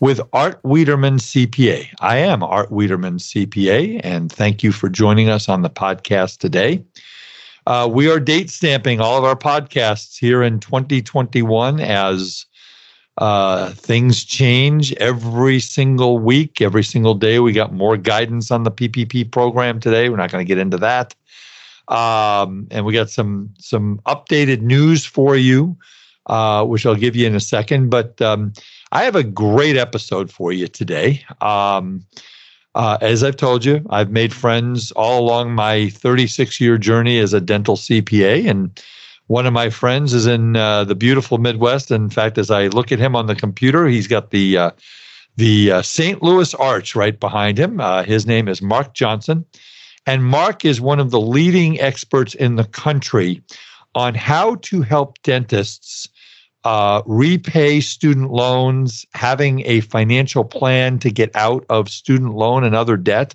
with 0.00 0.20
Art 0.32 0.60
Wiederman 0.64 1.18
CPA. 1.18 1.88
I 2.00 2.16
am 2.18 2.42
Art 2.42 2.70
Wiederman 2.70 3.18
CPA, 3.18 4.00
and 4.02 4.30
thank 4.30 4.62
you 4.62 4.72
for 4.72 4.88
joining 4.88 5.28
us 5.28 5.48
on 5.48 5.62
the 5.62 5.70
podcast 5.70 6.38
today. 6.38 6.84
Uh, 7.66 7.88
we 7.90 8.10
are 8.10 8.20
date 8.20 8.50
stamping 8.50 9.00
all 9.00 9.16
of 9.16 9.24
our 9.24 9.36
podcasts 9.36 10.18
here 10.18 10.42
in 10.42 10.60
2021 10.60 11.80
as 11.80 12.44
uh, 13.18 13.70
things 13.70 14.24
change 14.24 14.92
every 14.94 15.60
single 15.60 16.18
week, 16.18 16.60
every 16.60 16.82
single 16.82 17.14
day. 17.14 17.38
We 17.38 17.52
got 17.52 17.72
more 17.72 17.96
guidance 17.96 18.50
on 18.50 18.64
the 18.64 18.70
PPP 18.70 19.30
program 19.30 19.80
today. 19.80 20.08
We're 20.08 20.16
not 20.16 20.32
going 20.32 20.44
to 20.44 20.48
get 20.48 20.58
into 20.58 20.76
that, 20.78 21.14
um, 21.88 22.66
and 22.70 22.84
we 22.84 22.92
got 22.92 23.08
some 23.08 23.54
some 23.58 24.00
updated 24.06 24.62
news 24.62 25.04
for 25.04 25.36
you, 25.36 25.76
uh, 26.26 26.64
which 26.64 26.84
I'll 26.84 26.96
give 26.96 27.14
you 27.14 27.26
in 27.26 27.36
a 27.36 27.40
second. 27.40 27.88
But 27.88 28.20
um, 28.20 28.52
I 28.94 29.02
have 29.02 29.16
a 29.16 29.24
great 29.24 29.76
episode 29.76 30.30
for 30.30 30.52
you 30.52 30.68
today. 30.68 31.24
Um, 31.40 32.06
uh, 32.76 32.96
as 33.00 33.24
I've 33.24 33.36
told 33.36 33.64
you, 33.64 33.84
I've 33.90 34.10
made 34.10 34.32
friends 34.32 34.92
all 34.92 35.20
along 35.20 35.52
my 35.52 35.88
36 35.88 36.60
year 36.60 36.78
journey 36.78 37.18
as 37.18 37.34
a 37.34 37.40
dental 37.40 37.74
CPA. 37.74 38.48
And 38.48 38.80
one 39.26 39.46
of 39.46 39.52
my 39.52 39.68
friends 39.68 40.14
is 40.14 40.26
in 40.28 40.54
uh, 40.54 40.84
the 40.84 40.94
beautiful 40.94 41.38
Midwest. 41.38 41.90
In 41.90 42.08
fact, 42.08 42.38
as 42.38 42.52
I 42.52 42.68
look 42.68 42.92
at 42.92 43.00
him 43.00 43.16
on 43.16 43.26
the 43.26 43.34
computer, 43.34 43.88
he's 43.88 44.06
got 44.06 44.30
the 44.30 44.56
uh, 44.58 44.70
the 45.36 45.72
uh, 45.72 45.82
St. 45.82 46.22
Louis 46.22 46.54
Arch 46.54 46.94
right 46.94 47.18
behind 47.18 47.58
him. 47.58 47.80
Uh, 47.80 48.04
his 48.04 48.26
name 48.26 48.46
is 48.46 48.62
Mark 48.62 48.94
Johnson. 48.94 49.44
And 50.06 50.24
Mark 50.24 50.64
is 50.64 50.80
one 50.80 51.00
of 51.00 51.10
the 51.10 51.20
leading 51.20 51.80
experts 51.80 52.34
in 52.36 52.54
the 52.54 52.64
country 52.64 53.42
on 53.96 54.14
how 54.14 54.54
to 54.56 54.82
help 54.82 55.20
dentists 55.22 56.08
uh, 56.64 57.02
repay 57.06 57.80
student 57.80 58.30
loans, 58.30 59.04
having 59.14 59.62
a 59.66 59.80
financial 59.80 60.44
plan 60.44 60.98
to 60.98 61.10
get 61.10 61.34
out 61.36 61.64
of 61.68 61.88
student 61.88 62.34
loan 62.34 62.64
and 62.64 62.74
other 62.74 62.96
debt. 62.96 63.34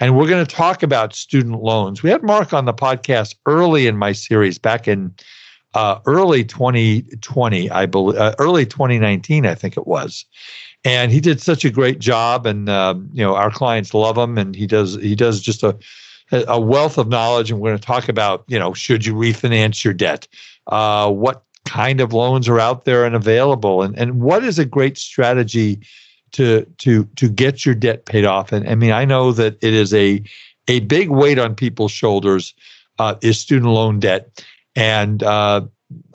And 0.00 0.16
we're 0.16 0.28
going 0.28 0.44
to 0.44 0.54
talk 0.54 0.82
about 0.82 1.14
student 1.14 1.60
loans. 1.60 2.02
We 2.02 2.10
had 2.10 2.22
Mark 2.22 2.52
on 2.52 2.64
the 2.64 2.74
podcast 2.74 3.34
early 3.46 3.86
in 3.86 3.96
my 3.96 4.12
series 4.12 4.58
back 4.58 4.86
in 4.86 5.14
uh, 5.74 5.98
early 6.06 6.44
2020, 6.44 7.70
I 7.70 7.86
believe, 7.86 8.18
uh, 8.18 8.34
early 8.38 8.64
2019, 8.64 9.44
I 9.44 9.54
think 9.54 9.76
it 9.76 9.86
was. 9.86 10.24
And 10.84 11.12
he 11.12 11.20
did 11.20 11.40
such 11.40 11.64
a 11.64 11.70
great 11.70 11.98
job, 11.98 12.46
and 12.46 12.68
uh, 12.68 12.94
you 13.12 13.22
know 13.22 13.34
our 13.34 13.50
clients 13.50 13.92
love 13.92 14.16
him, 14.16 14.38
and 14.38 14.54
he 14.54 14.66
does 14.66 14.94
he 14.94 15.16
does 15.16 15.40
just 15.40 15.64
a 15.64 15.76
a 16.30 16.60
wealth 16.60 16.98
of 16.98 17.08
knowledge. 17.08 17.50
And 17.50 17.60
we're 17.60 17.70
going 17.70 17.80
to 17.80 17.84
talk 17.84 18.08
about 18.08 18.44
you 18.46 18.60
know 18.60 18.72
should 18.72 19.04
you 19.04 19.12
refinance 19.14 19.82
your 19.82 19.92
debt, 19.92 20.28
uh, 20.68 21.10
what 21.10 21.42
kind 21.68 22.00
of 22.00 22.14
loans 22.14 22.48
are 22.48 22.58
out 22.58 22.86
there 22.86 23.04
and 23.04 23.14
available. 23.14 23.82
And, 23.82 23.96
and 23.98 24.20
what 24.20 24.42
is 24.42 24.58
a 24.58 24.64
great 24.64 24.96
strategy 24.96 25.78
to 26.32 26.64
to 26.78 27.04
to 27.16 27.28
get 27.28 27.66
your 27.66 27.74
debt 27.74 28.06
paid 28.06 28.24
off? 28.24 28.52
And 28.52 28.68
i 28.68 28.74
mean 28.74 28.90
i 28.90 29.04
know 29.04 29.32
that 29.32 29.58
it 29.62 29.74
is 29.74 29.92
a 29.94 30.22
a 30.66 30.80
big 30.80 31.10
weight 31.10 31.38
on 31.38 31.54
people's 31.54 31.92
shoulders 31.92 32.54
uh, 32.98 33.14
is 33.22 33.38
student 33.38 33.70
loan 33.70 34.00
debt. 34.00 34.44
And 34.74 35.22
uh, 35.22 35.62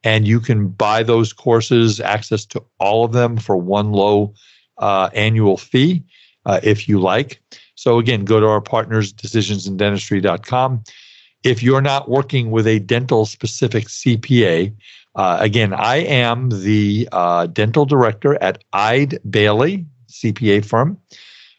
And 0.04 0.28
you 0.28 0.38
can 0.38 0.69
buy 0.69 1.02
those 1.02 1.32
courses, 1.32 1.98
access 1.98 2.47
to 2.47 2.62
all 2.78 3.04
of 3.04 3.10
them 3.10 3.38
for 3.38 3.56
one 3.56 3.91
low 3.91 4.34
uh, 4.78 5.10
annual 5.12 5.56
fee 5.56 6.04
uh, 6.46 6.60
if 6.62 6.88
you 6.88 7.00
like. 7.00 7.40
So 7.74 7.98
again, 7.98 8.24
go 8.24 8.40
to 8.40 8.46
our 8.46 8.60
partners, 8.60 9.12
decisionsindentistry.com. 9.12 10.84
If 11.42 11.62
you're 11.62 11.80
not 11.80 12.08
working 12.08 12.50
with 12.50 12.66
a 12.66 12.78
dental 12.80 13.24
specific 13.24 13.86
CPA, 13.86 14.74
uh, 15.14 15.38
again, 15.40 15.72
I 15.72 15.96
am 15.96 16.50
the 16.50 17.08
uh, 17.12 17.46
dental 17.46 17.86
director 17.86 18.40
at 18.42 18.62
Eide 18.72 19.18
Bailly 19.28 19.86
CPA 20.08 20.64
firm. 20.64 20.98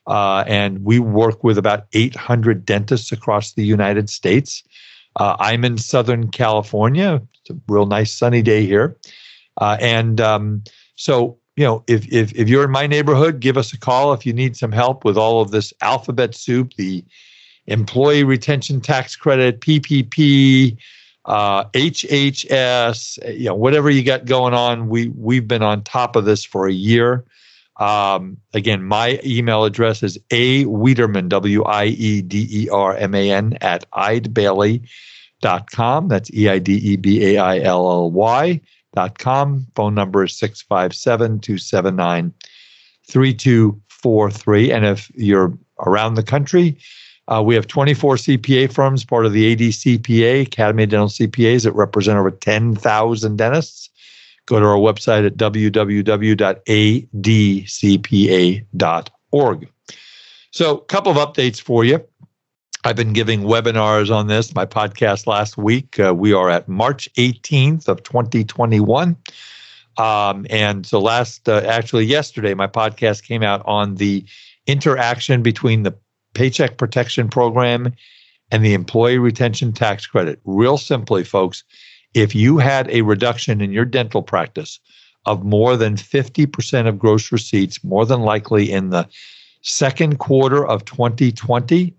Uh, 0.07 0.43
and 0.47 0.83
we 0.83 0.99
work 0.99 1.43
with 1.43 1.57
about 1.57 1.85
800 1.93 2.65
dentists 2.65 3.11
across 3.11 3.53
the 3.53 3.63
United 3.63 4.09
States. 4.09 4.63
Uh, 5.15 5.35
I'm 5.39 5.63
in 5.63 5.77
Southern 5.77 6.29
California. 6.29 7.21
It's 7.41 7.49
a 7.51 7.61
real 7.67 7.85
nice 7.85 8.13
sunny 8.13 8.41
day 8.41 8.65
here. 8.65 8.97
Uh, 9.57 9.77
and 9.79 10.19
um, 10.21 10.63
so 10.95 11.37
you 11.55 11.65
know, 11.65 11.83
if, 11.87 12.07
if 12.11 12.31
if 12.33 12.47
you're 12.47 12.63
in 12.63 12.71
my 12.71 12.87
neighborhood, 12.87 13.39
give 13.39 13.57
us 13.57 13.73
a 13.73 13.79
call 13.79 14.13
if 14.13 14.25
you 14.25 14.33
need 14.33 14.55
some 14.55 14.71
help 14.71 15.03
with 15.03 15.17
all 15.17 15.41
of 15.41 15.51
this 15.51 15.73
alphabet 15.81 16.33
soup, 16.33 16.73
the 16.75 17.03
employee 17.67 18.23
retention 18.23 18.81
tax 18.81 19.15
credit, 19.15 19.61
PPP, 19.61 20.77
uh, 21.25 21.65
HHS, 21.65 23.37
you 23.37 23.45
know, 23.45 23.55
whatever 23.55 23.89
you 23.89 24.03
got 24.03 24.25
going 24.25 24.53
on. 24.53 24.87
We 24.87 25.09
we've 25.09 25.47
been 25.47 25.63
on 25.63 25.83
top 25.83 26.15
of 26.15 26.25
this 26.25 26.45
for 26.45 26.67
a 26.67 26.73
year. 26.73 27.25
Um, 27.77 28.37
again, 28.53 28.83
my 28.83 29.19
email 29.25 29.65
address 29.65 30.03
is 30.03 30.19
a 30.29 30.65
Wiederman, 30.65 31.29
W 31.29 31.63
I 31.63 31.85
E 31.85 32.21
D 32.21 32.47
E 32.49 32.69
R 32.69 32.95
M 32.95 33.13
A 33.13 33.31
N, 33.31 33.57
at 33.59 33.89
eidebailly.com. 33.91 36.07
That's 36.07 36.33
E 36.33 36.47
I 36.47 36.59
D 36.59 36.75
E 36.75 36.95
B 36.95 37.35
A 37.35 37.39
I 37.39 37.59
L 37.59 37.91
L 37.91 38.09
Y 38.11 38.61
com. 39.17 39.65
Phone 39.75 39.95
number 39.95 40.23
is 40.23 40.35
657 40.35 41.39
279 41.39 42.33
3243. 43.07 44.71
And 44.71 44.85
if 44.85 45.11
you're 45.15 45.57
around 45.79 46.15
the 46.15 46.23
country, 46.23 46.77
uh, 47.27 47.41
we 47.43 47.55
have 47.55 47.67
24 47.67 48.15
CPA 48.15 48.71
firms, 48.71 49.03
part 49.05 49.25
of 49.25 49.33
the 49.33 49.55
ADCPA, 49.55 50.43
Academy 50.43 50.83
of 50.83 50.89
Dental 50.89 51.07
CPAs, 51.07 51.63
that 51.63 51.71
represent 51.73 52.17
over 52.17 52.31
10,000 52.31 53.37
dentists. 53.37 53.89
go 54.47 54.59
to 54.59 54.65
our 54.65 54.77
website 54.77 55.25
at 55.25 55.37
www.adcpa.org. 55.37 56.41
So, 60.53 60.77
a 60.77 60.85
couple 60.85 61.11
of 61.13 61.17
updates 61.17 61.61
for 61.61 61.85
you. 61.85 62.03
I've 62.83 62.95
been 62.95 63.13
giving 63.13 63.41
webinars 63.41 64.13
on 64.13 64.25
this, 64.25 64.55
my 64.55 64.65
podcast 64.65 65.27
last 65.27 65.55
week. 65.55 65.99
Uh, 65.99 66.15
we 66.15 66.33
are 66.33 66.49
at 66.49 66.67
March 66.67 67.07
18th 67.13 67.87
of 67.87 68.01
2021. 68.01 69.15
Um, 69.97 70.47
and 70.49 70.83
so 70.83 70.99
last, 70.99 71.47
uh, 71.47 71.61
actually 71.67 72.05
yesterday, 72.05 72.55
my 72.55 72.65
podcast 72.65 73.23
came 73.23 73.43
out 73.43 73.61
on 73.65 73.95
the 73.95 74.25
interaction 74.65 75.43
between 75.43 75.83
the 75.83 75.95
Paycheck 76.33 76.77
Protection 76.77 77.29
Program 77.29 77.93
and 78.49 78.65
the 78.65 78.73
Employee 78.73 79.19
Retention 79.19 79.73
Tax 79.73 80.07
Credit. 80.07 80.39
Real 80.43 80.79
simply, 80.79 81.23
folks, 81.23 81.63
if 82.15 82.33
you 82.33 82.57
had 82.57 82.89
a 82.89 83.03
reduction 83.03 83.61
in 83.61 83.71
your 83.71 83.85
dental 83.85 84.23
practice 84.23 84.79
of 85.27 85.43
more 85.43 85.77
than 85.77 85.97
50% 85.97 86.87
of 86.87 86.97
gross 86.97 87.31
receipts, 87.31 87.83
more 87.83 88.07
than 88.07 88.21
likely 88.21 88.71
in 88.71 88.89
the 88.89 89.07
second 89.61 90.17
quarter 90.17 90.65
of 90.65 90.83
2020, 90.85 91.93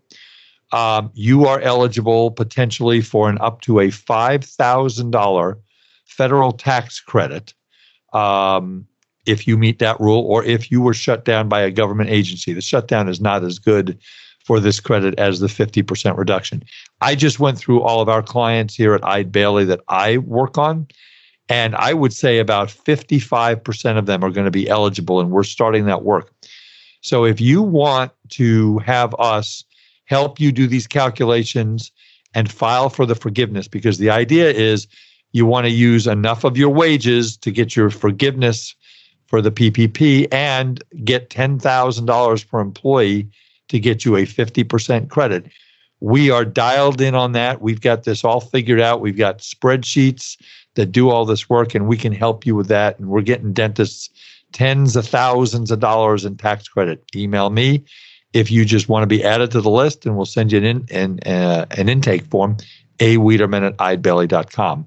um, 0.72 1.10
you 1.14 1.46
are 1.46 1.60
eligible 1.60 2.30
potentially 2.30 3.00
for 3.00 3.28
an 3.28 3.38
up 3.40 3.60
to 3.62 3.80
a 3.80 3.88
$5,000 3.88 5.56
federal 6.06 6.52
tax 6.52 7.00
credit 7.00 7.54
um, 8.12 8.86
if 9.26 9.46
you 9.46 9.56
meet 9.56 9.78
that 9.78 10.00
rule 10.00 10.24
or 10.26 10.44
if 10.44 10.70
you 10.70 10.80
were 10.80 10.94
shut 10.94 11.24
down 11.24 11.48
by 11.48 11.60
a 11.60 11.70
government 11.70 12.10
agency. 12.10 12.52
The 12.52 12.60
shutdown 12.60 13.08
is 13.08 13.20
not 13.20 13.44
as 13.44 13.58
good 13.58 13.98
for 14.44 14.58
this 14.58 14.80
credit 14.80 15.18
as 15.18 15.40
the 15.40 15.46
50% 15.46 16.16
reduction. 16.16 16.64
I 17.00 17.14
just 17.14 17.38
went 17.38 17.58
through 17.58 17.82
all 17.82 18.00
of 18.00 18.08
our 18.08 18.22
clients 18.22 18.74
here 18.74 18.94
at 18.94 19.04
Eide 19.04 19.30
Bailly 19.30 19.64
that 19.66 19.80
I 19.88 20.18
work 20.18 20.58
on, 20.58 20.88
and 21.48 21.76
I 21.76 21.92
would 21.92 22.12
say 22.12 22.38
about 22.38 22.68
55% 22.68 23.98
of 23.98 24.06
them 24.06 24.24
are 24.24 24.30
going 24.30 24.46
to 24.46 24.50
be 24.50 24.68
eligible, 24.68 25.20
and 25.20 25.30
we're 25.30 25.44
starting 25.44 25.86
that 25.86 26.02
work. 26.02 26.32
So 27.02 27.24
if 27.24 27.40
you 27.40 27.62
want 27.62 28.12
to 28.30 28.78
have 28.78 29.14
us 29.18 29.64
help 30.12 30.38
you 30.38 30.52
do 30.52 30.66
these 30.66 30.86
calculations 30.86 31.90
and 32.34 32.50
file 32.50 32.90
for 32.90 33.06
the 33.06 33.14
forgiveness, 33.14 33.66
because 33.66 33.96
the 33.96 34.10
idea 34.10 34.50
is 34.50 34.86
you 35.32 35.46
want 35.46 35.64
to 35.64 35.72
use 35.72 36.06
enough 36.06 36.44
of 36.44 36.58
your 36.58 36.68
wages 36.68 37.36
to 37.38 37.50
get 37.50 37.74
your 37.74 37.88
forgiveness 37.88 38.76
for 39.26 39.40
the 39.40 39.50
PPP 39.50 40.28
and 40.30 40.84
get 41.02 41.30
$10,000 41.30 42.48
per 42.48 42.60
employee 42.60 43.26
to 43.68 43.80
get 43.80 44.04
you 44.04 44.16
a 44.16 44.26
50% 44.26 45.08
credit. 45.08 45.46
We 46.00 46.30
are 46.30 46.44
dialed 46.44 47.00
in 47.00 47.14
on 47.14 47.32
that. 47.32 47.62
We've 47.62 47.80
got 47.80 48.04
this 48.04 48.22
all 48.22 48.40
figured 48.40 48.80
out. 48.80 49.00
We've 49.00 49.16
got 49.16 49.38
spreadsheets 49.38 50.36
that 50.74 50.92
do 50.92 51.08
all 51.08 51.24
this 51.24 51.48
work, 51.48 51.74
and 51.74 51.86
we 51.88 51.96
can 51.96 52.12
help 52.12 52.44
you 52.44 52.54
with 52.54 52.68
that. 52.68 52.98
And 52.98 53.08
we're 53.08 53.22
getting 53.22 53.54
dentists 53.54 54.10
tens 54.52 54.96
of 54.96 55.06
thousands 55.06 55.70
of 55.70 55.80
dollars 55.80 56.26
in 56.26 56.36
tax 56.36 56.68
credit. 56.68 57.02
Email 57.16 57.48
me 57.48 57.82
if 58.32 58.50
you 58.50 58.64
just 58.64 58.88
want 58.88 59.02
to 59.02 59.06
be 59.06 59.22
added 59.22 59.50
to 59.52 59.60
the 59.60 59.70
list, 59.70 60.06
and 60.06 60.16
we'll 60.16 60.26
send 60.26 60.52
you 60.52 60.58
an, 60.58 60.64
in, 60.64 60.86
an, 60.90 61.20
uh, 61.26 61.66
an 61.72 61.88
intake 61.88 62.24
form, 62.26 62.56
a 63.00 63.16
Wiederman 63.18 63.64
at 63.64 63.76
eidebailly.com. 63.76 64.86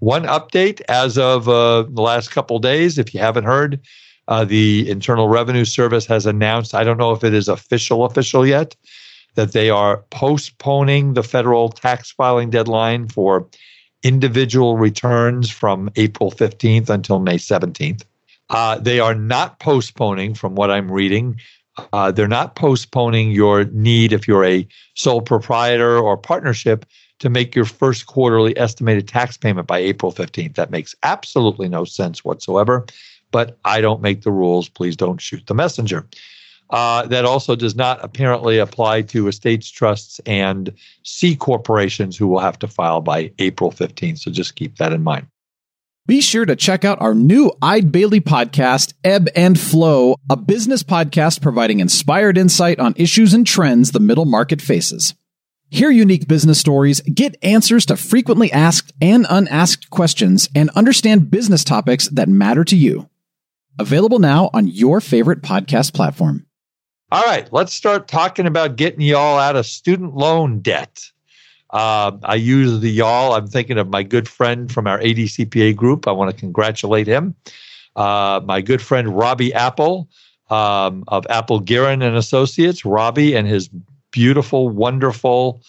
One 0.00 0.24
update 0.24 0.80
as 0.88 1.16
of 1.16 1.48
uh, 1.48 1.82
the 1.82 2.02
last 2.02 2.30
couple 2.30 2.58
days, 2.58 2.98
if 2.98 3.14
you 3.14 3.20
haven't 3.20 3.44
heard, 3.44 3.80
uh, 4.28 4.44
the 4.44 4.88
Internal 4.90 5.28
Revenue 5.28 5.64
Service 5.64 6.06
has 6.06 6.26
announced, 6.26 6.74
I 6.74 6.84
don't 6.84 6.98
know 6.98 7.12
if 7.12 7.24
it 7.24 7.34
is 7.34 7.48
official 7.48 8.04
official 8.04 8.46
yet, 8.46 8.74
that 9.34 9.52
they 9.52 9.70
are 9.70 10.04
postponing 10.10 11.14
the 11.14 11.22
federal 11.22 11.68
tax 11.68 12.10
filing 12.12 12.50
deadline 12.50 13.08
for 13.08 13.48
individual 14.02 14.76
returns 14.76 15.50
from 15.50 15.90
April 15.96 16.30
15th 16.30 16.88
until 16.88 17.18
May 17.18 17.36
17th. 17.36 18.04
Uh, 18.50 18.78
they 18.78 19.00
are 19.00 19.14
not 19.14 19.58
postponing, 19.58 20.34
from 20.34 20.54
what 20.54 20.70
I'm 20.70 20.92
reading, 20.92 21.40
uh, 21.92 22.10
they're 22.10 22.28
not 22.28 22.56
postponing 22.56 23.30
your 23.32 23.64
need 23.66 24.12
if 24.12 24.28
you're 24.28 24.44
a 24.44 24.66
sole 24.94 25.22
proprietor 25.22 25.98
or 25.98 26.16
partnership 26.16 26.86
to 27.20 27.30
make 27.30 27.54
your 27.54 27.64
first 27.64 28.06
quarterly 28.06 28.56
estimated 28.58 29.08
tax 29.08 29.36
payment 29.36 29.66
by 29.66 29.78
April 29.78 30.12
15th. 30.12 30.54
That 30.54 30.70
makes 30.70 30.94
absolutely 31.02 31.68
no 31.68 31.84
sense 31.84 32.24
whatsoever 32.24 32.86
but 33.34 33.58
I 33.64 33.80
don't 33.80 34.00
make 34.00 34.22
the 34.22 34.30
rules. 34.30 34.68
Please 34.68 34.94
don't 34.94 35.20
shoot 35.20 35.44
the 35.48 35.56
messenger. 35.56 36.06
Uh, 36.70 37.04
that 37.06 37.24
also 37.24 37.56
does 37.56 37.74
not 37.74 37.98
apparently 38.00 38.58
apply 38.58 39.02
to 39.02 39.26
estates, 39.26 39.68
trusts, 39.68 40.20
and 40.24 40.72
C 41.02 41.34
corporations 41.34 42.16
who 42.16 42.28
will 42.28 42.38
have 42.38 42.60
to 42.60 42.68
file 42.68 43.00
by 43.00 43.32
April 43.40 43.72
15th. 43.72 44.20
So 44.20 44.30
just 44.30 44.54
keep 44.54 44.76
that 44.76 44.92
in 44.92 45.02
mind. 45.02 45.26
Be 46.06 46.20
sure 46.20 46.44
to 46.44 46.54
check 46.54 46.84
out 46.84 47.00
our 47.00 47.14
new 47.14 47.50
Eide 47.62 47.90
Bailly 47.90 48.20
podcast, 48.20 48.92
Ebb 49.02 49.28
and 49.34 49.58
Flow, 49.58 50.16
a 50.28 50.36
business 50.36 50.82
podcast 50.82 51.40
providing 51.40 51.80
inspired 51.80 52.36
insight 52.36 52.78
on 52.78 52.92
issues 52.98 53.32
and 53.32 53.46
trends 53.46 53.92
the 53.92 54.00
middle 54.00 54.26
market 54.26 54.60
faces. 54.60 55.14
Hear 55.70 55.88
unique 55.88 56.28
business 56.28 56.58
stories, 56.60 57.00
get 57.00 57.38
answers 57.42 57.86
to 57.86 57.96
frequently 57.96 58.52
asked 58.52 58.92
and 59.00 59.26
unasked 59.30 59.88
questions, 59.88 60.46
and 60.54 60.68
understand 60.76 61.30
business 61.30 61.64
topics 61.64 62.08
that 62.08 62.28
matter 62.28 62.64
to 62.64 62.76
you. 62.76 63.08
Available 63.78 64.18
now 64.18 64.50
on 64.52 64.68
your 64.68 65.00
favorite 65.00 65.40
podcast 65.40 65.94
platform. 65.94 66.44
All 67.12 67.24
right, 67.24 67.50
let's 67.50 67.72
start 67.72 68.08
talking 68.08 68.46
about 68.46 68.76
getting 68.76 69.00
y'all 69.00 69.38
out 69.38 69.56
of 69.56 69.64
student 69.64 70.14
loan 70.14 70.60
debt. 70.60 71.00
Uh, 71.74 72.16
I 72.22 72.36
use 72.36 72.80
the 72.80 72.90
y'all. 72.90 73.34
I'm 73.34 73.48
thinking 73.48 73.78
of 73.78 73.88
my 73.88 74.04
good 74.04 74.28
friend 74.28 74.70
from 74.70 74.86
our 74.86 75.00
ADCPA 75.00 75.74
group. 75.74 76.06
I 76.06 76.12
want 76.12 76.30
to 76.30 76.36
congratulate 76.36 77.08
him. 77.08 77.34
Uh, 77.96 78.40
my 78.44 78.60
good 78.60 78.80
friend 78.80 79.08
Robbie 79.08 79.52
Apple 79.52 80.08
um, 80.50 81.02
of 81.08 81.26
Apple 81.28 81.58
Guerin 81.58 82.00
and 82.00 82.16
Associates. 82.16 82.84
Robbie 82.84 83.34
and 83.34 83.48
his 83.48 83.68
beautiful, 84.12 84.68
wonderful, 84.68 85.62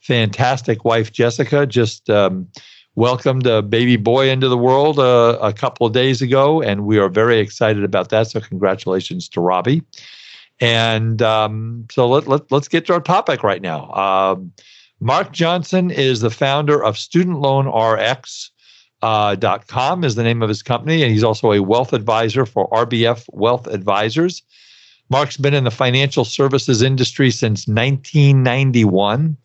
fantastic 0.00 0.84
wife 0.84 1.12
Jessica 1.12 1.64
just 1.64 2.10
um, 2.10 2.48
welcomed 2.96 3.46
a 3.46 3.62
baby 3.62 3.96
boy 3.96 4.28
into 4.28 4.48
the 4.48 4.58
world 4.58 4.98
uh, 4.98 5.38
a 5.40 5.52
couple 5.52 5.86
of 5.86 5.92
days 5.92 6.20
ago, 6.20 6.60
and 6.60 6.84
we 6.84 6.98
are 6.98 7.08
very 7.08 7.38
excited 7.38 7.84
about 7.84 8.08
that. 8.08 8.26
So, 8.26 8.40
congratulations 8.40 9.28
to 9.28 9.40
Robbie. 9.40 9.84
And 10.60 11.22
um, 11.22 11.86
so, 11.92 12.08
let, 12.08 12.26
let, 12.26 12.50
let's 12.50 12.66
get 12.66 12.86
to 12.86 12.94
our 12.94 13.00
topic 13.00 13.44
right 13.44 13.62
now. 13.62 13.92
Um, 13.92 14.52
Mark 15.02 15.32
Johnson 15.32 15.90
is 15.90 16.20
the 16.20 16.30
founder 16.30 16.82
of 16.84 16.94
StudentLoanRx.com 16.94 18.52
Uh, 19.02 20.06
is 20.06 20.14
the 20.14 20.22
name 20.22 20.42
of 20.42 20.48
his 20.48 20.62
company, 20.62 21.02
and 21.02 21.10
he's 21.10 21.24
also 21.24 21.50
a 21.50 21.60
wealth 21.60 21.92
advisor 21.92 22.46
for 22.46 22.70
RBF 22.70 23.24
Wealth 23.32 23.66
Advisors. 23.66 24.42
Mark's 25.10 25.36
been 25.36 25.54
in 25.54 25.64
the 25.64 25.72
financial 25.72 26.24
services 26.24 26.82
industry 26.82 27.32
since 27.32 27.66
1991. 27.66 29.36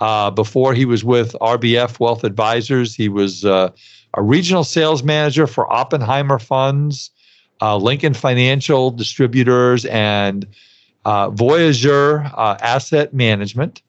Uh, 0.00 0.30
before 0.30 0.72
he 0.72 0.86
was 0.86 1.04
with 1.04 1.36
RBF 1.42 2.00
Wealth 2.00 2.24
Advisors, 2.24 2.94
he 2.94 3.10
was 3.10 3.44
uh, 3.44 3.68
a 4.14 4.22
regional 4.22 4.64
sales 4.64 5.02
manager 5.02 5.46
for 5.46 5.70
Oppenheimer 5.70 6.38
Funds, 6.38 7.10
uh, 7.60 7.76
Lincoln 7.76 8.14
Financial 8.14 8.90
Distributors, 8.90 9.84
and 9.84 10.46
uh, 11.04 11.28
Voyager 11.28 12.30
uh, 12.34 12.56
Asset 12.62 13.12
Management. 13.12 13.82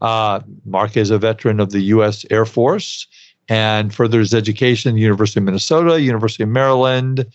Uh, 0.00 0.40
Mark 0.64 0.96
is 0.96 1.10
a 1.10 1.18
veteran 1.18 1.60
of 1.60 1.70
the 1.70 1.80
U.S. 1.80 2.24
Air 2.30 2.44
Force 2.44 3.06
and 3.48 3.94
further 3.94 4.18
his 4.18 4.34
education 4.34 4.96
University 4.96 5.40
of 5.40 5.44
Minnesota, 5.44 6.00
University 6.00 6.42
of 6.42 6.48
Maryland. 6.48 7.26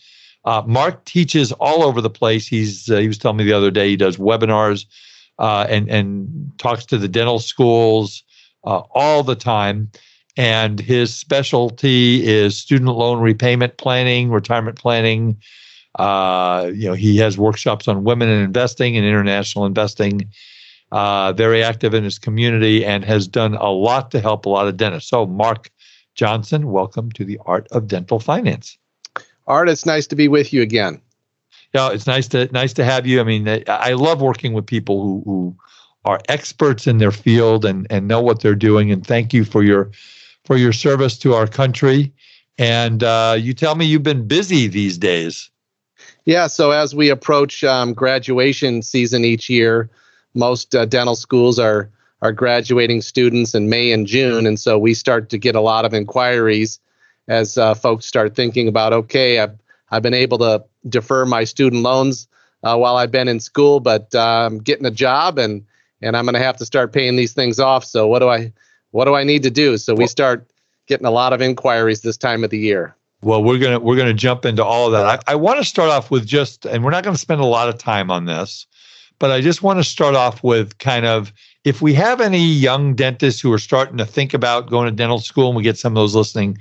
Mark 0.66 1.04
teaches 1.06 1.52
all 1.54 1.84
over 1.84 2.02
the 2.02 2.10
place. 2.10 2.48
He's 2.48 2.86
he 2.86 3.08
was 3.08 3.18
telling 3.18 3.38
me 3.38 3.44
the 3.46 3.54
other 3.54 3.72
day 3.72 3.90
he 3.90 3.96
does 3.96 4.18
webinars 4.18 4.86
uh, 5.40 5.66
and 5.70 5.90
and 5.90 6.52
talks 6.58 6.86
to 6.86 6.98
the 6.98 7.08
dental 7.08 7.40
schools 7.40 8.24
uh, 8.64 8.82
all 8.94 9.24
the 9.24 9.36
time. 9.36 9.92
And 10.36 10.80
his 10.80 11.14
specialty 11.14 12.26
is 12.26 12.58
student 12.58 12.90
loan 12.90 13.20
repayment 13.20 13.78
planning, 13.78 14.32
retirement 14.32 14.80
planning. 14.80 15.38
Uh, 16.00 16.72
you 16.74 16.88
know, 16.88 16.94
he 16.94 17.18
has 17.18 17.38
workshops 17.38 17.88
on 17.88 18.04
women 18.04 18.30
in 18.30 18.42
investing 18.42 18.98
and 18.98 19.06
international 19.06 19.66
investing. 19.66 20.28
Uh, 20.94 21.34
very 21.34 21.64
active 21.64 21.96
in 21.96 22.04
his 22.04 22.20
community 22.20 22.86
and 22.86 23.04
has 23.04 23.28
done 23.28 23.56
a 23.56 23.72
lot 23.72 24.12
to 24.12 24.20
help 24.20 24.46
a 24.46 24.50
lot 24.50 24.68
of 24.68 24.78
dentists. 24.78 25.10
So, 25.10 25.26
Mark 25.26 25.72
Johnson, 26.14 26.72
welcome 26.72 27.12
to 27.14 27.26
the 27.26 27.40
Art 27.48 27.68
of 27.72 27.88
Dental 27.88 28.20
Finance. 28.20 28.78
Art, 29.48 29.70
it's 29.70 29.88
nice 29.88 30.06
to 30.08 30.16
be 30.16 30.28
with 30.28 30.54
you 30.54 30.62
again 30.62 31.02
Yeah, 31.74 31.90
it's 31.92 32.06
nice 32.06 32.28
to 32.30 32.46
nice 32.52 32.74
to 32.74 32.86
have 32.86 33.08
you. 33.08 33.20
I 33.20 33.24
mean, 33.24 33.48
I 33.68 33.94
love 33.94 34.22
working 34.22 34.54
with 34.54 34.68
people 34.68 35.02
who 35.02 35.24
who 35.26 35.56
are 36.06 36.20
experts 36.30 36.86
in 36.86 37.00
their 37.00 37.12
field 37.12 37.66
and 37.66 37.88
and 37.90 38.08
know 38.08 38.22
what 38.22 38.42
they're 38.42 38.54
doing. 38.54 38.92
And 38.92 39.06
thank 39.06 39.34
you 39.34 39.46
for 39.46 39.64
your 39.64 39.90
for 40.46 40.58
your 40.58 40.74
service 40.74 41.18
to 41.20 41.34
our 41.34 41.48
country. 41.48 42.14
And 42.60 43.04
uh, 43.04 43.36
you 43.40 43.54
tell 43.56 43.76
me 43.76 43.86
you've 43.86 44.04
been 44.04 44.28
busy 44.28 44.68
these 44.68 45.00
days. 45.00 45.50
Yeah. 46.26 46.48
So 46.48 46.72
as 46.72 46.94
we 46.94 47.10
approach 47.10 47.64
um, 47.64 47.94
graduation 47.94 48.84
season 48.84 49.26
each 49.26 49.50
year, 49.50 49.90
most 50.34 50.76
uh, 50.76 50.86
dental 50.86 51.16
schools 51.16 51.60
are 51.60 51.90
are 52.22 52.32
graduating 52.32 53.02
students 53.02 53.54
in 53.54 53.70
May 53.70 53.92
and 53.92 54.08
June, 54.08 54.46
and 54.46 54.60
so 54.60 54.78
we 54.78 54.94
start 54.94 55.30
to 55.30 55.38
get 55.38 55.56
a 55.56 55.62
lot 55.62 55.84
of 55.84 55.94
inquiries 55.94 56.80
as 57.28 57.58
uh, 57.58 57.74
folks 57.74 58.06
start 58.06 58.36
thinking 58.36 58.68
about, 58.68 58.94
okay, 58.94 59.40
I've, 59.40 59.58
I've 59.92 60.04
been 60.04 60.14
able 60.14 60.38
to 60.40 60.64
defer 60.88 61.26
my 61.26 61.44
student 61.44 61.82
loans 61.82 62.28
uh, 62.64 62.78
while 62.78 62.96
I've 62.96 63.12
been 63.12 63.28
in 63.28 63.40
school, 63.40 63.80
but 63.80 64.14
uh, 64.16 64.46
I'm 64.46 64.60
getting 64.60 64.86
a 64.86 64.92
job 64.92 65.38
and 65.38 65.66
and 66.02 66.18
I'm 66.18 66.26
going 66.26 66.34
to 66.34 66.44
have 66.44 66.58
to 66.58 66.66
start 66.66 66.92
paying 66.92 67.16
these 67.16 67.32
things 67.32 67.60
off. 67.60 67.86
So 67.86 68.08
what 68.08 68.20
do 68.20 68.30
I 68.30 68.52
what 68.92 69.06
do 69.06 69.16
I 69.16 69.24
need 69.24 69.44
to 69.44 69.52
do? 69.52 69.78
So 69.78 69.96
we 69.96 70.08
start 70.08 70.48
getting 70.88 71.06
a 71.06 71.12
lot 71.12 71.34
of 71.34 71.42
inquiries 71.42 72.02
this 72.02 72.18
time 72.18 72.44
of 72.44 72.50
the 72.50 72.60
year. 72.60 72.96
Well, 73.22 73.42
we're 73.42 73.60
gonna 73.60 73.80
we're 73.80 73.96
gonna 73.96 74.14
jump 74.14 74.46
into 74.46 74.64
all 74.64 74.88
of 74.88 74.92
that. 74.94 75.24
I, 75.28 75.34
I 75.34 75.36
want 75.36 75.60
to 75.60 75.66
start 75.66 75.90
off 75.90 76.12
with 76.12 76.26
just, 76.26 76.66
and 76.66 76.84
we're 76.84 76.92
not 76.92 77.06
going 77.06 77.16
to 77.16 77.20
spend 77.20 77.40
a 77.40 77.46
lot 77.46 77.70
of 77.70 77.78
time 77.78 78.12
on 78.12 78.26
this, 78.26 78.68
but 79.20 79.32
I 79.32 79.42
just 79.42 79.64
want 79.64 79.80
to 79.80 79.84
start 79.84 80.16
off 80.16 80.44
with 80.44 80.78
kind 80.78 81.06
of 81.06 81.34
if 81.64 81.82
we 81.82 81.94
have 81.94 82.20
any 82.20 82.44
young 82.44 82.94
dentists 82.94 83.42
who 83.42 83.52
are 83.54 83.60
starting 83.60 83.98
to 83.98 84.06
think 84.06 84.34
about 84.34 84.70
going 84.70 84.86
to 84.86 84.92
dental 84.92 85.20
school, 85.20 85.48
and 85.48 85.56
we 85.56 85.64
get 85.64 85.78
some 85.78 85.94
of 85.94 85.96
those 85.96 86.16
listening, 86.16 86.58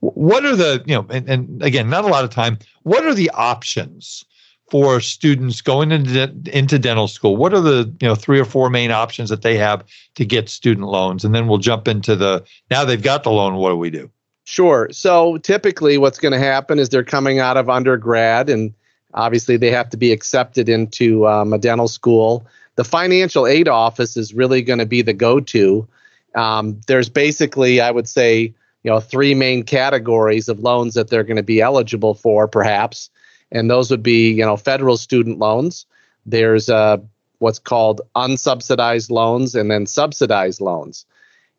what 0.00 0.44
are 0.44 0.56
the 0.56 0.82
you 0.86 0.94
know, 0.94 1.06
and, 1.10 1.28
and 1.28 1.62
again, 1.62 1.88
not 1.88 2.04
a 2.04 2.08
lot 2.08 2.24
of 2.24 2.30
time. 2.30 2.58
What 2.82 3.04
are 3.04 3.14
the 3.14 3.30
options? 3.30 4.24
for 4.72 5.02
students 5.02 5.60
going 5.60 5.92
into 5.92 6.32
into 6.46 6.78
dental 6.78 7.06
school? 7.06 7.36
What 7.36 7.52
are 7.52 7.60
the 7.60 7.94
you 8.00 8.08
know 8.08 8.14
three 8.14 8.40
or 8.40 8.46
four 8.46 8.70
main 8.70 8.90
options 8.90 9.28
that 9.28 9.42
they 9.42 9.58
have 9.58 9.84
to 10.14 10.24
get 10.24 10.48
student 10.48 10.86
loans? 10.86 11.26
And 11.26 11.34
then 11.34 11.46
we'll 11.46 11.58
jump 11.58 11.86
into 11.86 12.16
the 12.16 12.42
now 12.70 12.82
they've 12.82 13.02
got 13.02 13.22
the 13.22 13.30
loan. 13.30 13.56
What 13.56 13.68
do 13.68 13.76
we 13.76 13.90
do? 13.90 14.10
Sure. 14.44 14.88
So 14.90 15.36
typically, 15.38 15.98
what's 15.98 16.18
going 16.18 16.32
to 16.32 16.38
happen 16.38 16.78
is 16.78 16.88
they're 16.88 17.04
coming 17.04 17.38
out 17.38 17.58
of 17.58 17.68
undergrad, 17.68 18.48
and 18.48 18.72
obviously 19.14 19.56
they 19.56 19.70
have 19.70 19.90
to 19.90 19.96
be 19.96 20.12
accepted 20.12 20.68
into 20.68 21.26
um, 21.26 21.52
a 21.52 21.58
dental 21.58 21.88
school. 21.88 22.46
The 22.76 22.84
financial 22.84 23.46
aid 23.46 23.68
office 23.68 24.16
is 24.16 24.34
really 24.34 24.62
going 24.62 24.78
to 24.78 24.86
be 24.86 25.02
the 25.02 25.12
go-to. 25.12 25.86
Um, 26.34 26.80
there's 26.86 27.08
basically, 27.08 27.80
I 27.80 27.90
would 27.90 28.08
say, 28.08 28.54
you 28.82 28.90
know, 28.90 29.00
three 29.00 29.34
main 29.34 29.62
categories 29.62 30.48
of 30.48 30.60
loans 30.60 30.94
that 30.94 31.08
they're 31.08 31.24
going 31.24 31.36
to 31.36 31.42
be 31.42 31.60
eligible 31.60 32.14
for, 32.14 32.48
perhaps 32.48 33.10
and 33.52 33.70
those 33.70 33.90
would 33.90 34.02
be 34.02 34.32
you 34.32 34.44
know 34.44 34.56
federal 34.56 34.96
student 34.96 35.38
loans. 35.38 35.86
There's 36.26 36.68
uh, 36.68 36.96
what's 37.38 37.58
called 37.58 38.00
unsubsidized 38.16 39.10
loans 39.10 39.54
and 39.54 39.70
then 39.70 39.86
subsidized 39.86 40.60
loans. 40.60 41.06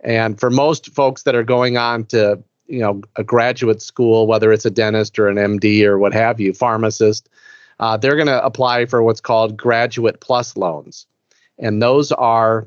And 0.01 0.37
for 0.39 0.49
most 0.49 0.93
folks 0.93 1.23
that 1.23 1.35
are 1.35 1.43
going 1.43 1.77
on 1.77 2.05
to 2.07 2.43
you 2.67 2.79
know 2.79 3.01
a 3.15 3.23
graduate 3.23 3.81
school, 3.81 4.27
whether 4.27 4.51
it's 4.51 4.65
a 4.65 4.71
dentist 4.71 5.17
or 5.17 5.29
an 5.29 5.37
MD 5.37 5.83
or 5.83 5.97
what 5.97 6.13
have 6.13 6.41
you, 6.41 6.51
pharmacist, 6.51 7.29
uh, 7.83 7.97
they're 7.97 8.15
going 8.15 8.27
to 8.27 8.45
apply 8.45 8.85
for 8.85 9.03
what's 9.03 9.19
called 9.19 9.57
graduate 9.57 10.21
plus 10.21 10.55
loans, 10.55 11.05
and 11.59 11.81
those 11.81 12.13
are 12.13 12.65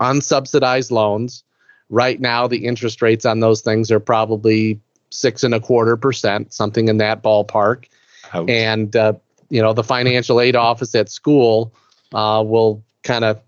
unsubsidized 0.00 0.92
loans. 0.92 1.42
Right 1.90 2.20
now, 2.20 2.46
the 2.46 2.64
interest 2.66 3.02
rates 3.02 3.26
on 3.26 3.40
those 3.40 3.62
things 3.62 3.90
are 3.90 3.98
probably 3.98 4.80
six 5.10 5.42
and 5.42 5.52
a 5.52 5.58
quarter 5.58 5.96
percent, 5.96 6.52
something 6.52 6.86
in 6.86 6.98
that 6.98 7.24
ballpark. 7.24 7.86
Ouch. 8.32 8.48
and 8.48 8.94
uh, 8.94 9.14
you 9.50 9.60
know 9.60 9.72
the 9.72 9.82
financial 9.82 10.40
aid 10.40 10.54
office 10.54 10.94
at 10.94 11.10
school 11.10 11.74
uh, 12.14 12.44
will 12.46 12.80
kind 13.02 13.24
of 13.24 13.42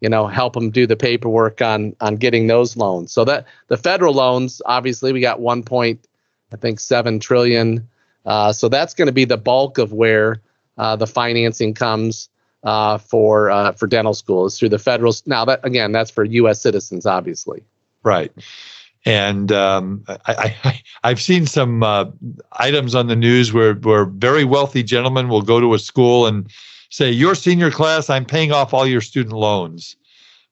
you 0.00 0.08
know 0.08 0.28
help 0.28 0.52
them 0.52 0.70
do 0.70 0.86
the 0.86 0.96
paperwork 0.96 1.60
on 1.60 1.96
on 2.00 2.14
getting 2.14 2.46
those 2.46 2.76
loans. 2.76 3.10
So 3.10 3.24
that 3.24 3.48
the 3.66 3.76
federal 3.76 4.14
loans, 4.14 4.62
obviously, 4.64 5.12
we 5.12 5.20
got 5.20 5.40
one 5.40 5.64
point, 5.64 6.06
I 6.52 6.56
think 6.56 6.78
seven 6.78 7.18
trillion. 7.18 7.88
Uh, 8.26 8.52
so 8.52 8.68
that's 8.68 8.94
going 8.94 9.06
to 9.06 9.12
be 9.12 9.24
the 9.24 9.36
bulk 9.36 9.78
of 9.78 9.92
where 9.92 10.40
uh, 10.78 10.96
the 10.96 11.06
financing 11.06 11.74
comes 11.74 12.28
uh, 12.62 12.98
for 12.98 13.50
uh, 13.50 13.72
for 13.72 13.86
dental 13.86 14.14
schools 14.14 14.58
through 14.58 14.68
the 14.68 14.78
federal. 14.78 15.14
Now 15.26 15.44
that 15.46 15.64
again, 15.64 15.92
that's 15.92 16.10
for 16.10 16.24
U.S. 16.24 16.60
citizens, 16.60 17.06
obviously. 17.06 17.62
Right. 18.02 18.32
And 19.06 19.50
um, 19.50 20.04
I, 20.26 20.54
I, 21.02 21.08
have 21.08 21.20
seen 21.22 21.46
some 21.46 21.82
uh, 21.82 22.06
items 22.52 22.94
on 22.94 23.06
the 23.06 23.16
news 23.16 23.52
where, 23.52 23.74
where 23.74 24.04
very 24.04 24.44
wealthy 24.44 24.82
gentlemen 24.82 25.28
will 25.28 25.42
go 25.42 25.58
to 25.58 25.72
a 25.72 25.78
school 25.78 26.26
and 26.26 26.50
say, 26.90 27.10
Your 27.10 27.34
senior 27.34 27.70
class, 27.70 28.10
I'm 28.10 28.26
paying 28.26 28.52
off 28.52 28.74
all 28.74 28.86
your 28.86 29.00
student 29.00 29.34
loans. 29.34 29.96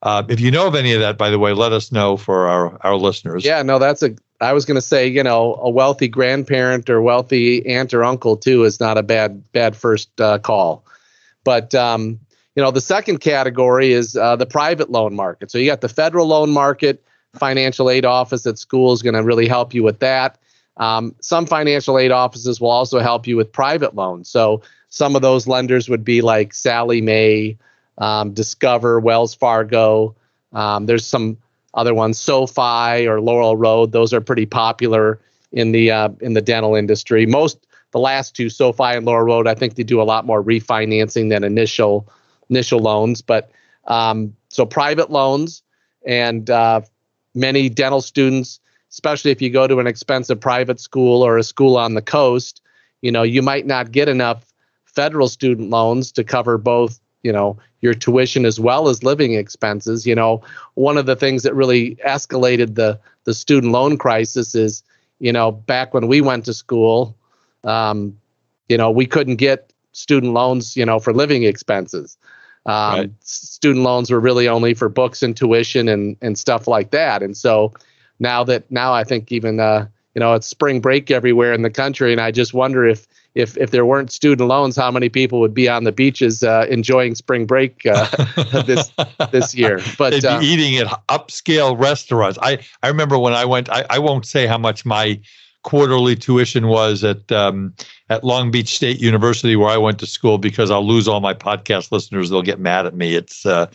Uh, 0.03 0.23
if 0.29 0.41
you 0.41 0.51
know 0.51 0.67
of 0.67 0.75
any 0.75 0.93
of 0.93 1.01
that, 1.01 1.19
by 1.19 1.29
the 1.29 1.39
way, 1.39 1.53
let 1.53 1.73
us 1.73 1.93
know 1.93 2.17
for 2.17 2.47
our, 2.47 2.79
our 2.87 2.97
listeners. 2.97 3.45
Yeah, 3.45 3.63
no, 3.63 3.79
that's 3.79 4.03
a. 4.03 4.15
I 4.40 4.52
was 4.52 4.64
going 4.64 4.76
to 4.76 4.83
say, 4.83 5.07
you 5.07 5.23
know, 5.23 5.59
a 5.61 5.68
wealthy 5.68 6.09
grandparent 6.09 6.88
or 6.88 7.02
wealthy 7.02 7.66
aunt 7.66 7.92
or 7.92 8.04
uncle 8.04 8.37
too 8.37 8.64
is 8.64 8.78
not 8.78 8.97
a 8.97 9.02
bad 9.02 9.42
bad 9.52 9.76
first 9.76 10.21
uh, 10.21 10.38
call. 10.38 10.85
But 11.45 11.75
um, 11.75 12.21
you 12.54 12.62
know, 12.62 12.71
the 12.71 12.80
second 12.80 13.18
category 13.18 13.92
is 13.92 14.16
uh, 14.16 14.37
the 14.37 14.47
private 14.47 14.90
loan 14.90 15.14
market. 15.14 15.50
So 15.50 15.59
you 15.59 15.66
got 15.66 15.80
the 15.80 15.88
federal 15.88 16.26
loan 16.26 16.50
market, 16.50 17.02
financial 17.35 17.90
aid 17.90 18.04
office 18.04 18.47
at 18.47 18.59
school 18.59 18.92
is 18.92 19.02
going 19.02 19.14
to 19.14 19.23
really 19.23 19.49
help 19.49 19.75
you 19.75 19.83
with 19.83 20.00
that. 20.00 20.38
Um, 20.76 21.14
some 21.21 21.47
financial 21.47 21.99
aid 21.99 22.11
offices 22.12 22.61
will 22.61 22.71
also 22.71 23.00
help 23.00 23.26
you 23.26 23.37
with 23.37 23.52
private 23.52 23.95
loans. 23.95 24.28
So 24.28 24.62
some 24.88 25.16
of 25.16 25.23
those 25.23 25.47
lenders 25.47 25.88
would 25.88 26.04
be 26.04 26.21
like 26.21 26.54
Sallie 26.54 27.00
Mae, 27.00 27.59
um, 27.99 28.33
Discover, 28.33 29.00
Wells 29.00 29.35
Fargo. 29.35 30.14
Um, 30.52 30.87
there's 30.87 31.04
some 31.04 31.37
other 31.75 31.95
ones, 31.95 32.19
SoFi 32.19 33.07
or 33.07 33.21
Laurel 33.21 33.57
Road. 33.57 33.93
Those 33.93 34.13
are 34.13 34.21
pretty 34.21 34.47
popular 34.47 35.21
in 35.53 35.73
the 35.73 35.91
uh, 35.91 36.11
in 36.21 36.35
the 36.35 36.43
dental 36.43 36.75
industry. 36.75 37.27
Most 37.27 37.67
the 37.93 37.99
last 37.99 38.37
two, 38.37 38.51
SoFi 38.51 38.97
and 38.97 39.07
Laurel 39.07 39.25
Road, 39.25 39.47
I 39.47 39.55
think 39.55 39.75
they 39.75 39.83
do 39.83 40.01
a 40.01 40.05
lot 40.05 40.27
more 40.27 40.43
refinancing 40.43 41.31
than 41.31 41.45
initial 41.45 42.09
initial 42.51 42.81
loans. 42.81 43.23
But 43.23 43.51
um, 43.87 44.35
so 44.49 44.67
private 44.67 45.11
loans 45.11 45.63
and 46.07 46.49
uh, 46.51 46.83
many 47.35 47.69
dental 47.69 48.03
students, 48.03 48.61
especially 48.91 49.31
if 49.31 49.41
you 49.41 49.51
go 49.51 49.67
to 49.67 49.79
an 49.79 49.87
expensive 49.87 50.41
private 50.41 50.81
school 50.81 51.23
or 51.23 51.39
a 51.39 51.43
school 51.43 51.77
on 51.77 51.95
the 51.95 52.03
coast, 52.03 52.61
you 53.03 53.13
know, 53.13 53.23
you 53.23 53.43
might 53.43 53.67
not 53.67 53.93
get 53.93 54.09
enough 54.09 54.45
federal 54.85 55.29
student 55.29 55.71
loans 55.71 56.13
to 56.13 56.25
cover 56.25 56.59
both, 56.59 56.99
you 57.23 57.33
know, 57.33 57.59
your 57.81 57.95
tuition 57.95 58.45
as 58.45 58.59
well 58.59 58.89
as 58.89 59.03
living 59.03 59.35
expenses. 59.35 60.07
You 60.07 60.15
know, 60.15 60.43
one 60.75 60.97
of 60.97 61.07
the 61.07 61.17
things 61.17 61.43
that 61.43 61.55
really 61.55 61.97
escalated 61.97 62.75
the 62.75 62.99
the 63.25 63.35
student 63.35 63.73
loan 63.73 63.99
crisis 63.99 64.55
is, 64.55 64.83
you 65.19 65.33
know, 65.33 65.53
back 65.53 65.95
when 65.95 66.07
we 66.07 66.21
went 66.21 66.45
to 66.47 66.55
school, 66.55 67.17
um, 67.65 68.17
you 68.69 68.77
know, 68.77 68.91
we 68.91 69.07
couldn't 69.07 69.37
get 69.37 69.73
student 69.93 70.33
loans, 70.33 70.77
you 70.77 70.87
know, 70.87 70.99
for 70.99 71.13
living 71.13 71.43
expenses. 71.43 72.17
Um, 72.67 72.99
right. 72.99 73.11
Student 73.21 73.85
loans 73.85 74.11
were 74.11 74.21
really 74.21 74.49
only 74.49 74.75
for 74.75 74.89
books 74.89 75.23
and 75.23 75.37
tuition 75.37 75.89
and 75.89 76.17
and 76.21 76.39
stuff 76.39 76.69
like 76.69 76.91
that. 76.91 77.23
And 77.23 77.37
so 77.37 77.73
now 78.19 78.45
that 78.45 78.71
now 78.71 78.93
I 78.93 79.05
think 79.05 79.33
even 79.33 79.61
uh, 79.61 79.87
you 80.15 80.21
know 80.21 80.35
it's 80.35 80.47
spring 80.47 80.81
break 80.81 81.11
everywhere 81.11 81.53
in 81.53 81.63
the 81.63 81.71
country, 81.71 82.13
and 82.13 82.21
I 82.21 82.31
just 82.31 82.55
wonder 82.55 82.87
if 82.87 83.07
if 83.38 83.57
if 83.57 83.71
there 83.71 83.87
weren't 83.87 84.11
student 84.11 84.49
loans, 84.49 84.76
how 84.76 84.90
many 84.90 85.09
people 85.09 85.40
would 85.40 85.54
be 85.54 85.68
on 85.68 85.85
the 85.85 85.92
beaches 85.92 86.42
uh, 86.42 86.66
enjoying 86.68 87.14
spring 87.14 87.47
break 87.47 87.87
uh, 87.87 88.07
this 88.66 88.90
this 89.30 89.54
year? 89.54 89.80
But 89.97 90.11
They'd 90.11 90.23
be 90.23 90.28
uh, 90.28 90.40
eating 90.40 90.76
at 90.76 90.87
upscale 91.09 91.78
restaurants. 91.78 92.38
I 92.42 92.59
I 92.83 92.88
remember 92.88 93.18
when 93.18 93.33
I 93.33 93.45
went. 93.45 93.71
I, 93.71 93.85
I 93.88 93.99
won't 93.99 94.26
say 94.26 94.47
how 94.47 94.59
much 94.59 94.85
my 94.85 95.21
quarterly 95.62 96.16
tuition 96.16 96.68
was 96.68 97.04
at 97.04 97.30
um, 97.30 97.75
at 98.09 98.25
Long 98.25 98.50
Beach 98.50 98.75
State 98.75 99.00
University, 99.00 99.54
where 99.54 99.71
I 99.71 99.76
went 99.76 99.99
to 100.00 100.07
school, 100.07 100.38
because 100.38 100.71
I'll 100.71 100.87
lose 100.87 101.07
all 101.07 101.21
my 101.21 101.35
podcast 101.35 101.92
listeners. 101.92 102.30
They'll 102.30 102.42
get 102.42 102.59
mad 102.59 102.87
at 102.87 102.95
me. 102.95 103.14
It's 103.14 103.47
uh, 103.47 103.66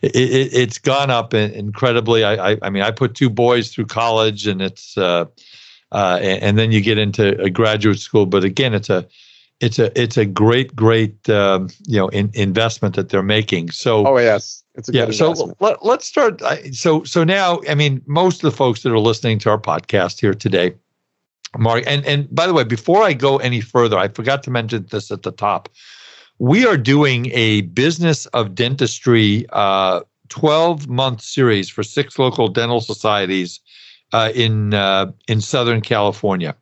it, 0.00 0.52
has 0.52 0.78
gone 0.78 1.10
up 1.10 1.34
incredibly. 1.34 2.22
I, 2.22 2.52
I, 2.52 2.56
I 2.62 2.70
mean 2.70 2.82
I 2.82 2.90
put 2.90 3.14
two 3.14 3.30
boys 3.30 3.72
through 3.72 3.86
college, 3.86 4.46
and 4.46 4.62
it's 4.62 4.96
uh, 4.96 5.24
uh, 5.92 6.18
and, 6.20 6.42
and, 6.42 6.58
then 6.58 6.72
you 6.72 6.80
get 6.80 6.98
into 6.98 7.40
a 7.40 7.48
graduate 7.48 7.98
school. 7.98 8.26
But 8.26 8.44
again, 8.44 8.74
it's 8.74 8.90
a 8.90 9.06
it's 9.60 9.78
a 9.78 10.00
it's 10.00 10.16
a 10.16 10.26
great 10.26 10.76
great 10.76 11.28
um, 11.30 11.68
you 11.86 11.98
know 11.98 12.08
in, 12.08 12.30
investment 12.34 12.94
that 12.96 13.08
they're 13.08 13.22
making. 13.22 13.70
So 13.70 14.06
oh 14.06 14.18
yes, 14.18 14.62
it's 14.74 14.88
a 14.88 14.92
yeah. 14.92 15.10
so 15.10 15.54
let, 15.60 15.84
let's 15.84 16.06
start. 16.06 16.42
So 16.72 17.04
so 17.04 17.24
now 17.24 17.60
I 17.68 17.74
mean 17.74 18.02
most 18.06 18.44
of 18.44 18.50
the 18.50 18.56
folks 18.56 18.82
that 18.82 18.92
are 18.92 18.98
listening 18.98 19.38
to 19.40 19.50
our 19.50 19.58
podcast 19.58 20.20
here 20.20 20.34
today 20.34 20.74
Mark, 21.56 21.84
and 21.86 22.04
and 22.04 22.32
by 22.34 22.46
the 22.46 22.52
way, 22.52 22.64
before 22.64 23.02
I 23.02 23.14
go 23.14 23.38
any 23.38 23.60
further, 23.60 23.96
I 23.96 24.08
forgot 24.08 24.42
to 24.44 24.50
mention 24.50 24.86
this 24.90 25.10
at 25.10 25.22
the 25.22 25.32
top. 25.32 25.68
We 26.38 26.66
are 26.66 26.76
doing 26.76 27.30
a 27.32 27.62
business 27.62 28.26
of 28.26 28.54
dentistry 28.54 29.46
uh, 29.50 30.02
12 30.28 30.88
month 30.88 31.22
series 31.22 31.68
for 31.68 31.82
six 31.82 32.18
local 32.18 32.48
dental 32.48 32.80
societies 32.80 33.60
uh, 34.12 34.32
in 34.34 34.74
uh, 34.74 35.12
in 35.26 35.40
Southern 35.40 35.80
California, 35.80 36.54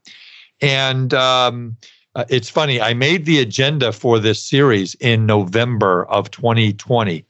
and 0.61 1.15
um, 1.15 1.77
uh, 2.15 2.25
it's 2.29 2.49
funny. 2.49 2.81
I 2.81 2.95
made 2.95 3.27
the 3.27 3.41
agenda 3.41 3.93
for 3.93 4.19
this 4.19 4.43
series 4.43 4.95
in 4.97 5.27
November 5.27 6.07
of 6.07 6.31
2020. 6.31 7.25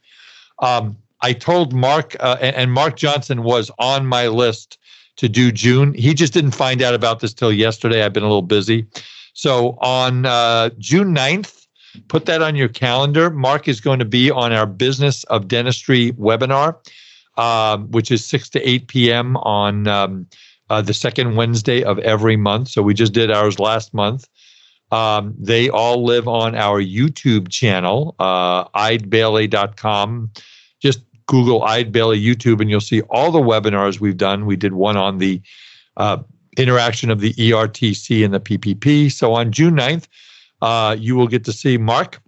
Um, 0.59 0.97
I 1.21 1.33
told 1.33 1.73
Mark, 1.73 2.15
uh, 2.19 2.37
and, 2.39 2.71
Mark 2.71 2.95
Johnson 2.95 3.43
was 3.43 3.71
on 3.79 4.05
my 4.05 4.27
list 4.27 4.77
to 5.17 5.27
do 5.27 5.51
June. 5.51 5.93
He 5.93 6.13
just 6.13 6.31
didn't 6.31 6.51
find 6.51 6.81
out 6.81 6.93
about 6.93 7.19
this 7.19 7.33
till 7.33 7.51
yesterday. 7.51 8.03
I've 8.03 8.13
been 8.13 8.23
a 8.23 8.27
little 8.27 8.41
busy. 8.41 8.85
So 9.33 9.77
on 9.81 10.25
uh, 10.25 10.69
June 10.77 11.13
9th, 11.13 11.65
put 12.07 12.25
that 12.27 12.41
on 12.41 12.55
your 12.55 12.69
calendar. 12.69 13.29
Mark 13.29 13.67
is 13.67 13.81
going 13.81 13.99
to 13.99 14.05
be 14.05 14.31
on 14.31 14.53
our 14.53 14.65
Business 14.65 15.23
of 15.25 15.47
Dentistry 15.47 16.13
webinar, 16.13 16.75
um, 17.37 17.89
which 17.91 18.11
is 18.11 18.25
6 18.25 18.49
to 18.49 18.69
8 18.69 18.87
p.m. 18.87 19.37
on 19.37 19.87
um, 19.87 20.27
uh, 20.69 20.81
the 20.81 20.93
second 20.93 21.35
Wednesday 21.35 21.83
of 21.83 21.99
every 21.99 22.35
month. 22.35 22.69
So 22.69 22.81
we 22.81 22.93
just 22.93 23.13
did 23.13 23.31
ours 23.31 23.59
last 23.59 23.93
month. 23.93 24.27
Um, 24.91 25.35
they 25.37 25.69
all 25.69 26.05
live 26.05 26.27
on 26.27 26.55
our 26.55 26.81
YouTube 26.81 27.49
channel, 27.49 28.15
uh, 28.19 28.65
eidebailly.com. 28.69 30.31
Just 30.79 31.01
Google 31.25 31.63
Eide 31.63 31.91
Bailly 31.91 32.23
YouTube, 32.23 32.61
and 32.61 32.69
you'll 32.69 32.79
see 32.79 33.01
all 33.01 33.31
the 33.31 33.39
webinars 33.39 33.99
we've 33.99 34.17
done. 34.17 34.45
We 34.45 34.55
did 34.55 34.73
one 34.73 34.95
on 34.95 35.17
the 35.17 35.41
uh, 35.97 36.19
interaction 36.57 37.11
of 37.11 37.19
the 37.19 37.33
ERTC 37.33 38.23
and 38.23 38.33
the 38.33 38.39
PPP. 38.39 39.11
So 39.11 39.33
on 39.33 39.51
June 39.51 39.75
9th, 39.75 40.07
uh, 40.61 40.95
you 40.97 41.15
will 41.15 41.27
get 41.27 41.43
to 41.45 41.51
see 41.51 41.77
Mark. 41.77 42.21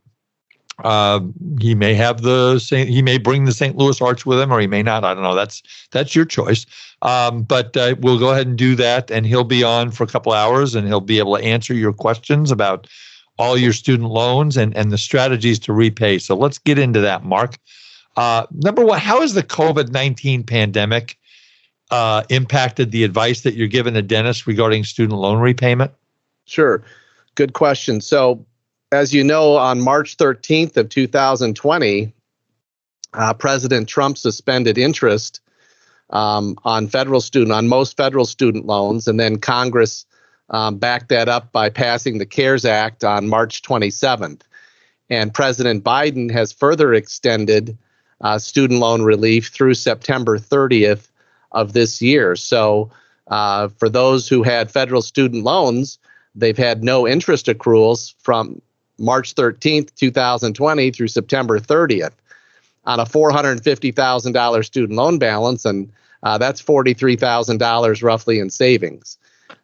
Uh, 0.83 1.19
he 1.59 1.75
may 1.75 1.93
have 1.93 2.21
the 2.21 2.59
Saint, 2.59 2.89
he 2.89 3.01
may 3.01 3.17
bring 3.17 3.45
the 3.45 3.51
St. 3.51 3.75
Louis 3.75 4.01
Arch 4.01 4.25
with 4.25 4.39
him, 4.39 4.51
or 4.51 4.59
he 4.59 4.67
may 4.67 4.83
not. 4.83 5.03
I 5.03 5.13
don't 5.13 5.23
know. 5.23 5.35
That's 5.35 5.61
that's 5.91 6.15
your 6.15 6.25
choice. 6.25 6.65
Um, 7.01 7.43
but 7.43 7.75
uh, 7.77 7.95
we'll 7.99 8.19
go 8.19 8.31
ahead 8.31 8.47
and 8.47 8.57
do 8.57 8.75
that, 8.75 9.11
and 9.11 9.25
he'll 9.25 9.43
be 9.43 9.63
on 9.63 9.91
for 9.91 10.03
a 10.03 10.07
couple 10.07 10.33
hours, 10.33 10.75
and 10.75 10.87
he'll 10.87 11.01
be 11.01 11.19
able 11.19 11.37
to 11.37 11.43
answer 11.43 11.73
your 11.73 11.93
questions 11.93 12.51
about 12.51 12.87
all 13.37 13.57
your 13.57 13.73
student 13.73 14.09
loans 14.09 14.57
and 14.57 14.75
and 14.75 14.91
the 14.91 14.97
strategies 14.97 15.59
to 15.59 15.73
repay. 15.73 16.17
So 16.19 16.35
let's 16.35 16.57
get 16.57 16.77
into 16.77 16.99
that, 17.01 17.23
Mark. 17.23 17.57
Uh, 18.17 18.45
number 18.51 18.83
one, 18.83 18.99
how 18.99 19.21
has 19.21 19.33
the 19.33 19.43
COVID 19.43 19.91
nineteen 19.91 20.43
pandemic 20.43 21.17
uh, 21.91 22.23
impacted 22.29 22.91
the 22.91 23.03
advice 23.03 23.41
that 23.41 23.55
you're 23.55 23.67
giving 23.67 23.93
to 23.95 24.01
dentists 24.01 24.45
regarding 24.45 24.83
student 24.83 25.19
loan 25.19 25.39
repayment? 25.39 25.91
Sure. 26.45 26.83
Good 27.35 27.53
question. 27.53 28.01
So, 28.01 28.45
as 28.91 29.13
you 29.13 29.23
know, 29.23 29.55
on 29.55 29.81
March 29.81 30.17
13th 30.17 30.77
of 30.77 30.89
2020, 30.89 32.13
uh, 33.13 33.33
President 33.33 33.87
Trump 33.87 34.17
suspended 34.17 34.77
interest 34.77 35.41
um, 36.09 36.57
on 36.63 36.87
federal 36.87 37.21
student 37.21 37.51
on 37.51 37.67
most 37.67 37.95
federal 37.95 38.25
student 38.25 38.65
loans, 38.65 39.07
and 39.07 39.19
then 39.19 39.37
Congress 39.37 40.05
um, 40.49 40.77
backed 40.77 41.09
that 41.09 41.29
up 41.29 41.51
by 41.51 41.69
passing 41.69 42.17
the 42.17 42.25
CARES 42.25 42.65
Act 42.65 43.03
on 43.03 43.27
March 43.27 43.61
27th. 43.61 44.41
And 45.11 45.33
President 45.33 45.83
Biden 45.83 46.31
has 46.31 46.51
further 46.51 46.93
extended 46.93 47.77
uh, 48.21 48.39
student 48.39 48.79
loan 48.79 49.03
relief 49.03 49.49
through 49.49 49.75
September 49.75 50.37
30th 50.37 51.09
of 51.51 51.73
this 51.73 52.01
year. 52.01 52.35
So, 52.35 52.91
uh, 53.27 53.67
for 53.77 53.89
those 53.89 54.27
who 54.27 54.41
had 54.41 54.71
federal 54.71 55.03
student 55.03 55.43
loans, 55.43 55.99
they've 56.33 56.57
had 56.57 56.83
no 56.83 57.07
interest 57.07 57.45
accruals 57.45 58.15
from 58.19 58.59
March 58.99 59.35
13th, 59.35 59.93
2020 59.95 60.91
through 60.91 61.07
September 61.07 61.59
30th 61.59 62.13
on 62.85 62.99
a 62.99 63.05
$450,000 63.05 64.65
student 64.65 64.97
loan 64.97 65.19
balance, 65.19 65.65
and 65.65 65.91
uh, 66.23 66.37
that's 66.37 66.61
$43,000 66.61 68.03
roughly 68.03 68.39
in 68.39 68.49
savings. 68.49 69.17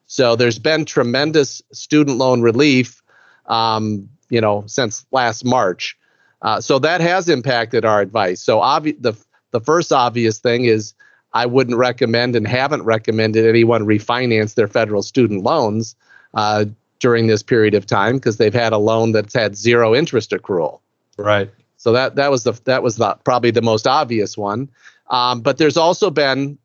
So 0.08 0.36
there's 0.36 0.60
been 0.60 0.86
tremendous 0.86 1.62
student 1.72 2.18
loan 2.18 2.42
relief, 2.42 3.01
um, 3.48 4.10
you 4.30 4.42
know, 4.42 4.63
since 4.68 5.06
last 5.12 5.44
March. 5.44 5.98
Uh, 6.42 6.62
so 6.62 6.80
that 6.80 7.01
has 7.01 7.27
impacted 7.27 7.86
our 7.86 8.01
advice. 8.01 8.42
So 8.42 8.60
obvi- 8.60 9.01
the 9.01 9.13
the 9.51 9.62
first 9.62 9.94
obvious 9.94 10.38
thing 10.39 10.65
is 10.65 10.94
I 11.34 11.46
wouldn't 11.46 11.77
recommend 11.77 12.36
and 12.36 12.46
haven't 12.46 12.84
recommended 12.84 13.48
anyone 13.48 13.86
refinance 13.86 14.56
their 14.56 14.68
federal 14.68 15.01
student 15.01 15.44
loans 15.44 15.96
uh, 16.34 16.65
during 17.06 17.28
this 17.28 17.44
period 17.44 17.76
of 17.76 17.86
time 17.86 18.16
because 18.16 18.38
they've 18.38 18.52
had 18.52 18.74
a 18.74 18.80
loan 18.80 19.12
that's 19.12 19.36
had 19.36 19.56
zero 19.56 19.94
interest 19.94 20.32
accrual. 20.32 20.80
Right. 21.20 21.52
So 21.78 21.92
that 21.92 22.16
that 22.16 22.32
was 22.32 22.46
the 22.46 22.54
that 22.64 22.82
was 22.82 22.96
the, 22.96 23.14
probably 23.24 23.52
the 23.52 23.62
most 23.62 23.86
obvious 23.86 24.36
one. 24.36 24.72
Um, 25.12 25.42
but 25.42 25.60
there's 25.60 25.78
also 25.78 26.10
been 26.10 26.58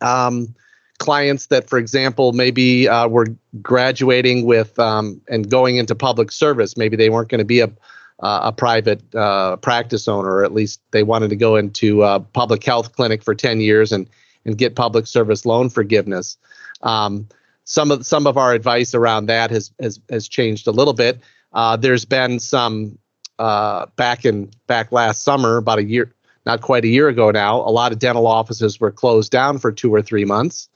um, 0.00 0.56
clients 0.98 1.46
that, 1.46 1.68
for 1.68 1.78
example, 1.78 2.32
maybe 2.32 2.88
uh, 2.88 3.06
were 3.06 3.28
graduating 3.62 4.44
with 4.44 4.76
um, 4.76 5.20
and 5.28 5.48
going 5.48 5.76
into 5.76 5.94
public 5.94 6.32
service. 6.32 6.76
Maybe 6.76 6.96
they 6.96 7.08
weren't 7.08 7.28
going 7.28 7.38
to 7.38 7.44
be 7.44 7.60
a 7.60 7.70
uh, 8.18 8.40
a 8.42 8.52
private 8.52 9.14
uh, 9.14 9.54
practice 9.58 10.08
owner, 10.08 10.28
or 10.28 10.44
at 10.44 10.52
least 10.52 10.80
they 10.90 11.04
wanted 11.04 11.30
to 11.30 11.36
go 11.36 11.54
into 11.54 12.02
a 12.02 12.18
public 12.18 12.64
health 12.64 12.90
clinic 12.96 13.22
for 13.22 13.36
10 13.36 13.60
years 13.60 13.92
and, 13.92 14.10
and 14.44 14.58
get 14.58 14.74
public 14.74 15.06
service 15.06 15.46
loan 15.46 15.70
forgiveness. 15.70 16.36
Um, 16.82 17.28
some 17.68 17.92
of 17.92 18.04
some 18.04 18.26
of 18.26 18.36
our 18.36 18.54
advice 18.54 18.94
around 18.94 19.26
that 19.26 19.50
has 19.50 19.70
has, 19.78 20.00
has 20.10 20.26
changed 20.26 20.66
a 20.66 20.72
little 20.72 20.94
bit. 20.94 21.20
Uh, 21.52 21.76
there's 21.76 22.04
been 22.04 22.40
some 22.40 22.98
uh, 23.38 23.86
back 23.94 24.24
in 24.24 24.50
back 24.66 24.90
last 24.90 25.22
summer, 25.22 25.58
about 25.58 25.78
a 25.78 25.84
year, 25.84 26.12
not 26.46 26.62
quite 26.62 26.84
a 26.84 26.88
year 26.88 27.08
ago 27.08 27.30
now. 27.30 27.56
A 27.56 27.70
lot 27.70 27.92
of 27.92 27.98
dental 27.98 28.26
offices 28.26 28.80
were 28.80 28.90
closed 28.90 29.30
down 29.30 29.58
for 29.58 29.70
two 29.70 29.94
or 29.94 30.02
three 30.02 30.24
months. 30.24 30.68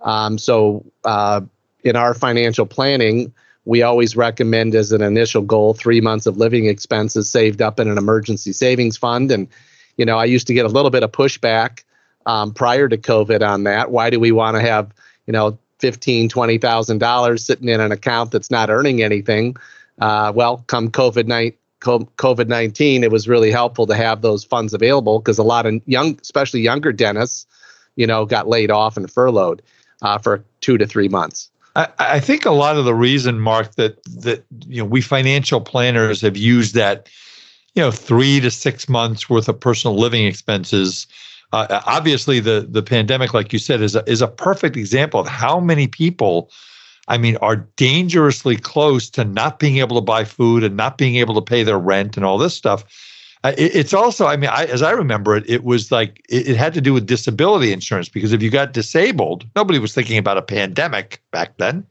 Um, 0.00 0.38
so 0.38 0.84
uh, 1.04 1.42
in 1.84 1.94
our 1.94 2.14
financial 2.14 2.64
planning, 2.64 3.32
we 3.66 3.82
always 3.82 4.16
recommend 4.16 4.74
as 4.74 4.92
an 4.92 5.02
initial 5.02 5.42
goal 5.42 5.74
three 5.74 6.00
months 6.00 6.26
of 6.26 6.38
living 6.38 6.66
expenses 6.66 7.30
saved 7.30 7.60
up 7.60 7.78
in 7.78 7.86
an 7.86 7.98
emergency 7.98 8.52
savings 8.54 8.96
fund. 8.96 9.30
And, 9.30 9.46
you 9.98 10.06
know, 10.06 10.16
I 10.16 10.24
used 10.24 10.46
to 10.46 10.54
get 10.54 10.64
a 10.64 10.68
little 10.68 10.90
bit 10.90 11.02
of 11.02 11.12
pushback 11.12 11.84
um, 12.24 12.54
prior 12.54 12.88
to 12.88 12.96
COVID 12.96 13.46
on 13.46 13.64
that. 13.64 13.90
Why 13.90 14.08
do 14.08 14.18
we 14.18 14.32
want 14.32 14.56
to 14.56 14.62
have, 14.62 14.90
you 15.26 15.32
know, 15.32 15.58
fifteen, 15.80 16.28
twenty 16.28 16.58
thousand 16.58 16.98
dollars 16.98 17.44
sitting 17.44 17.68
in 17.68 17.80
an 17.80 17.92
account 17.92 18.30
that's 18.30 18.50
not 18.50 18.70
earning 18.70 19.02
anything? 19.02 19.56
Uh, 20.00 20.32
well, 20.34 20.64
come 20.66 20.90
COVID 20.90 21.26
night, 21.26 21.58
COVID 21.80 22.48
nineteen, 22.48 23.04
it 23.04 23.10
was 23.10 23.28
really 23.28 23.50
helpful 23.50 23.86
to 23.86 23.94
have 23.94 24.22
those 24.22 24.44
funds 24.44 24.74
available 24.74 25.18
because 25.18 25.38
a 25.38 25.42
lot 25.42 25.66
of 25.66 25.80
young, 25.86 26.18
especially 26.22 26.60
younger 26.60 26.92
dentists, 26.92 27.46
you 27.96 28.06
know, 28.06 28.26
got 28.26 28.48
laid 28.48 28.70
off 28.70 28.96
and 28.96 29.10
furloughed 29.10 29.62
uh, 30.02 30.18
for 30.18 30.44
two 30.60 30.78
to 30.78 30.86
three 30.86 31.08
months. 31.08 31.50
I, 31.76 31.88
I 31.98 32.20
think 32.20 32.44
a 32.44 32.50
lot 32.50 32.76
of 32.76 32.84
the 32.84 32.94
reason, 32.94 33.40
Mark, 33.40 33.74
that 33.76 34.02
that 34.04 34.44
you 34.66 34.82
know 34.82 34.88
we 34.88 35.00
financial 35.00 35.60
planners 35.60 36.20
have 36.20 36.36
used 36.36 36.74
that, 36.74 37.08
you 37.74 37.82
know, 37.82 37.90
three 37.90 38.40
to 38.40 38.50
six 38.50 38.88
months 38.88 39.30
worth 39.30 39.48
of 39.48 39.58
personal 39.60 39.96
living 39.96 40.26
expenses. 40.26 41.06
Uh, 41.52 41.80
obviously, 41.86 42.40
the 42.40 42.66
the 42.68 42.82
pandemic, 42.82 43.34
like 43.34 43.52
you 43.52 43.58
said, 43.58 43.80
is 43.80 43.96
a, 43.96 44.08
is 44.08 44.22
a 44.22 44.28
perfect 44.28 44.76
example 44.76 45.20
of 45.20 45.26
how 45.26 45.58
many 45.58 45.86
people, 45.88 46.50
I 47.08 47.18
mean, 47.18 47.36
are 47.38 47.56
dangerously 47.56 48.56
close 48.56 49.10
to 49.10 49.24
not 49.24 49.58
being 49.58 49.78
able 49.78 49.96
to 49.96 50.02
buy 50.02 50.24
food 50.24 50.62
and 50.62 50.76
not 50.76 50.96
being 50.96 51.16
able 51.16 51.34
to 51.34 51.42
pay 51.42 51.62
their 51.62 51.78
rent 51.78 52.16
and 52.16 52.24
all 52.24 52.38
this 52.38 52.54
stuff. 52.54 52.84
Uh, 53.42 53.52
it, 53.56 53.74
it's 53.74 53.94
also, 53.94 54.26
I 54.26 54.36
mean, 54.36 54.50
I, 54.50 54.66
as 54.66 54.82
I 54.82 54.90
remember 54.90 55.36
it, 55.36 55.48
it 55.48 55.64
was 55.64 55.90
like 55.90 56.24
it, 56.28 56.50
it, 56.50 56.56
had 56.56 56.74
to 56.74 56.80
do 56.80 56.92
with 56.92 57.06
disability 57.06 57.72
insurance 57.72 58.08
because 58.08 58.32
if 58.32 58.42
you 58.42 58.50
got 58.50 58.72
disabled, 58.72 59.46
nobody 59.56 59.78
was 59.78 59.94
thinking 59.94 60.18
about 60.18 60.36
a 60.36 60.42
pandemic 60.42 61.22
back 61.30 61.56
then. 61.56 61.86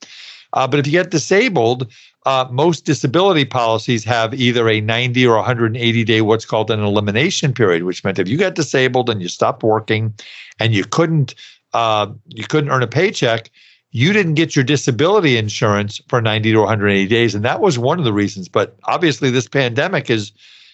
Uh, 0.53 0.67
but 0.67 0.79
if 0.79 0.87
you 0.87 0.91
get 0.91 1.11
disabled, 1.11 1.91
uh, 2.25 2.47
most 2.51 2.85
disability 2.85 3.45
policies 3.45 4.03
have 4.03 4.33
either 4.33 4.67
a 4.67 4.81
90 4.81 5.25
or 5.25 5.35
180 5.37 6.03
day 6.03 6.21
what's 6.21 6.45
called 6.45 6.71
an 6.71 6.81
elimination 6.81 7.53
period, 7.53 7.83
which 7.83 8.03
meant 8.03 8.19
if 8.19 8.27
you 8.27 8.37
got 8.37 8.55
disabled 8.55 9.09
and 9.09 9.21
you 9.21 9.27
stopped 9.27 9.63
working 9.63 10.13
and 10.59 10.73
you 10.73 10.83
couldn't 10.83 11.35
uh, 11.73 12.07
you 12.27 12.45
couldn't 12.45 12.71
earn 12.71 12.81
a 12.81 12.87
paycheck, 12.87 13.51
you 13.91 14.11
didn't 14.11 14.33
get 14.33 14.55
your 14.55 14.65
disability 14.65 15.37
insurance 15.37 16.01
for 16.07 16.21
90 16.21 16.51
to 16.51 16.59
180 16.59 17.07
days, 17.07 17.35
and 17.35 17.45
that 17.45 17.61
was 17.61 17.77
one 17.77 17.99
of 17.99 18.05
the 18.05 18.13
reasons. 18.13 18.49
But 18.49 18.75
obviously, 18.85 19.29
this 19.29 19.47
pandemic 19.47 20.09
is 20.09 20.31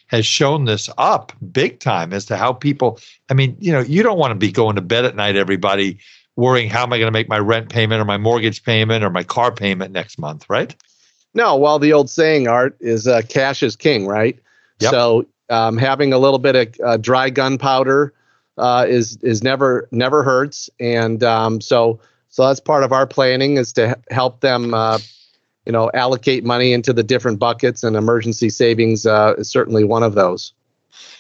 has 0.08 0.26
shown 0.26 0.66
this 0.66 0.90
up 0.98 1.32
big 1.52 1.80
time 1.80 2.14
as 2.14 2.26
to 2.26 2.38
how 2.38 2.54
people 2.54 3.00
i 3.30 3.34
mean 3.34 3.56
you 3.60 3.72
know 3.72 3.80
you 3.80 4.04
don't 4.04 4.20
want 4.20 4.32
to 4.32 4.36
be 4.36 4.52
going 4.52 4.76
to 4.76 4.82
bed 4.82 5.04
at 5.04 5.16
night 5.16 5.36
everybody 5.36 5.98
worrying 6.36 6.70
how 6.70 6.84
am 6.84 6.92
i 6.94 6.98
going 6.98 7.08
to 7.08 7.12
make 7.12 7.30
my 7.30 7.40
rent 7.40 7.70
payment 7.70 8.02
or 8.02 8.06
my 8.06 8.18
mortgage 8.18 8.64
payment 8.64 9.04
or 9.04 9.10
my 9.10 9.24
car 9.24 9.52
payment 9.52 9.92
next 9.92 10.18
month 10.20 10.50
right? 10.50 10.76
No 11.34 11.56
well 11.56 11.80
the 11.80 11.94
old 11.94 12.10
saying 12.10 12.48
art 12.48 12.78
is 12.80 13.08
uh, 13.08 13.22
cash 13.28 13.64
is 13.64 13.76
king 13.76 14.06
right? 14.08 14.40
Yep. 14.80 14.92
so 14.92 15.26
um, 15.50 15.78
having 15.78 16.14
a 16.14 16.18
little 16.18 16.40
bit 16.40 16.56
of 16.56 16.76
uh, 16.84 16.98
dry 16.98 17.30
gunpowder 17.30 18.14
uh, 18.58 18.86
is 18.88 19.18
is 19.22 19.44
never 19.44 19.88
never 19.92 20.24
hurts. 20.24 20.70
And 20.80 21.24
um, 21.24 21.62
so 21.62 22.00
so 22.30 22.48
that's 22.48 22.60
part 22.60 22.84
of 22.84 22.92
our 22.92 23.08
planning 23.08 23.58
is 23.58 23.74
to 23.74 23.98
help 24.12 24.42
them 24.42 24.74
uh, 24.74 25.00
you 25.66 25.72
know 25.72 25.92
allocate 25.94 26.44
money 26.44 26.74
into 26.74 26.94
the 26.94 27.04
different 27.04 27.40
buckets 27.40 27.84
and 27.84 27.96
emergency 27.96 28.50
savings 28.50 29.06
uh, 29.06 29.36
is 29.38 29.50
certainly 29.50 29.84
one 29.84 30.04
of 30.04 30.16
those. 30.16 30.54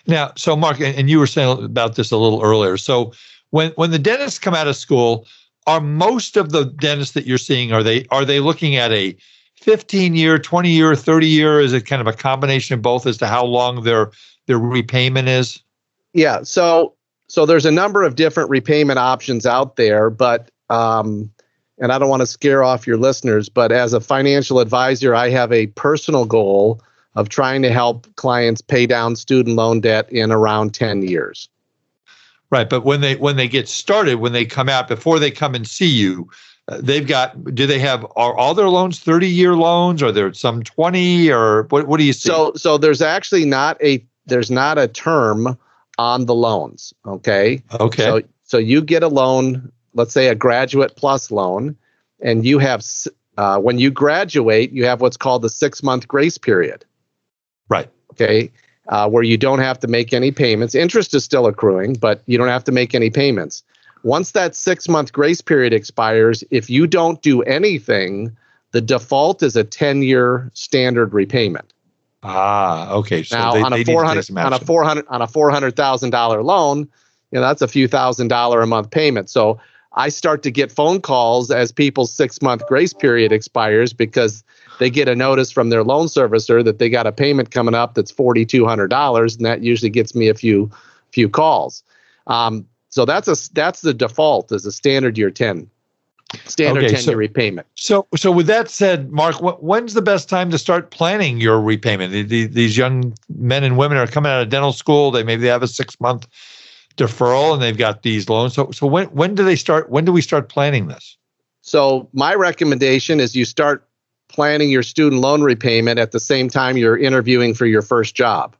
Now 0.07 0.31
so 0.35 0.55
mark 0.55 0.79
and 0.79 1.09
you 1.09 1.19
were 1.19 1.27
saying 1.27 1.63
about 1.63 1.95
this 1.95 2.11
a 2.11 2.17
little 2.17 2.41
earlier. 2.41 2.77
So 2.77 3.13
when 3.51 3.71
when 3.71 3.91
the 3.91 3.99
dentists 3.99 4.39
come 4.39 4.53
out 4.53 4.67
of 4.67 4.75
school 4.75 5.25
are 5.67 5.81
most 5.81 6.37
of 6.37 6.51
the 6.51 6.65
dentists 6.65 7.13
that 7.13 7.25
you're 7.25 7.37
seeing 7.37 7.71
are 7.71 7.83
they 7.83 8.05
are 8.11 8.25
they 8.25 8.39
looking 8.39 8.75
at 8.75 8.91
a 8.91 9.15
15 9.55 10.15
year 10.15 10.37
20 10.37 10.69
year 10.69 10.95
30 10.95 11.27
year? 11.27 11.59
Is 11.59 11.73
it 11.73 11.85
kind 11.85 12.01
of 12.01 12.07
a 12.07 12.13
combination 12.13 12.73
of 12.75 12.81
both 12.81 13.05
as 13.07 13.17
to 13.17 13.27
how 13.27 13.45
long 13.45 13.83
their 13.83 14.11
their 14.47 14.59
repayment 14.59 15.27
is? 15.27 15.61
Yeah. 16.13 16.43
So 16.43 16.93
so 17.27 17.45
there's 17.45 17.65
a 17.65 17.71
number 17.71 18.03
of 18.03 18.15
different 18.15 18.49
repayment 18.49 18.99
options 18.99 19.45
out 19.45 19.75
there 19.75 20.09
but 20.09 20.49
um, 20.69 21.31
and 21.79 21.91
I 21.91 21.99
don't 21.99 22.09
want 22.09 22.21
to 22.21 22.27
scare 22.27 22.63
off 22.63 22.87
your 22.87 22.97
listeners, 22.97 23.49
but 23.49 23.71
as 23.71 23.93
a 23.93 23.99
financial 23.99 24.59
advisor, 24.59 25.13
I 25.13 25.29
have 25.29 25.51
a 25.51 25.67
personal 25.67 26.25
goal 26.25 26.81
of 27.15 27.29
trying 27.29 27.61
to 27.63 27.71
help 27.71 28.13
clients 28.15 28.61
pay 28.61 28.85
down 28.85 29.15
student 29.15 29.55
loan 29.55 29.81
debt 29.81 30.09
in 30.11 30.31
around 30.31 30.73
10 30.73 31.03
years. 31.03 31.49
Right, 32.51 32.69
but 32.69 32.85
when 32.85 33.01
they 33.01 33.15
when 33.15 33.37
they 33.37 33.47
get 33.47 33.67
started, 33.67 34.15
when 34.15 34.31
they 34.31 34.45
come 34.45 34.69
out 34.69 34.87
before 34.87 35.19
they 35.19 35.31
come 35.31 35.55
and 35.55 35.67
see 35.67 35.87
you, 35.87 36.29
uh, 36.67 36.79
they've 36.81 37.05
got. 37.05 37.55
Do 37.55 37.65
they 37.65 37.79
have 37.79 38.05
are 38.15 38.37
all 38.37 38.53
their 38.53 38.69
loans 38.69 38.99
thirty 38.99 39.27
year 39.27 39.55
loans? 39.55 40.03
Or 40.03 40.07
are 40.07 40.11
there 40.11 40.31
some 40.33 40.61
twenty 40.61 41.31
or 41.31 41.63
what? 41.69 41.87
What 41.87 41.97
do 41.97 42.03
you 42.03 42.13
see? 42.13 42.29
So 42.29 42.53
so 42.55 42.77
there's 42.77 43.01
actually 43.01 43.45
not 43.45 43.81
a 43.83 44.05
there's 44.27 44.51
not 44.51 44.77
a 44.77 44.87
term 44.87 45.57
on 45.97 46.25
the 46.27 46.35
loans. 46.35 46.93
Okay. 47.05 47.63
Okay. 47.79 48.03
So 48.03 48.21
so 48.43 48.57
you 48.59 48.81
get 48.81 49.01
a 49.01 49.07
loan, 49.07 49.71
let's 49.95 50.13
say 50.13 50.27
a 50.27 50.35
graduate 50.35 50.95
plus 50.95 51.31
loan, 51.31 51.75
and 52.21 52.45
you 52.45 52.59
have 52.59 52.85
uh, 53.37 53.59
when 53.59 53.79
you 53.79 53.89
graduate, 53.89 54.71
you 54.71 54.85
have 54.85 55.01
what's 55.01 55.17
called 55.17 55.41
the 55.41 55.49
six 55.49 55.81
month 55.81 56.07
grace 56.07 56.37
period. 56.37 56.85
Right. 57.69 57.89
Okay 58.11 58.51
uh, 58.89 59.09
where 59.09 59.23
you 59.23 59.37
don't 59.37 59.59
have 59.59 59.79
to 59.79 59.87
make 59.87 60.13
any 60.13 60.31
payments. 60.31 60.75
Interest 60.75 61.13
is 61.13 61.23
still 61.23 61.47
accruing, 61.47 61.93
but 61.93 62.21
you 62.25 62.37
don't 62.37 62.47
have 62.47 62.63
to 62.65 62.71
make 62.71 62.93
any 62.93 63.09
payments. 63.09 63.63
Once 64.03 64.31
that 64.31 64.55
six 64.55 64.87
month 64.87 65.11
grace 65.11 65.41
period 65.41 65.73
expires, 65.73 66.43
if 66.51 66.69
you 66.69 66.85
don't 66.85 67.21
do 67.21 67.41
anything, 67.43 68.35
the 68.71 68.81
default 68.81 69.41
is 69.41 69.55
a 69.55 69.63
10 69.63 70.03
year 70.03 70.51
standard 70.53 71.13
repayment. 71.13 71.73
Ah, 72.23 72.91
okay. 72.91 73.23
So 73.23 73.37
now 73.37 73.53
they, 73.53 73.61
on, 73.61 73.73
a 73.73 73.83
400, 73.83 74.37
on 74.37 74.53
a 74.53 74.59
400 74.59 75.05
on 75.09 75.21
a 75.21 75.27
four 75.27 75.51
hundred 75.51 75.75
thousand 75.75 76.09
dollar 76.09 76.41
loan, 76.41 76.79
you 76.79 76.87
know 77.33 77.41
that's 77.41 77.61
a 77.61 77.67
few 77.67 77.87
thousand 77.87 78.29
dollar 78.29 78.61
a 78.61 78.67
month 78.67 78.89
payment. 78.89 79.29
So 79.29 79.59
I 79.95 80.09
start 80.09 80.43
to 80.43 80.51
get 80.51 80.71
phone 80.71 81.01
calls 81.01 81.51
as 81.51 81.71
people's 81.71 82.11
six 82.11 82.41
month 82.41 82.65
grace 82.67 82.93
period 82.93 83.31
expires 83.31 83.93
because 83.93 84.43
they 84.79 84.89
get 84.89 85.07
a 85.07 85.15
notice 85.15 85.51
from 85.51 85.69
their 85.69 85.83
loan 85.83 86.07
servicer 86.07 86.63
that 86.63 86.79
they 86.79 86.89
got 86.89 87.07
a 87.07 87.11
payment 87.11 87.51
coming 87.51 87.73
up 87.73 87.93
that's 87.93 88.11
forty 88.11 88.45
two 88.45 88.65
hundred 88.65 88.89
dollars, 88.89 89.35
and 89.35 89.45
that 89.45 89.61
usually 89.61 89.89
gets 89.89 90.15
me 90.15 90.27
a 90.27 90.33
few 90.33 90.69
few 91.11 91.29
calls. 91.29 91.83
Um, 92.27 92.65
so 92.89 93.05
that's 93.05 93.27
a 93.27 93.53
that's 93.53 93.81
the 93.81 93.93
default 93.93 94.51
as 94.51 94.65
a 94.65 94.71
standard 94.71 95.17
year 95.17 95.31
ten 95.31 95.69
standard 96.45 96.85
okay, 96.85 96.95
10 96.95 97.05
year 97.05 97.17
repayment. 97.17 97.67
So, 97.75 98.07
so 98.15 98.31
with 98.31 98.47
that 98.47 98.69
said, 98.69 99.11
Mark, 99.11 99.35
wh- 99.35 99.61
when's 99.63 99.93
the 99.93 100.01
best 100.01 100.29
time 100.29 100.51
to 100.51 100.57
start 100.57 100.91
planning 100.91 101.39
your 101.39 101.61
repayment? 101.61 102.11
The, 102.11 102.23
the, 102.23 102.45
these 102.47 102.77
young 102.77 103.13
men 103.29 103.63
and 103.63 103.77
women 103.77 103.97
are 103.97 104.07
coming 104.07 104.31
out 104.31 104.41
of 104.41 104.49
dental 104.49 104.73
school. 104.73 105.11
They 105.11 105.23
maybe 105.23 105.43
they 105.43 105.47
have 105.47 105.63
a 105.63 105.67
six 105.67 105.99
month 105.99 106.27
deferral 106.97 107.53
and 107.53 107.61
they've 107.61 107.77
got 107.77 108.03
these 108.03 108.29
loans. 108.29 108.53
So, 108.53 108.71
so 108.71 108.87
when 108.87 109.07
when 109.07 109.35
do 109.35 109.43
they 109.43 109.55
start? 109.55 109.89
When 109.89 110.05
do 110.05 110.11
we 110.11 110.21
start 110.21 110.49
planning 110.49 110.87
this? 110.87 111.17
So, 111.61 112.09
my 112.13 112.35
recommendation 112.35 113.19
is 113.19 113.35
you 113.35 113.45
start 113.45 113.87
planning 114.27 114.69
your 114.69 114.83
student 114.83 115.21
loan 115.21 115.41
repayment 115.41 115.99
at 115.99 116.11
the 116.11 116.19
same 116.19 116.49
time 116.49 116.77
you're 116.77 116.97
interviewing 116.97 117.53
for 117.53 117.65
your 117.65 117.81
first 117.81 118.15
job. 118.15 118.55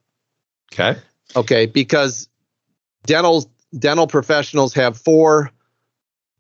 Okay. 0.74 1.00
Okay, 1.36 1.66
because 1.66 2.30
dental 3.06 3.50
dental 3.78 4.08
professionals 4.08 4.74
have 4.74 4.98
four, 4.98 5.52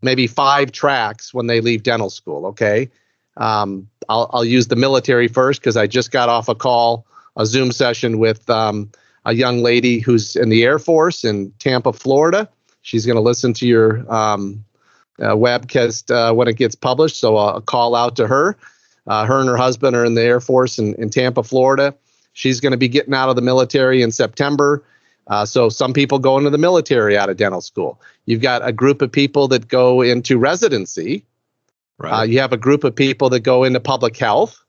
maybe 0.02 0.28
five 0.28 0.72
tracks 0.72 1.34
when 1.34 1.48
they 1.48 1.62
leave 1.62 1.84
dental 1.84 2.10
school. 2.10 2.46
Okay, 2.48 2.90
um, 3.38 3.90
I'll 4.10 4.30
I'll 4.34 4.46
use 4.46 4.68
the 4.68 4.76
military 4.76 5.28
first 5.28 5.60
because 5.62 5.78
I 5.78 5.88
just 5.88 6.12
got 6.12 6.30
off 6.30 6.48
a 6.48 6.56
call, 6.56 7.06
a 7.36 7.46
Zoom 7.46 7.72
session 7.72 8.20
with 8.20 8.50
um, 8.50 8.90
a 9.26 9.34
young 9.34 9.64
lady 9.64 10.00
who's 10.00 10.36
in 10.36 10.50
the 10.50 10.64
Air 10.64 10.80
Force 10.80 11.24
in 11.24 11.52
Tampa, 11.60 11.94
Florida. 11.94 12.48
She's 12.82 13.06
going 13.06 13.16
to 13.16 13.22
listen 13.22 13.54
to 13.54 13.68
your 13.68 14.12
um, 14.14 14.64
uh, 15.20 15.36
webcast 15.36 16.12
uh, 16.12 16.34
when 16.34 16.48
it 16.48 16.58
gets 16.58 16.76
published, 16.76 17.18
so 17.18 17.38
I'll 17.38 17.62
call 17.62 17.96
out 17.96 18.16
to 18.18 18.28
her. 18.28 18.58
Uh, 19.08 19.26
her 19.26 19.40
and 19.40 19.50
her 19.50 19.58
husband 19.58 19.96
are 19.96 20.06
in 20.06 20.16
the 20.16 20.24
Air 20.24 20.40
Force 20.40 20.80
in, 20.80 20.96
in 20.96 21.10
Tampa, 21.10 21.44
Florida. 21.44 21.96
She's 22.34 22.60
going 22.60 22.72
to 22.72 22.78
be 22.78 22.88
getting 22.88 23.14
out 23.14 23.30
of 23.30 23.36
the 23.36 23.42
military 23.42 24.02
in 24.02 24.12
September. 24.12 24.84
Uh, 25.28 25.46
so 25.46 25.70
some 25.70 25.94
people 25.94 26.20
go 26.20 26.38
into 26.38 26.50
the 26.50 26.58
military 26.58 27.18
out 27.18 27.30
of 27.30 27.38
dental 27.38 27.62
school. 27.62 28.00
You've 28.26 28.42
got 28.42 28.68
a 28.68 28.72
group 28.72 29.02
of 29.02 29.12
people 29.12 29.48
that 29.48 29.68
go 29.68 30.02
into 30.02 30.38
residency. 30.38 31.24
Right. 31.98 32.20
Uh, 32.20 32.24
you 32.24 32.40
have 32.40 32.54
a 32.54 32.58
group 32.58 32.84
of 32.84 32.96
people 32.96 33.30
that 33.30 33.40
go 33.40 33.64
into 33.64 33.80
public 33.80 34.18
health. 34.18 34.64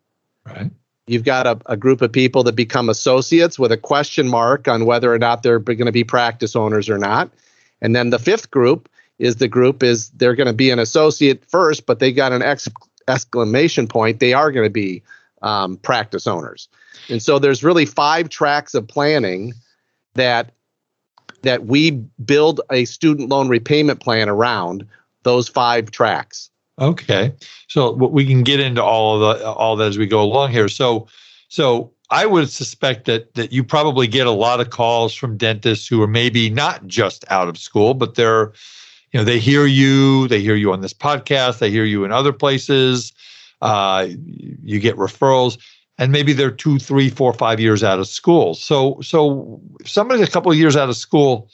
Right. 0.46 0.70
You've 1.06 1.24
got 1.24 1.46
a, 1.46 1.58
a 1.66 1.76
group 1.76 2.02
of 2.02 2.10
people 2.10 2.42
that 2.44 2.56
become 2.56 2.88
associates 2.88 3.58
with 3.58 3.70
a 3.70 3.76
question 3.76 4.28
mark 4.28 4.66
on 4.66 4.86
whether 4.86 5.12
or 5.12 5.18
not 5.18 5.42
they're 5.42 5.60
going 5.60 5.86
to 5.86 5.92
be 5.92 6.04
practice 6.04 6.56
owners 6.56 6.88
or 6.88 6.98
not. 6.98 7.30
And 7.80 7.94
then 7.94 8.10
the 8.10 8.18
fifth 8.18 8.50
group 8.50 8.88
is 9.18 9.36
the 9.36 9.48
group 9.48 9.82
is 9.82 10.10
they're 10.10 10.34
going 10.34 10.48
to 10.48 10.52
be 10.52 10.70
an 10.70 10.78
associate 10.78 11.44
first, 11.44 11.86
but 11.86 12.00
they 12.00 12.12
got 12.12 12.32
an 12.32 12.42
ex- 12.42 12.68
exclamation 13.08 13.86
point, 13.86 14.20
they 14.20 14.32
are 14.32 14.50
going 14.50 14.66
to 14.66 14.70
be 14.70 15.02
um, 15.42 15.76
practice 15.76 16.26
owners. 16.26 16.68
And 17.08 17.22
so 17.22 17.38
there's 17.38 17.62
really 17.62 17.86
five 17.86 18.28
tracks 18.28 18.74
of 18.74 18.88
planning 18.88 19.54
that 20.14 20.52
that 21.42 21.66
we 21.66 21.92
build 22.24 22.60
a 22.70 22.84
student 22.86 23.28
loan 23.28 23.48
repayment 23.48 24.00
plan 24.00 24.28
around 24.28 24.86
those 25.22 25.48
five 25.48 25.90
tracks. 25.90 26.50
Okay, 26.78 27.32
so 27.68 27.92
we 27.92 28.26
can 28.26 28.42
get 28.42 28.60
into 28.60 28.82
all 28.82 29.22
of 29.22 29.38
the 29.38 29.50
all 29.50 29.76
that 29.76 29.88
as 29.88 29.98
we 29.98 30.06
go 30.06 30.22
along 30.22 30.50
here. 30.50 30.68
So, 30.68 31.08
so 31.48 31.90
I 32.10 32.26
would 32.26 32.50
suspect 32.50 33.06
that 33.06 33.32
that 33.34 33.50
you 33.50 33.64
probably 33.64 34.06
get 34.06 34.26
a 34.26 34.32
lot 34.32 34.60
of 34.60 34.70
calls 34.70 35.14
from 35.14 35.38
dentists 35.38 35.88
who 35.88 36.02
are 36.02 36.06
maybe 36.06 36.50
not 36.50 36.86
just 36.86 37.24
out 37.30 37.48
of 37.48 37.56
school, 37.56 37.94
but 37.94 38.14
they're 38.14 38.52
you 39.16 39.20
know 39.20 39.24
they 39.24 39.38
hear 39.38 39.64
you 39.64 40.28
they 40.28 40.40
hear 40.40 40.56
you 40.56 40.72
on 40.72 40.82
this 40.82 40.92
podcast 40.92 41.58
they 41.58 41.70
hear 41.70 41.84
you 41.84 42.04
in 42.04 42.12
other 42.12 42.32
places 42.32 43.12
uh, 43.62 44.06
you 44.62 44.78
get 44.78 44.94
referrals 44.96 45.58
and 45.96 46.12
maybe 46.12 46.34
they're 46.34 46.50
two 46.50 46.78
three 46.78 47.08
four 47.08 47.32
five 47.32 47.58
years 47.58 47.82
out 47.82 47.98
of 47.98 48.06
school 48.06 48.54
so 48.54 49.00
so 49.00 49.60
if 49.80 49.88
somebody's 49.88 50.28
a 50.28 50.30
couple 50.30 50.52
of 50.52 50.58
years 50.58 50.76
out 50.76 50.90
of 50.90 50.96
school 50.96 51.48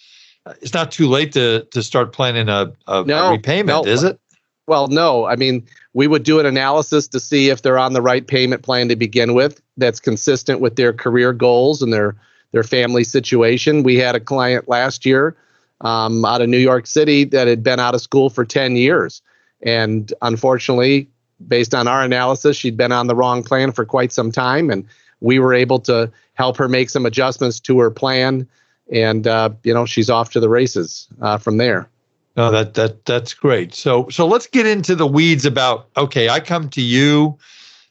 it's 0.61 0.75
not 0.75 0.91
too 0.91 1.07
late 1.07 1.33
to 1.33 1.65
to 1.71 1.85
start 1.85 2.13
planning 2.13 2.49
a, 2.49 2.73
a, 2.89 3.05
no, 3.05 3.29
a 3.29 3.31
repayment 3.31 3.85
no. 3.85 3.91
is 3.91 4.03
it 4.03 4.19
well 4.67 4.89
no 4.89 5.27
i 5.27 5.37
mean 5.37 5.65
we 5.95 6.07
would 6.07 6.23
do 6.23 6.41
an 6.41 6.47
analysis 6.47 7.09
to 7.09 7.21
see 7.21 7.51
if 7.51 7.63
they're 7.63 7.79
on 7.79 7.93
the 7.93 8.03
right 8.03 8.27
payment 8.27 8.63
plan 8.63 8.89
to 8.89 8.97
begin 8.97 9.35
with 9.35 9.61
that's 9.77 10.01
consistent 10.01 10.61
with 10.61 10.77
their 10.77 10.93
career 10.93 11.33
goals 11.33 11.83
and 11.83 11.93
their 11.93 12.17
their 12.53 12.63
family 12.63 13.05
situation 13.05 13.83
we 13.83 13.97
had 13.97 14.15
a 14.15 14.21
client 14.21 14.69
last 14.69 15.07
year 15.07 15.37
um, 15.83 16.25
out 16.25 16.41
of 16.41 16.49
New 16.49 16.59
York 16.59 16.87
City 16.87 17.25
that 17.25 17.47
had 17.47 17.63
been 17.63 17.81
out 17.81 17.95
of 17.95 18.01
school 18.01 18.31
for 18.31 18.45
10 18.45 18.77
years. 18.77 19.21
And 19.63 20.13
unfortunately, 20.23 21.09
based 21.47 21.75
on 21.75 21.87
our 21.87 22.03
analysis, 22.03 22.57
she'd 22.57 22.77
been 22.77 22.93
on 22.93 23.09
the 23.09 23.15
wrong 23.15 23.43
plan 23.43 23.73
for 23.73 23.85
quite 23.85 24.13
some 24.13 24.33
time. 24.33 24.71
And 24.71 24.87
we 25.21 25.39
were 25.39 25.55
able 25.55 25.81
to 25.81 26.11
help 26.35 26.57
her 26.57 26.69
make 26.69 26.91
some 26.91 27.05
adjustments 27.05 27.61
to 27.61 27.79
her 27.81 27.91
plan. 27.91 28.49
And, 28.91 29.27
uh, 29.27 29.51
you 29.65 29.75
know, 29.75 29.87
she's 29.87 30.11
off 30.11 30.31
to 30.31 30.41
the 30.41 30.49
races 30.49 31.09
uh, 31.21 31.39
from 31.39 31.59
there. 31.59 31.89
No, 32.37 32.51
that 32.51 32.75
that 32.75 33.05
that's 33.05 33.35
great. 33.35 33.75
So 33.75 34.09
so 34.09 34.27
let's 34.27 34.47
get 34.47 34.67
into 34.67 34.95
the 34.95 35.07
weeds 35.07 35.45
about 35.45 35.89
okay, 35.97 36.29
I 36.29 36.41
come 36.41 36.71
to 36.71 36.81
you 36.81 37.39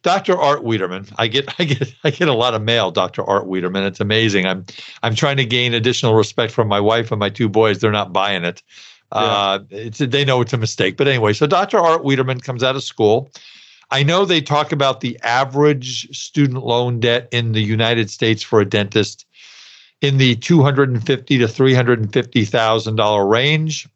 Dr. 0.03 0.35
Art 0.35 0.63
Wiederman. 0.63 1.07
I 1.17 1.27
get 1.27 1.53
I 1.59 1.63
get 1.65 1.93
I 2.03 2.09
get 2.09 2.27
a 2.27 2.33
lot 2.33 2.53
of 2.53 2.61
mail, 2.61 2.91
Dr. 2.91 3.23
Art 3.23 3.47
Wiederman. 3.47 3.83
It's 3.83 3.99
amazing. 3.99 4.45
I'm 4.45 4.65
I'm 5.03 5.15
trying 5.15 5.37
to 5.37 5.45
gain 5.45 5.73
additional 5.73 6.15
respect 6.15 6.51
from 6.51 6.67
my 6.67 6.79
wife 6.79 7.11
and 7.11 7.19
my 7.19 7.29
two 7.29 7.49
boys. 7.49 7.79
They're 7.79 7.91
not 7.91 8.13
buying 8.13 8.43
it. 8.43 8.61
Yeah. 9.13 9.19
Uh, 9.19 9.59
it's 9.69 9.99
they 9.99 10.25
know 10.25 10.41
it's 10.41 10.53
a 10.53 10.57
mistake. 10.57 10.97
But 10.97 11.07
anyway, 11.07 11.33
so 11.33 11.45
Dr. 11.45 11.77
Art 11.77 12.03
Wiederman 12.03 12.39
comes 12.39 12.63
out 12.63 12.75
of 12.75 12.83
school. 12.83 13.29
I 13.91 14.03
know 14.03 14.23
they 14.23 14.41
talk 14.41 14.71
about 14.71 15.01
the 15.01 15.19
average 15.21 16.07
student 16.17 16.63
loan 16.63 17.01
debt 17.01 17.27
in 17.31 17.51
the 17.51 17.61
United 17.61 18.09
States 18.09 18.41
for 18.41 18.61
a 18.61 18.65
dentist 18.65 19.25
in 19.99 20.17
the 20.17 20.35
two 20.37 20.61
hundred 20.61 20.89
and 20.89 21.05
fifty 21.05 21.37
to 21.37 21.47
three 21.47 21.73
hundred 21.73 21.99
and 21.99 22.11
fifty 22.11 22.45
thousand 22.45 22.95
dollar 22.95 23.27
range. 23.27 23.87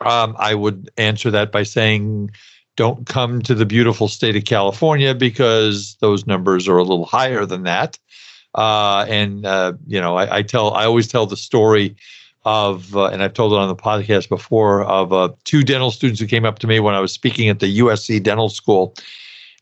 Um, 0.00 0.34
I 0.38 0.54
would 0.54 0.90
answer 0.96 1.30
that 1.30 1.52
by 1.52 1.62
saying 1.62 2.30
don't 2.76 3.06
come 3.06 3.42
to 3.42 3.54
the 3.54 3.66
beautiful 3.66 4.08
state 4.08 4.36
of 4.36 4.44
California 4.44 5.14
because 5.14 5.96
those 6.00 6.26
numbers 6.26 6.66
are 6.66 6.78
a 6.78 6.82
little 6.82 7.04
higher 7.04 7.44
than 7.44 7.64
that. 7.64 7.98
Uh, 8.54 9.04
and 9.08 9.44
uh, 9.44 9.74
you 9.86 10.00
know, 10.00 10.16
I, 10.16 10.38
I, 10.38 10.42
tell, 10.42 10.72
I 10.72 10.84
always 10.84 11.08
tell 11.08 11.26
the 11.26 11.36
story 11.36 11.96
of, 12.44 12.96
uh, 12.96 13.06
and 13.06 13.22
I've 13.22 13.34
told 13.34 13.52
it 13.52 13.58
on 13.58 13.68
the 13.68 13.76
podcast 13.76 14.28
before, 14.28 14.82
of 14.84 15.12
uh, 15.12 15.28
two 15.44 15.62
dental 15.62 15.90
students 15.90 16.20
who 16.20 16.26
came 16.26 16.44
up 16.44 16.58
to 16.60 16.66
me 16.66 16.80
when 16.80 16.94
I 16.94 17.00
was 17.00 17.12
speaking 17.12 17.48
at 17.48 17.60
the 17.60 17.80
USC 17.80 18.22
Dental 18.22 18.48
School, 18.48 18.94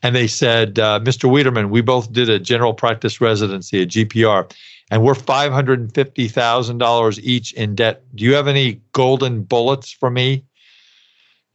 and 0.01 0.15
they 0.15 0.27
said, 0.27 0.79
uh, 0.79 0.99
"Mr. 1.03 1.29
Wiederman, 1.29 1.71
we 1.71 1.81
both 1.81 2.13
did 2.13 2.29
a 2.29 2.39
general 2.39 2.73
practice 2.73 3.19
residency, 3.19 3.81
a 3.81 3.85
GPR." 3.85 4.49
And 4.91 5.03
we're 5.03 5.15
five 5.15 5.51
hundred 5.51 5.79
and 5.79 5.93
fifty 5.93 6.27
thousand 6.27 6.79
dollars 6.79 7.19
each 7.19 7.53
in 7.53 7.75
debt. 7.75 8.03
Do 8.15 8.23
you 8.25 8.33
have 8.33 8.47
any 8.47 8.81
golden 8.93 9.43
bullets 9.43 9.91
for 9.91 10.09
me? 10.09 10.43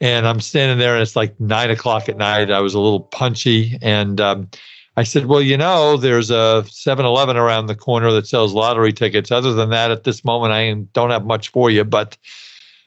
and 0.00 0.26
I'm 0.26 0.40
standing 0.40 0.78
there, 0.78 0.94
and 0.94 1.02
it's 1.02 1.16
like 1.16 1.38
nine 1.40 1.70
o'clock 1.70 2.08
at 2.08 2.16
night. 2.16 2.50
I 2.50 2.60
was 2.60 2.74
a 2.74 2.80
little 2.80 3.00
punchy, 3.00 3.78
and 3.80 4.20
um, 4.20 4.50
I 4.96 5.02
said, 5.04 5.26
"Well, 5.26 5.40
you 5.40 5.56
know, 5.56 5.96
there's 5.96 6.30
a 6.30 6.64
7-Eleven 6.66 7.36
around 7.36 7.66
the 7.66 7.74
corner 7.74 8.12
that 8.12 8.26
sells 8.26 8.52
lottery 8.52 8.92
tickets. 8.92 9.30
Other 9.30 9.54
than 9.54 9.70
that, 9.70 9.90
at 9.90 10.04
this 10.04 10.24
moment, 10.24 10.52
I 10.52 10.72
don't 10.92 11.10
have 11.10 11.24
much 11.24 11.48
for 11.48 11.70
you, 11.70 11.84
but." 11.84 12.16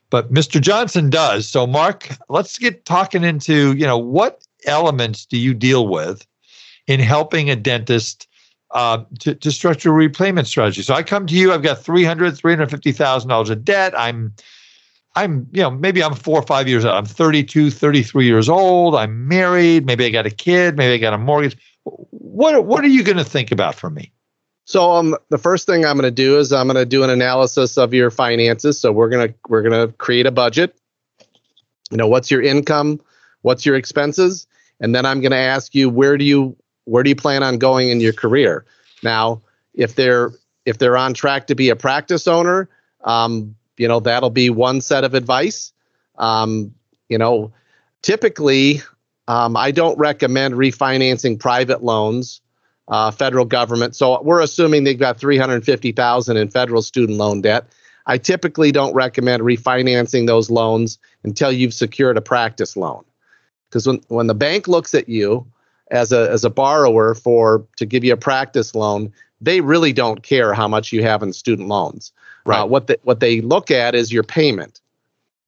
But 0.10 0.32
Mr. 0.32 0.62
Johnson 0.62 1.10
does. 1.10 1.50
So, 1.50 1.68
Mark, 1.68 2.08
let's 2.30 2.58
get 2.58 2.86
talking 2.86 3.26
into, 3.26 3.74
you 3.74 3.86
know, 3.86 3.98
what 3.98 4.42
elements 4.66 5.26
do 5.26 5.38
you 5.38 5.54
deal 5.54 5.86
with 5.86 6.26
in 6.88 7.02
helping 7.02 7.50
a 7.50 7.58
dentist 7.58 8.26
uh, 8.72 9.04
to, 9.20 9.36
to 9.36 9.52
structure 9.52 9.90
a 9.90 9.94
repayment 9.94 10.48
strategy. 10.48 10.82
So 10.82 10.94
I 10.94 11.04
come 11.04 11.26
to 11.28 11.34
you, 11.34 11.54
I've 11.54 11.64
got 11.64 11.82
300, 11.82 12.34
$350,000 12.34 13.50
of 13.50 13.66
debt. 13.66 13.94
I'm, 13.98 14.34
I'm, 15.16 15.48
you 15.52 15.62
know, 15.62 15.72
maybe 15.72 16.04
I'm 16.04 16.14
four 16.14 16.40
or 16.40 16.46
five 16.46 16.68
years 16.68 16.86
old. 16.86 16.94
I'm 16.94 17.06
32, 17.06 17.72
33 17.72 18.26
years 18.26 18.50
old. 18.50 18.96
I'm 18.96 19.28
married. 19.28 19.86
Maybe 19.86 20.06
I 20.06 20.10
got 20.10 20.26
a 20.26 20.32
kid. 20.32 20.78
Maybe 20.78 20.94
I 20.94 20.98
got 20.98 21.14
a 21.14 21.18
mortgage. 21.18 21.58
What, 21.84 22.66
what 22.66 22.84
are 22.84 22.90
you 22.90 23.04
going 23.04 23.18
to 23.18 23.24
think 23.24 23.52
about 23.52 23.76
for 23.76 23.90
me? 23.90 24.12
So 24.66 24.92
um, 24.92 25.16
the 25.30 25.38
first 25.38 25.66
thing 25.66 25.86
I'm 25.86 25.96
going 25.96 26.04
to 26.04 26.12
do 26.12 26.38
is 26.38 26.52
I'm 26.52 26.68
going 26.68 26.76
to 26.76 26.86
do 26.86 27.02
an 27.04 27.10
analysis 27.10 27.78
of 27.78 27.94
your 27.94 28.12
finances. 28.12 28.80
So 28.80 28.92
we're 28.92 29.08
going 29.08 29.30
to 29.30 29.36
we're 29.48 29.62
going 29.62 29.88
to 29.88 29.94
create 29.94 30.26
a 30.26 30.32
budget. 30.32 30.78
You 31.90 31.96
know, 31.96 32.08
what's 32.08 32.30
your 32.30 32.42
income? 32.42 33.00
What's 33.44 33.66
your 33.66 33.78
expenses? 33.78 34.46
And 34.82 34.94
then 34.94 35.06
I'm 35.06 35.22
going 35.22 35.32
to 35.32 35.38
ask 35.38 35.74
you 35.74 35.90
where 35.90 36.18
do 36.18 36.26
you 36.26 36.58
where 36.88 37.04
do 37.04 37.10
you 37.10 37.16
plan 37.16 37.44
on 37.44 37.58
going 37.58 37.90
in 37.90 38.00
your 38.00 38.14
career? 38.14 38.66
Now, 39.04 39.42
if 39.74 39.96
they're 39.96 40.32
if 40.66 40.78
they're 40.78 40.98
on 40.98 41.14
track 41.14 41.48
to 41.48 41.56
be 41.56 41.70
a 41.70 41.76
practice 41.76 42.28
owner, 42.28 42.70
um, 43.04 43.56
you 43.78 43.88
know 43.88 44.00
that'll 44.00 44.32
be 44.32 44.50
one 44.50 44.82
set 44.82 45.04
of 45.04 45.14
advice. 45.14 45.74
Um, 46.18 46.74
you 47.10 47.18
know, 47.18 47.52
typically, 48.02 48.82
um, 49.28 49.56
I 49.56 49.72
don't 49.72 49.98
recommend 50.00 50.56
refinancing 50.56 51.40
private 51.40 51.84
loans, 51.84 52.42
uh, 52.88 53.12
federal 53.12 53.46
government. 53.46 53.96
So 53.96 54.22
we're 54.24 54.42
assuming 54.42 54.84
they've 54.84 54.98
got 54.98 55.20
three 55.20 55.38
hundred 55.38 55.64
fifty 55.66 55.92
thousand 55.92 56.38
in 56.38 56.50
federal 56.50 56.82
student 56.82 57.18
loan 57.18 57.42
debt. 57.42 57.66
I 58.08 58.18
typically 58.18 58.72
don't 58.72 58.96
recommend 58.96 59.44
refinancing 59.44 60.28
those 60.28 60.50
loans 60.50 60.98
until 61.24 61.52
you've 61.52 61.74
secured 61.74 62.18
a 62.18 62.22
practice 62.22 62.78
loan, 62.78 63.04
because 63.70 63.86
when 63.86 64.02
when 64.08 64.28
the 64.28 64.36
bank 64.36 64.68
looks 64.68 64.96
at 64.96 65.10
you 65.10 65.46
as 65.92 66.12
a 66.12 66.30
as 66.30 66.44
a 66.44 66.50
borrower 66.50 67.16
for 67.16 67.66
to 67.78 67.86
give 67.86 68.04
you 68.04 68.14
a 68.14 68.18
practice 68.18 68.76
loan, 68.76 69.12
they 69.42 69.62
really 69.62 69.94
don't 69.94 70.24
care 70.24 70.54
how 70.54 70.68
much 70.68 70.92
you 70.92 71.04
have 71.04 71.24
in 71.24 71.34
student 71.34 71.68
loans. 71.68 72.12
Uh, 72.16 72.50
right. 72.50 72.60
Uh, 72.60 72.66
what 72.66 72.88
they 72.88 72.98
what 73.04 73.20
they 73.20 73.42
look 73.42 73.72
at 73.72 73.96
is 73.96 74.12
your 74.12 74.24
payment. 74.24 74.82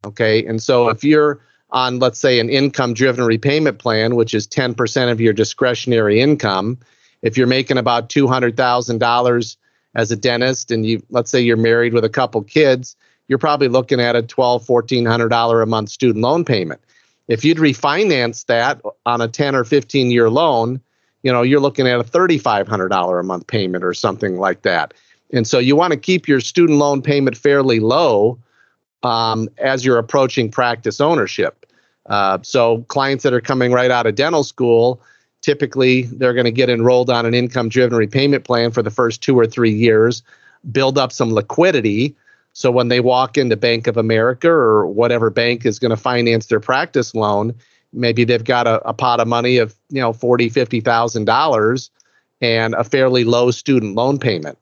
Okay, 0.06 0.46
and 0.46 0.62
so 0.62 0.90
if 0.90 1.04
you're 1.04 1.42
on 1.72 2.00
let's 2.00 2.20
say 2.20 2.40
an 2.40 2.50
income 2.50 2.94
driven 2.94 3.26
repayment 3.26 3.80
plan, 3.80 4.16
which 4.16 4.34
is 4.34 4.48
10% 4.48 5.12
of 5.12 5.22
your 5.22 5.34
discretionary 5.34 6.20
income, 6.20 6.80
if 7.22 7.38
you're 7.38 7.48
making 7.48 7.78
about 7.78 8.10
$200,000 8.10 9.58
as 9.96 10.12
a 10.12 10.16
dentist 10.16 10.72
and 10.72 10.86
you 10.86 11.04
let's 11.10 11.30
say 11.30 11.42
you're 11.42 11.58
married 11.58 11.94
with 11.94 12.06
a 12.06 12.10
couple 12.10 12.42
kids, 12.44 12.96
you're 13.28 13.38
probably 13.38 13.68
looking 13.68 14.00
at 14.00 14.16
a 14.16 14.24
$12, 14.24 14.66
$1400 14.66 15.64
a 15.64 15.66
month 15.66 15.90
student 15.90 16.24
loan 16.24 16.44
payment. 16.44 16.82
If 17.30 17.46
you'd 17.46 17.60
refinance 17.60 18.48
that 18.48 18.82
on 19.06 19.22
a 19.22 19.28
10 19.28 19.56
or 19.56 19.64
15 19.64 20.12
year 20.12 20.30
loan, 20.30 20.82
you 21.24 21.32
know, 21.32 21.44
you're 21.44 21.60
looking 21.60 21.88
at 21.88 22.00
a 22.00 22.04
$3,500 22.04 23.20
a 23.20 23.24
month 23.24 23.48
payment 23.48 23.84
or 23.84 23.94
something 23.94 24.38
like 24.38 24.64
that. 24.64 24.94
And 25.32 25.48
so 25.48 25.60
you 25.60 25.76
want 25.76 25.94
to 25.94 26.00
keep 26.00 26.28
your 26.28 26.40
student 26.42 26.80
loan 26.80 27.02
payment 27.04 27.38
fairly 27.38 27.80
low 27.80 28.40
um, 29.04 29.48
as 29.60 29.86
you're 29.86 30.00
approaching 30.00 30.50
practice 30.50 31.00
ownership. 31.00 31.68
Uh, 32.08 32.40
so 32.42 32.80
clients 32.88 33.24
that 33.24 33.34
are 33.34 33.42
coming 33.42 33.72
right 33.72 33.92
out 33.92 34.08
of 34.08 34.16
dental 34.16 34.44
school, 34.44 35.00
typically 35.42 36.04
they're 36.04 36.34
going 36.34 36.46
to 36.46 36.52
get 36.52 36.70
enrolled 36.70 37.12
on 37.12 37.28
an 37.28 37.36
income 37.36 37.70
driven 37.70 37.96
repayment 37.96 38.44
plan 38.44 38.72
for 38.72 38.82
the 38.82 38.90
first 38.90 39.22
two 39.22 39.38
or 39.38 39.46
three 39.46 39.72
years, 39.72 40.24
build 40.72 40.98
up 40.98 41.12
some 41.12 41.32
liquidity 41.32 42.16
so 42.60 42.72
when 42.72 42.90
they 42.90 43.00
walk 43.00 43.38
into 43.38 43.56
Bank 43.56 43.88
of 43.88 43.96
America 43.96 44.50
or 44.50 44.86
whatever 44.86 45.30
bank 45.30 45.66
is 45.66 45.80
going 45.80 45.92
to 45.92 45.96
finance 45.96 46.48
their 46.48 46.60
practice 46.60 47.16
loan, 47.16 47.56
maybe 47.94 48.26
they've 48.26 48.44
got 48.44 48.68
a, 48.68 48.86
a 48.86 48.94
pot 48.94 49.22
of 49.22 49.30
money 49.30 49.56
of 49.56 49.74
you 49.88 50.02
know 50.02 50.12
forty, 50.12 50.50
fifty 50.50 50.82
thousand 50.82 51.24
dollars, 51.24 51.90
and 52.42 52.74
a 52.74 52.84
fairly 52.84 53.24
low 53.24 53.52
student 53.52 53.96
loan 53.96 54.20
payment. 54.20 54.58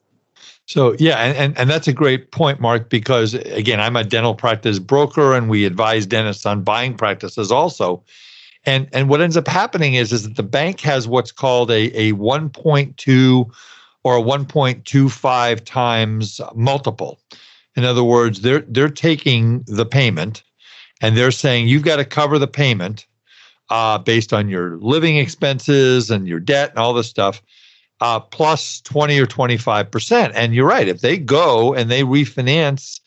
So 0.67 0.95
yeah, 0.99 1.17
and, 1.17 1.57
and 1.57 1.67
that's 1.71 1.88
a 1.88 1.93
great 1.93 2.29
point, 2.29 2.60
Mark, 2.60 2.89
because 2.89 3.33
again, 3.33 3.79
I'm 3.79 3.95
a 3.95 4.03
dental 4.03 4.36
practice 4.36 4.77
broker, 4.77 5.33
and 5.33 5.49
we 5.49 5.65
advise 5.65 6.05
dentists 6.05 6.45
on 6.45 6.62
buying 6.62 6.95
practices 6.95 7.51
also. 7.51 8.03
And 8.63 8.88
and 8.93 9.10
what 9.10 9.21
ends 9.21 9.38
up 9.38 9.47
happening 9.47 9.95
is 9.95 10.13
is 10.13 10.21
that 10.21 10.36
the 10.36 10.43
bank 10.43 10.81
has 10.81 11.07
what's 11.07 11.31
called 11.31 11.71
a 11.71 11.86
a 11.99 12.13
1.2 12.13 13.51
or 14.03 14.17
a 14.17 14.21
1.25 14.21 15.65
times 15.65 16.39
multiple. 16.53 17.19
In 17.77 17.85
other 17.85 18.03
words, 18.03 18.41
they're 18.41 18.65
they're 18.67 18.89
taking 18.89 19.63
the 19.67 19.85
payment 19.85 20.43
and 20.99 21.15
they're 21.15 21.31
saying 21.31 21.67
you've 21.67 21.83
got 21.83 21.97
to 21.97 22.05
cover 22.05 22.39
the 22.39 22.47
payment 22.47 23.05
uh, 23.69 23.99
based 23.99 24.33
on 24.33 24.49
your 24.49 24.77
living 24.77 25.17
expenses 25.17 26.09
and 26.09 26.27
your 26.27 26.39
debt 26.39 26.71
and 26.71 26.79
all 26.79 26.93
this 26.93 27.07
stuff, 27.07 27.41
uh, 28.01 28.19
plus 28.19 28.81
20 28.81 29.19
or 29.19 29.27
25 29.27 29.91
percent. 29.91 30.33
And 30.35 30.55
you're 30.55 30.67
right. 30.67 30.87
If 30.87 31.01
they 31.01 31.17
go 31.17 31.75
and 31.75 31.91
they 31.91 32.01
refinance, 32.01 32.99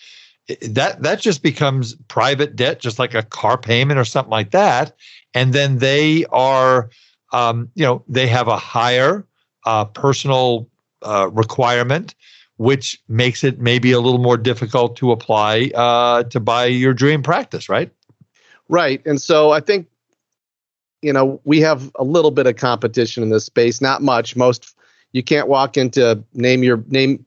that 0.62 1.02
that 1.02 1.20
just 1.20 1.42
becomes 1.42 1.96
private 2.06 2.54
debt, 2.54 2.80
just 2.80 3.00
like 3.00 3.14
a 3.14 3.24
car 3.24 3.58
payment 3.58 3.98
or 3.98 4.04
something 4.04 4.30
like 4.30 4.52
that. 4.52 4.92
And 5.34 5.52
then 5.52 5.78
they 5.78 6.26
are, 6.26 6.90
um, 7.32 7.68
you 7.74 7.84
know, 7.84 8.04
they 8.08 8.28
have 8.28 8.46
a 8.46 8.56
higher 8.56 9.26
uh, 9.66 9.84
personal 9.86 10.68
uh, 11.02 11.28
requirement 11.32 12.14
which 12.60 13.02
makes 13.08 13.42
it 13.42 13.58
maybe 13.58 13.90
a 13.90 13.98
little 14.00 14.18
more 14.18 14.36
difficult 14.36 14.94
to 14.94 15.12
apply 15.12 15.70
uh, 15.74 16.24
to 16.24 16.38
buy 16.38 16.66
your 16.66 16.92
dream 16.92 17.22
practice, 17.22 17.70
right? 17.70 17.90
Right. 18.68 19.00
And 19.06 19.18
so 19.18 19.50
I 19.50 19.60
think, 19.60 19.86
you 21.00 21.10
know, 21.10 21.40
we 21.44 21.62
have 21.62 21.90
a 21.94 22.04
little 22.04 22.30
bit 22.30 22.46
of 22.46 22.56
competition 22.56 23.22
in 23.22 23.30
this 23.30 23.46
space, 23.46 23.80
not 23.80 24.02
much. 24.02 24.36
Most 24.36 24.74
you 25.12 25.22
can't 25.22 25.48
walk 25.48 25.78
into 25.78 26.22
name 26.34 26.62
your 26.62 26.84
name, 26.88 27.24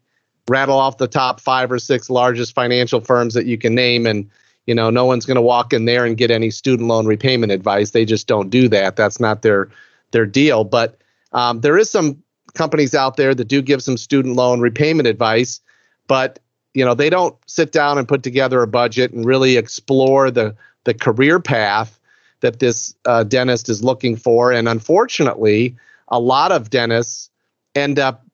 rattle 0.48 0.78
off 0.78 0.98
the 0.98 1.08
top 1.08 1.39
five 1.39 1.72
or 1.72 1.80
six 1.80 2.12
largest 2.12 2.54
financial 2.54 3.02
firms 3.02 3.34
that 3.34 3.48
you 3.48 3.58
can 3.58 3.74
name, 3.74 4.06
and 4.06 4.30
you 4.67 4.76
know, 4.76 4.91
no 4.91 5.04
one's 5.04 5.26
going 5.26 5.34
to 5.34 5.41
walk 5.41 5.74
in 5.74 5.86
there 5.86 6.06
and 6.06 6.15
get 6.15 6.30
any 6.30 6.52
student 6.52 6.88
loan 6.88 7.08
repayment 7.08 7.52
advice. 7.52 7.89
They 7.89 8.06
just 8.06 8.28
don't 8.28 8.52
do 8.52 8.69
that. 8.69 8.96
That's 8.96 9.19
not 9.19 9.41
their 9.41 9.72
their 10.12 10.28
deal. 10.28 10.63
But 10.63 11.02
um, 11.32 11.62
there 11.62 11.76
is 11.76 11.89
some 11.89 12.23
companies 12.54 12.94
out 12.94 13.18
there 13.18 13.34
that 13.36 13.48
do 13.48 13.62
give 13.62 13.82
some 13.82 13.98
student 13.98 14.36
loan 14.36 14.60
repayment 14.60 15.08
advice, 15.08 15.60
but 16.08 16.39
you 16.74 16.84
know 16.84 16.94
they 16.94 17.10
don't 17.10 17.36
sit 17.48 17.72
down 17.72 17.98
and 17.98 18.08
put 18.08 18.24
together 18.24 18.62
a 18.62 18.68
budget 18.68 19.12
and 19.12 19.26
really 19.26 19.58
explore 19.58 20.32
the 20.32 20.56
the 20.84 20.94
career 20.94 21.39
path 21.39 22.00
that 22.42 22.60
this 22.60 22.94
uh, 23.06 23.24
dentist 23.24 23.70
is 23.70 23.84
looking 23.84 24.18
for. 24.18 24.52
And 24.52 24.68
unfortunately, 24.68 25.76
a 26.10 26.20
lot 26.20 26.52
of 26.52 26.70
dentists 26.70 27.30
end 27.74 28.00
up 28.00 28.26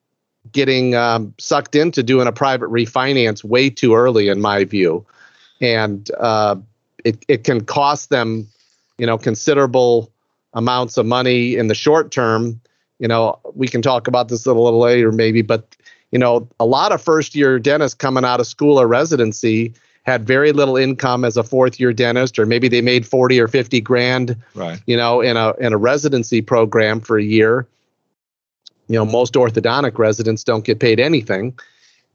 getting 0.52 0.94
um, 0.96 1.32
sucked 1.38 1.74
into 1.74 2.02
doing 2.02 2.26
a 2.26 2.32
private 2.32 2.68
refinance 2.70 3.44
way 3.44 3.70
too 3.70 3.94
early, 3.94 4.28
in 4.28 4.40
my 4.40 4.64
view, 4.64 5.06
and 5.60 6.10
uh, 6.18 6.56
it 7.04 7.24
it 7.28 7.44
can 7.44 7.64
cost 7.64 8.10
them, 8.10 8.48
you 8.98 9.06
know, 9.06 9.16
considerable 9.16 10.10
amounts 10.54 10.96
of 10.96 11.06
money 11.06 11.54
in 11.54 11.68
the 11.68 11.74
short 11.74 12.10
term 12.10 12.60
you 13.00 13.08
know, 13.08 13.38
we 13.54 13.66
can 13.66 13.82
talk 13.82 14.06
about 14.06 14.28
this 14.28 14.46
a 14.46 14.52
little 14.52 14.78
later 14.78 15.10
maybe, 15.10 15.42
but 15.42 15.76
you 16.12 16.18
know, 16.18 16.48
a 16.60 16.66
lot 16.66 16.92
of 16.92 17.02
first 17.02 17.34
year 17.34 17.58
dentists 17.58 17.94
coming 17.94 18.24
out 18.24 18.40
of 18.40 18.46
school 18.46 18.80
or 18.80 18.86
residency 18.86 19.72
had 20.04 20.26
very 20.26 20.52
little 20.52 20.76
income 20.76 21.24
as 21.24 21.36
a 21.36 21.42
fourth 21.42 21.78
year 21.78 21.92
dentist, 21.92 22.38
or 22.38 22.46
maybe 22.46 22.68
they 22.68 22.80
made 22.80 23.06
40 23.06 23.40
or 23.40 23.48
50 23.48 23.80
grand, 23.80 24.36
right. 24.54 24.80
you 24.86 24.96
know, 24.96 25.20
in 25.20 25.36
a, 25.36 25.52
in 25.54 25.72
a 25.72 25.76
residency 25.76 26.40
program 26.40 27.00
for 27.00 27.18
a 27.18 27.22
year. 27.22 27.66
You 28.88 28.96
know, 28.96 29.04
most 29.04 29.34
orthodontic 29.34 29.98
residents 29.98 30.42
don't 30.42 30.64
get 30.64 30.80
paid 30.80 30.98
anything. 30.98 31.56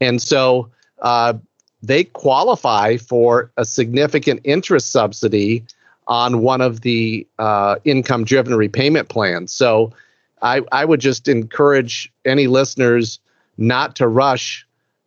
And 0.01 0.21
so 0.21 0.69
uh, 1.01 1.33
they 1.81 2.03
qualify 2.03 2.97
for 2.97 3.51
a 3.55 3.63
significant 3.63 4.41
interest 4.43 4.91
subsidy 4.91 5.63
on 6.07 6.41
one 6.41 6.61
of 6.61 6.81
the 6.81 7.25
uh, 7.39 7.77
income 7.85 8.25
driven 8.25 8.55
repayment 8.55 9.09
plans. 9.09 9.53
So 9.53 9.93
I, 10.45 10.61
I 10.71 10.85
would 10.85 10.99
just 10.99 11.27
encourage 11.27 12.13
any 12.23 12.45
listeners 12.45 13.19
not 13.57 13.95
to 13.95 14.07
rush 14.07 14.65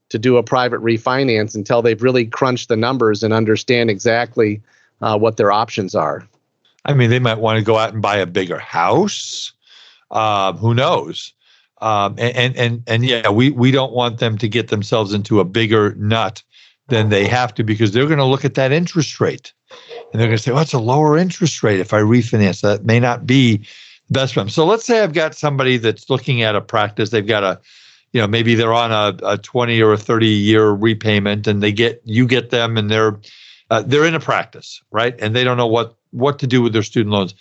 to 0.08 0.18
do 0.18 0.36
a 0.36 0.42
private 0.42 0.80
refinance 0.80 1.54
until 1.54 1.80
they've 1.80 2.02
really 2.02 2.26
crunched 2.26 2.68
the 2.68 2.76
numbers 2.76 3.22
and 3.22 3.32
understand 3.32 3.88
exactly 3.88 4.60
uh, 5.00 5.16
what 5.16 5.36
their 5.36 5.52
options 5.52 5.94
are. 5.94 6.26
I 6.84 6.94
mean, 6.94 7.10
they 7.10 7.20
might 7.20 7.38
want 7.38 7.58
to 7.58 7.64
go 7.64 7.78
out 7.78 7.92
and 7.92 8.02
buy 8.02 8.16
a 8.16 8.26
bigger 8.26 8.58
house. 8.58 9.52
Uh, 10.10 10.54
who 10.54 10.74
knows? 10.74 11.32
Um, 11.80 12.16
and, 12.18 12.36
and 12.36 12.56
and 12.56 12.82
and 12.88 13.04
yeah, 13.04 13.28
we 13.28 13.50
we 13.50 13.70
don't 13.70 13.92
want 13.92 14.18
them 14.18 14.38
to 14.38 14.48
get 14.48 14.68
themselves 14.68 15.12
into 15.12 15.38
a 15.38 15.44
bigger 15.44 15.94
nut 15.94 16.42
than 16.88 17.10
they 17.10 17.28
have 17.28 17.54
to 17.54 17.62
because 17.62 17.92
they're 17.92 18.06
going 18.06 18.18
to 18.18 18.24
look 18.24 18.44
at 18.44 18.54
that 18.54 18.72
interest 18.72 19.20
rate 19.20 19.52
and 20.12 20.20
they're 20.20 20.26
going 20.26 20.38
to 20.38 20.42
say, 20.42 20.50
"Well, 20.50 20.62
it's 20.62 20.72
a 20.72 20.80
lower 20.80 21.16
interest 21.16 21.62
rate 21.62 21.78
if 21.78 21.92
I 21.92 22.00
refinance." 22.00 22.62
That 22.62 22.84
may 22.84 22.98
not 22.98 23.26
be 23.26 23.64
best 24.10 24.34
them. 24.34 24.48
So 24.48 24.64
let's 24.64 24.84
say 24.84 25.02
I've 25.02 25.12
got 25.12 25.34
somebody 25.34 25.76
that's 25.76 26.08
looking 26.08 26.42
at 26.42 26.54
a 26.54 26.60
practice. 26.60 27.10
They've 27.10 27.26
got 27.26 27.44
a, 27.44 27.60
you 28.12 28.20
know, 28.20 28.26
maybe 28.26 28.54
they're 28.54 28.72
on 28.72 28.92
a, 28.92 29.16
a 29.24 29.38
20 29.38 29.80
or 29.82 29.92
a 29.92 29.98
30 29.98 30.26
year 30.26 30.70
repayment 30.70 31.46
and 31.46 31.62
they 31.62 31.72
get, 31.72 32.00
you 32.04 32.26
get 32.26 32.50
them 32.50 32.76
and 32.76 32.90
they're, 32.90 33.18
uh, 33.70 33.82
they're 33.84 34.06
in 34.06 34.14
a 34.14 34.20
practice, 34.20 34.82
right? 34.90 35.14
And 35.20 35.36
they 35.36 35.44
don't 35.44 35.56
know 35.56 35.66
what, 35.66 35.96
what 36.10 36.38
to 36.38 36.46
do 36.46 36.62
with 36.62 36.72
their 36.72 36.82
student 36.82 37.12
loans. 37.12 37.34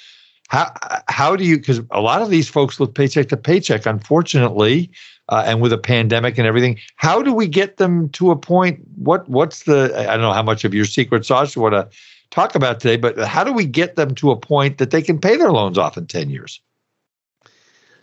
how 0.49 0.71
how 1.09 1.35
do 1.35 1.43
you? 1.43 1.57
Because 1.57 1.81
a 1.91 2.01
lot 2.01 2.21
of 2.21 2.29
these 2.29 2.47
folks 2.47 2.79
live 2.79 2.93
paycheck 2.93 3.29
to 3.29 3.37
paycheck, 3.37 3.85
unfortunately, 3.85 4.89
uh, 5.29 5.43
and 5.45 5.61
with 5.61 5.73
a 5.73 5.77
pandemic 5.77 6.37
and 6.37 6.47
everything. 6.47 6.79
How 6.95 7.21
do 7.21 7.33
we 7.33 7.47
get 7.47 7.77
them 7.77 8.09
to 8.09 8.31
a 8.31 8.35
point? 8.35 8.79
What 8.95 9.27
what's 9.29 9.63
the? 9.63 9.93
I 9.97 10.13
don't 10.15 10.21
know 10.21 10.33
how 10.33 10.43
much 10.43 10.63
of 10.63 10.73
your 10.73 10.85
secret 10.85 11.25
sauce 11.25 11.55
you 11.55 11.61
want 11.61 11.73
to 11.73 11.89
talk 12.31 12.55
about 12.55 12.79
today, 12.79 12.97
but 12.97 13.17
how 13.19 13.43
do 13.43 13.53
we 13.53 13.65
get 13.65 13.95
them 13.95 14.15
to 14.15 14.31
a 14.31 14.37
point 14.37 14.77
that 14.77 14.91
they 14.91 15.01
can 15.01 15.19
pay 15.19 15.37
their 15.37 15.51
loans 15.51 15.77
off 15.77 15.97
in 15.97 16.07
ten 16.07 16.29
years? 16.29 16.61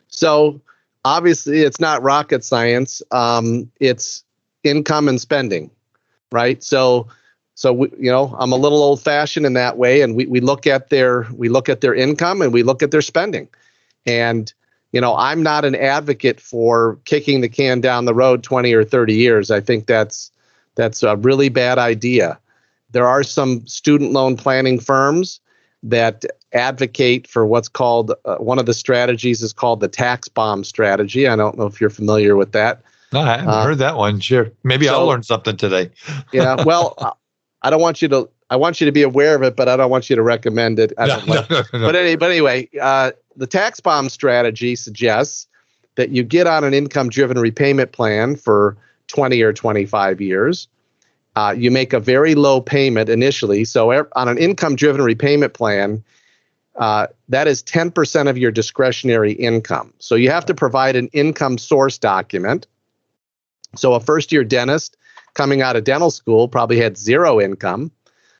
So 0.08 0.60
obviously, 1.04 1.60
it's 1.60 1.80
not 1.80 2.02
rocket 2.02 2.44
science. 2.44 3.02
Um, 3.10 3.70
it's 3.80 4.24
income 4.62 5.08
and 5.08 5.20
spending, 5.20 5.70
right? 6.30 6.62
So 6.62 7.08
so 7.54 7.72
we, 7.72 7.88
you 7.98 8.10
know 8.10 8.34
i'm 8.38 8.52
a 8.52 8.56
little 8.56 8.82
old 8.82 9.00
fashioned 9.00 9.46
in 9.46 9.54
that 9.54 9.78
way 9.78 10.02
and 10.02 10.14
we, 10.14 10.26
we 10.26 10.40
look 10.40 10.66
at 10.66 10.90
their 10.90 11.26
we 11.32 11.48
look 11.48 11.68
at 11.68 11.80
their 11.80 11.94
income 11.94 12.42
and 12.42 12.52
we 12.52 12.62
look 12.62 12.82
at 12.82 12.90
their 12.90 13.02
spending 13.02 13.48
and 14.06 14.52
you 14.92 15.00
know 15.00 15.16
i'm 15.16 15.42
not 15.42 15.64
an 15.64 15.74
advocate 15.74 16.40
for 16.40 16.98
kicking 17.04 17.40
the 17.40 17.48
can 17.48 17.80
down 17.80 18.04
the 18.04 18.14
road 18.14 18.42
20 18.42 18.72
or 18.72 18.84
30 18.84 19.14
years 19.14 19.50
i 19.50 19.60
think 19.60 19.86
that's 19.86 20.30
that's 20.74 21.02
a 21.02 21.16
really 21.16 21.48
bad 21.48 21.78
idea 21.78 22.38
there 22.94 23.06
are 23.06 23.22
some 23.22 23.66
student 23.66 24.12
loan 24.12 24.36
planning 24.36 24.80
firms 24.80 25.40
that 25.82 26.24
advocate 26.54 27.26
for 27.26 27.44
what's 27.44 27.68
called 27.68 28.12
uh, 28.24 28.36
one 28.36 28.58
of 28.58 28.64
the 28.64 28.72
strategies 28.72 29.42
is 29.42 29.52
called 29.52 29.80
the 29.80 29.88
tax 29.88 30.28
bomb 30.28 30.64
strategy 30.64 31.28
i 31.28 31.36
don't 31.36 31.58
know 31.58 31.66
if 31.66 31.80
you're 31.80 31.90
familiar 31.90 32.36
with 32.36 32.52
that 32.52 32.82
no, 33.14 33.20
I 33.20 33.36
haven't 33.36 33.48
uh, 33.48 33.62
heard 33.62 33.78
that 33.78 33.96
one. 33.96 34.18
Sure. 34.18 34.50
Maybe 34.64 34.86
so, 34.86 34.94
I'll 34.94 35.06
learn 35.06 35.22
something 35.22 35.56
today. 35.56 35.90
yeah. 36.32 36.62
Well, 36.64 37.16
I 37.62 37.70
don't 37.70 37.80
want 37.80 38.02
you 38.02 38.08
to. 38.08 38.28
I 38.50 38.56
want 38.56 38.80
you 38.80 38.84
to 38.84 38.92
be 38.92 39.02
aware 39.02 39.36
of 39.36 39.42
it, 39.42 39.56
but 39.56 39.68
I 39.68 39.76
don't 39.76 39.88
want 39.88 40.10
you 40.10 40.16
to 40.16 40.22
recommend 40.22 40.78
it. 40.78 40.92
I 40.98 41.06
don't 41.06 41.26
no, 41.26 41.34
like, 41.34 41.50
no, 41.50 41.62
no, 41.72 41.86
but, 41.86 41.96
any, 41.96 42.16
but 42.16 42.30
anyway, 42.30 42.68
uh, 42.80 43.12
the 43.36 43.46
tax 43.46 43.80
bomb 43.80 44.08
strategy 44.08 44.76
suggests 44.76 45.46
that 45.94 46.10
you 46.10 46.24
get 46.24 46.46
on 46.46 46.62
an 46.62 46.74
income-driven 46.74 47.38
repayment 47.38 47.92
plan 47.92 48.36
for 48.36 48.76
20 49.06 49.40
or 49.42 49.52
25 49.52 50.20
years. 50.20 50.68
Uh, 51.36 51.54
you 51.56 51.70
make 51.70 51.92
a 51.92 52.00
very 52.00 52.34
low 52.34 52.60
payment 52.60 53.08
initially. 53.08 53.64
So 53.64 54.06
on 54.14 54.28
an 54.28 54.38
income-driven 54.38 55.02
repayment 55.02 55.52
plan, 55.54 56.04
uh, 56.76 57.08
that 57.28 57.46
is 57.46 57.62
10% 57.62 58.28
of 58.28 58.38
your 58.38 58.50
discretionary 58.50 59.32
income. 59.32 59.92
So 59.98 60.14
you 60.14 60.30
have 60.30 60.46
to 60.46 60.54
provide 60.54 60.96
an 60.96 61.08
income 61.12 61.58
source 61.58 61.98
document. 61.98 62.66
So 63.76 63.94
a 63.94 64.00
first-year 64.00 64.44
dentist 64.44 64.96
coming 65.34 65.62
out 65.62 65.76
of 65.76 65.84
dental 65.84 66.10
school 66.10 66.48
probably 66.48 66.78
had 66.78 66.96
zero 66.96 67.40
income. 67.40 67.90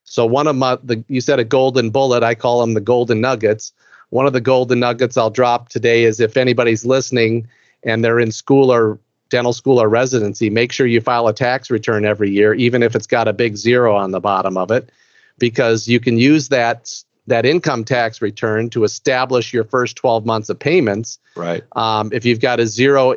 So 0.05 0.27
one 0.27 0.47
of 0.47 0.57
my 0.57 0.79
the 0.83 1.03
you 1.09 1.21
said 1.21 1.39
a 1.39 1.45
golden 1.45 1.91
bullet, 1.91 2.23
I 2.23 2.35
call 2.35 2.61
them 2.61 2.75
the 2.75 2.81
golden 2.81 3.21
nuggets. 3.21 3.73
One 4.11 4.27
of 4.27 4.33
the 4.33 4.41
golden 4.41 4.81
nuggets 4.81 5.17
I'll 5.17 5.31
drop 5.31 5.71
today 5.71 6.05
is 6.05 6.21
if 6.21 6.37
anybody's 6.37 6.85
listening 6.85 7.49
and 7.83 8.05
they're 8.05 8.21
in 8.21 8.31
school 8.31 8.73
or 8.73 8.99
dental 9.35 9.53
school 9.53 9.83
or 9.83 9.89
residency, 9.89 10.49
make 10.49 10.71
sure 10.71 10.87
you 10.87 11.01
file 11.01 11.27
a 11.27 11.33
tax 11.35 11.69
return 11.69 12.05
every 12.05 12.31
year, 12.31 12.55
even 12.55 12.85
if 12.85 12.95
it's 12.95 13.09
got 13.09 13.27
a 13.27 13.33
big 13.33 13.57
zero 13.57 13.97
on 13.97 14.13
the 14.13 14.21
bottom 14.21 14.57
of 14.57 14.71
it, 14.71 14.93
because 15.39 15.89
you 15.89 15.99
can 15.99 16.17
use 16.19 16.51
that 16.51 16.95
that 17.27 17.45
income 17.45 17.83
tax 17.83 18.23
return 18.23 18.71
to 18.71 18.85
establish 18.85 19.53
your 19.53 19.65
first 19.65 19.97
12 19.97 20.25
months 20.25 20.51
of 20.51 20.57
payments. 20.57 21.19
Right. 21.35 21.65
Um, 21.75 22.11
if 22.13 22.25
you've 22.25 22.39
got 22.39 22.61
a 22.61 22.67
zero 22.69 23.17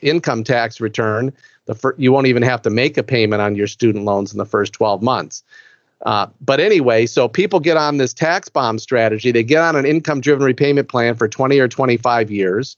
income 0.00 0.42
tax 0.42 0.80
return, 0.80 1.32
the 1.66 1.76
fir- 1.76 1.94
you 1.98 2.10
won't 2.10 2.26
even 2.26 2.42
have 2.42 2.62
to 2.62 2.70
make 2.70 2.98
a 2.98 3.04
payment 3.04 3.40
on 3.40 3.54
your 3.54 3.68
student 3.68 4.04
loans 4.06 4.32
in 4.32 4.38
the 4.38 4.46
first 4.46 4.72
12 4.72 5.02
months. 5.02 5.44
Uh, 6.04 6.26
but 6.40 6.58
anyway, 6.58 7.06
so 7.06 7.28
people 7.28 7.60
get 7.60 7.76
on 7.76 7.98
this 7.98 8.12
tax 8.12 8.48
bomb 8.48 8.80
strategy. 8.80 9.30
They 9.30 9.44
get 9.44 9.62
on 9.62 9.76
an 9.76 9.86
income 9.86 10.20
driven 10.20 10.44
repayment 10.44 10.88
plan 10.88 11.14
for 11.14 11.28
20 11.28 11.60
or 11.60 11.68
25 11.68 12.30
years. 12.30 12.76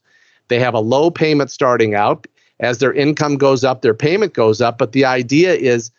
They 0.49 0.59
have 0.59 0.73
a 0.73 0.79
low 0.79 1.09
payment 1.09 1.49
starting 1.49 1.95
out. 1.95 2.27
As 2.61 2.77
their 2.77 2.93
income 2.93 3.37
goes 3.37 3.63
up, 3.63 3.81
their 3.81 3.93
payment 3.93 4.33
goes 4.33 4.61
up. 4.61 4.77
But 4.77 4.93
the 4.93 5.03
idea 5.03 5.53
is 5.53 5.91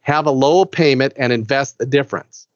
have 0.00 0.26
a 0.26 0.30
low 0.30 0.64
payment 0.64 1.12
and 1.16 1.32
invest 1.32 1.78
the 1.78 1.86
difference. 1.86 2.46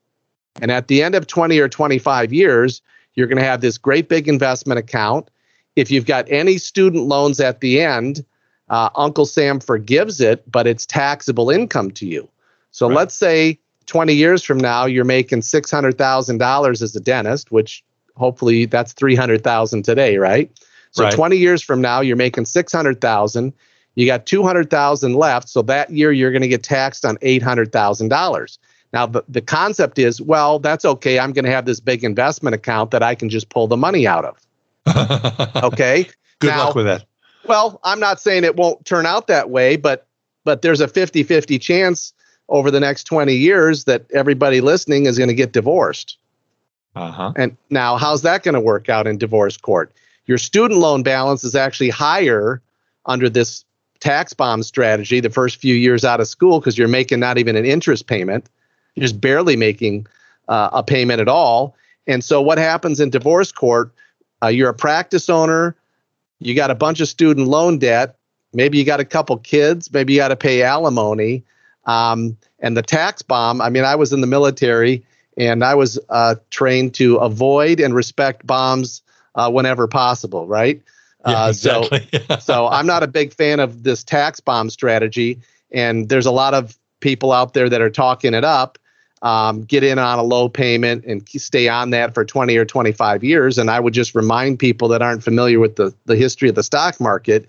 And 0.61 0.71
at 0.71 0.89
the 0.89 1.03
end 1.03 1.15
of 1.15 1.27
20 1.27 1.59
or 1.59 1.69
25 1.69 2.33
years, 2.33 2.83
you're 3.15 3.27
going 3.27 3.39
to 3.39 3.45
have 3.45 3.61
this 3.61 3.79
great 3.79 4.09
big 4.09 4.29
investment 4.29 4.79
account. 4.79 5.31
If 5.77 5.91
you've 5.91 6.07
got 6.07 6.31
any 6.31 6.59
student 6.59 7.05
loans 7.05 7.41
at 7.41 7.61
the 7.61 7.81
end, 7.81 8.25
uh, 8.69 8.91
Uncle 8.97 9.27
Sam 9.27 9.61
forgives 9.61 10.21
it, 10.21 10.51
but 10.51 10.67
it's 10.67 10.85
taxable 10.85 11.51
income 11.51 11.91
to 11.93 12.07
you. 12.07 12.29
So 12.71 12.89
right. 12.89 12.97
let's 12.97 13.15
say 13.15 13.59
20 13.87 14.15
years 14.15 14.43
from 14.43 14.59
now, 14.59 14.87
you're 14.87 15.05
making 15.05 15.41
$600,000 15.41 16.83
as 16.83 16.97
a 16.97 17.01
dentist, 17.01 17.53
which 17.53 17.85
hopefully 18.17 18.67
that's 18.67 18.93
300,000 18.93 19.83
today, 19.83 20.17
right? 20.17 20.51
So 20.93 21.05
right. 21.05 21.13
20 21.13 21.37
years 21.37 21.63
from 21.63 21.81
now, 21.81 22.01
you're 22.01 22.17
making 22.17 22.45
600,000. 22.45 23.53
You 23.95 24.07
got 24.07 24.27
200,000 24.27 25.15
left. 25.15 25.49
So 25.49 25.63
that 25.63 25.91
year, 25.91 26.13
you're 26.13 26.31
going 26.31 26.43
to 26.43 26.49
get 26.49 26.63
taxed 26.63 27.05
on 27.05 27.17
$800,000. 27.19 28.59
Now, 28.93 29.07
the, 29.07 29.25
the 29.29 29.41
concept 29.41 29.99
is, 29.99 30.21
well, 30.21 30.59
that's 30.59 30.85
okay. 30.85 31.19
I'm 31.19 31.33
going 31.33 31.47
to 31.47 31.51
have 31.51 31.65
this 31.65 31.81
big 31.81 32.05
investment 32.05 32.55
account 32.55 32.91
that 32.91 33.03
I 33.03 33.15
can 33.15 33.31
just 33.31 33.49
pull 33.49 33.67
the 33.67 33.77
money 33.77 34.07
out 34.07 34.25
of. 34.25 35.63
okay. 35.65 36.07
Good 36.41 36.49
now, 36.49 36.67
luck 36.67 36.75
with 36.75 36.87
that. 36.87 37.05
Well, 37.47 37.81
I'm 37.85 38.01
not 38.01 38.21
saying 38.21 38.45
it 38.45 38.57
won't 38.57 38.85
turn 38.85 39.07
out 39.07 39.27
that 39.27 39.51
way, 39.51 39.77
but 39.77 40.07
but 40.45 40.63
there's 40.63 40.81
a 40.81 40.89
50-50 40.89 41.61
chance 41.61 42.13
over 42.49 42.71
the 42.71 42.81
next 42.81 43.05
20 43.05 43.33
years 43.33 43.85
that 43.85 44.05
everybody 44.13 44.61
listening 44.61 45.07
is 45.07 45.17
going 45.17 45.29
to 45.29 45.35
get 45.35 45.53
divorced. 45.53 46.19
Uh-huh. 46.97 47.33
And 47.37 47.57
now 47.71 47.97
how's 47.97 48.23
that 48.23 48.43
going 48.43 48.55
to 48.55 48.61
work 48.61 48.89
out 48.89 49.07
in 49.07 49.19
divorce 49.19 49.57
court? 49.57 49.93
Your 50.27 50.39
student 50.39 50.81
loan 50.81 51.03
balance 51.03 51.45
is 51.45 51.55
actually 51.55 51.91
higher 51.91 52.63
under 53.07 53.29
this 53.29 53.65
tax 54.01 54.33
bomb 54.33 54.63
strategy 54.63 55.21
the 55.21 55.31
first 55.31 55.57
few 55.57 55.75
years 55.75 56.05
out 56.05 56.21
of 56.21 56.29
school 56.29 56.61
because 56.61 56.77
you're 56.77 56.89
making 56.89 57.21
not 57.21 57.39
even 57.39 57.57
an 57.57 57.65
interest 57.65 58.07
payment. 58.07 58.49
You're 58.95 59.03
just 59.03 59.21
barely 59.21 59.57
making 59.57 60.07
uh, 60.49 60.71
a 60.73 60.83
payment 60.83 61.21
at 61.21 61.29
all. 61.29 61.77
And 62.07 62.23
so 62.23 62.41
what 62.43 62.59
happens 62.59 63.01
in 63.01 63.11
divorce 63.11 63.53
court? 63.53 63.93
Uh, 64.43 64.49
you're 64.49 64.71
a 64.71 64.75
practice 64.75 65.31
owner 65.31 65.77
you 66.43 66.55
got 66.55 66.71
a 66.71 66.75
bunch 66.75 67.01
of 67.01 67.09
student 67.09 67.49
loan 67.49 67.79
debt. 67.79 68.17
Maybe 68.53 68.79
you 68.79 68.85
got 68.85 69.01
a 69.01 69.05
couple 69.05 69.37
kids. 69.39 69.93
Maybe 69.93 70.15
you 70.15 70.19
got 70.19 70.29
to 70.29 70.37
pay 70.37 70.63
alimony. 70.63 71.45
Um, 71.87 72.37
and 72.59 72.77
the 72.77 72.83
tax 72.83 73.23
bomb. 73.23 73.61
I 73.61 73.71
mean, 73.71 73.85
I 73.85 73.95
was 73.95 74.13
in 74.13 74.21
the 74.21 74.27
military 74.27 75.05
and 75.37 75.65
I 75.65 75.75
was 75.75 75.99
uh, 76.09 76.37
trained 76.51 76.95
to 76.95 77.17
avoid 77.17 77.81
and 77.81 77.95
respect 77.95 78.47
bombs 78.47 79.03
uh, 79.35 79.51
whenever 79.51 79.87
possible, 79.87 80.47
right? 80.47 80.81
Yeah, 81.27 81.45
uh, 81.45 81.49
exactly. 81.49 82.09
So, 82.29 82.37
so 82.41 82.69
I'm 82.69 82.87
not 82.87 83.03
a 83.03 83.07
big 83.07 83.33
fan 83.33 83.61
of 83.61 83.83
this 83.83 84.03
tax 84.05 84.41
bomb 84.41 84.71
strategy. 84.71 85.41
And 85.71 86.09
there's 86.09 86.27
a 86.27 86.33
lot 86.33 86.55
of 86.55 86.77
people 87.01 87.33
out 87.33 87.55
there 87.55 87.69
that 87.69 87.81
are 87.81 87.91
talking 87.91 88.35
it 88.35 88.45
up 88.45 88.79
um, 89.23 89.63
get 89.63 89.85
in 89.85 89.99
on 89.99 90.19
a 90.19 90.23
low 90.23 90.49
payment 90.49 91.05
and 91.05 91.27
stay 91.29 91.69
on 91.69 91.91
that 91.91 92.13
for 92.13 92.25
20 92.25 92.57
or 92.57 92.65
25 92.65 93.23
years. 93.23 93.57
And 93.57 93.71
I 93.71 93.79
would 93.79 93.95
just 93.95 94.15
remind 94.15 94.59
people 94.59 94.89
that 94.89 95.01
aren't 95.01 95.23
familiar 95.23 95.61
with 95.61 95.77
the, 95.77 95.95
the 96.07 96.17
history 96.17 96.49
of 96.49 96.57
the 96.57 96.65
stock 96.65 97.01
market, 97.01 97.49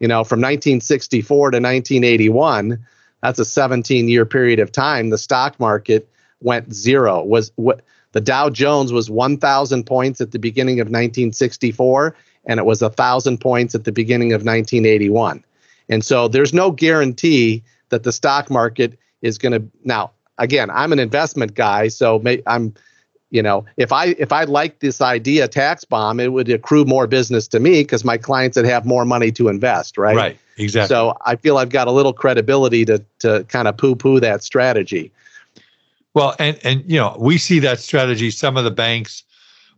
you 0.00 0.08
know, 0.08 0.24
from 0.24 0.40
1964 0.40 1.52
to 1.52 1.56
1981, 1.58 2.84
that's 3.22 3.38
a 3.38 3.44
17 3.44 4.08
year 4.08 4.26
period 4.26 4.58
of 4.58 4.72
time. 4.72 5.10
The 5.10 5.18
stock 5.18 5.58
market 5.60 6.08
went 6.40 6.74
zero. 6.74 7.22
Was 7.22 7.52
what 7.54 7.82
the 8.12 8.20
Dow 8.20 8.50
Jones 8.50 8.92
was 8.92 9.10
1,000 9.10 9.84
points 9.84 10.20
at 10.20 10.30
the 10.30 10.38
beginning 10.38 10.80
of 10.80 10.86
1964, 10.86 12.14
and 12.46 12.58
it 12.60 12.66
was 12.66 12.82
a 12.82 12.90
thousand 12.90 13.38
points 13.38 13.74
at 13.74 13.84
the 13.84 13.92
beginning 13.92 14.32
of 14.32 14.40
1981. 14.40 15.44
And 15.88 16.04
so 16.04 16.28
there's 16.28 16.52
no 16.52 16.70
guarantee 16.70 17.62
that 17.88 18.02
the 18.02 18.12
stock 18.12 18.50
market 18.50 18.98
is 19.20 19.38
going 19.38 19.52
to 19.52 19.62
now 19.84 20.12
again, 20.38 20.70
I'm 20.70 20.92
an 20.92 20.98
investment 20.98 21.54
guy, 21.54 21.88
so 21.88 22.18
may, 22.18 22.42
I'm, 22.46 22.74
you 23.30 23.42
know, 23.42 23.64
if 23.76 23.92
I 23.92 24.08
if 24.18 24.30
I 24.30 24.44
like 24.44 24.80
this 24.80 25.00
idea 25.00 25.48
tax 25.48 25.84
bomb, 25.84 26.20
it 26.20 26.32
would 26.32 26.50
accrue 26.50 26.84
more 26.84 27.06
business 27.06 27.48
to 27.48 27.60
me 27.60 27.82
because 27.82 28.04
my 28.04 28.18
clients 28.18 28.56
would 28.56 28.66
have 28.66 28.84
more 28.84 29.06
money 29.06 29.32
to 29.32 29.48
invest, 29.48 29.96
right? 29.96 30.16
Right, 30.16 30.38
exactly. 30.58 30.88
So 30.88 31.16
I 31.24 31.36
feel 31.36 31.56
I've 31.56 31.70
got 31.70 31.88
a 31.88 31.92
little 31.92 32.12
credibility 32.12 32.84
to 32.84 33.02
to 33.20 33.44
kind 33.48 33.68
of 33.68 33.76
poo 33.78 33.96
poo 33.96 34.20
that 34.20 34.42
strategy. 34.42 35.10
Well, 36.14 36.34
and 36.38 36.58
and 36.62 36.84
you 36.86 36.98
know, 36.98 37.16
we 37.18 37.38
see 37.38 37.58
that 37.60 37.80
strategy. 37.80 38.30
Some 38.30 38.56
of 38.56 38.64
the 38.64 38.70
banks, 38.70 39.24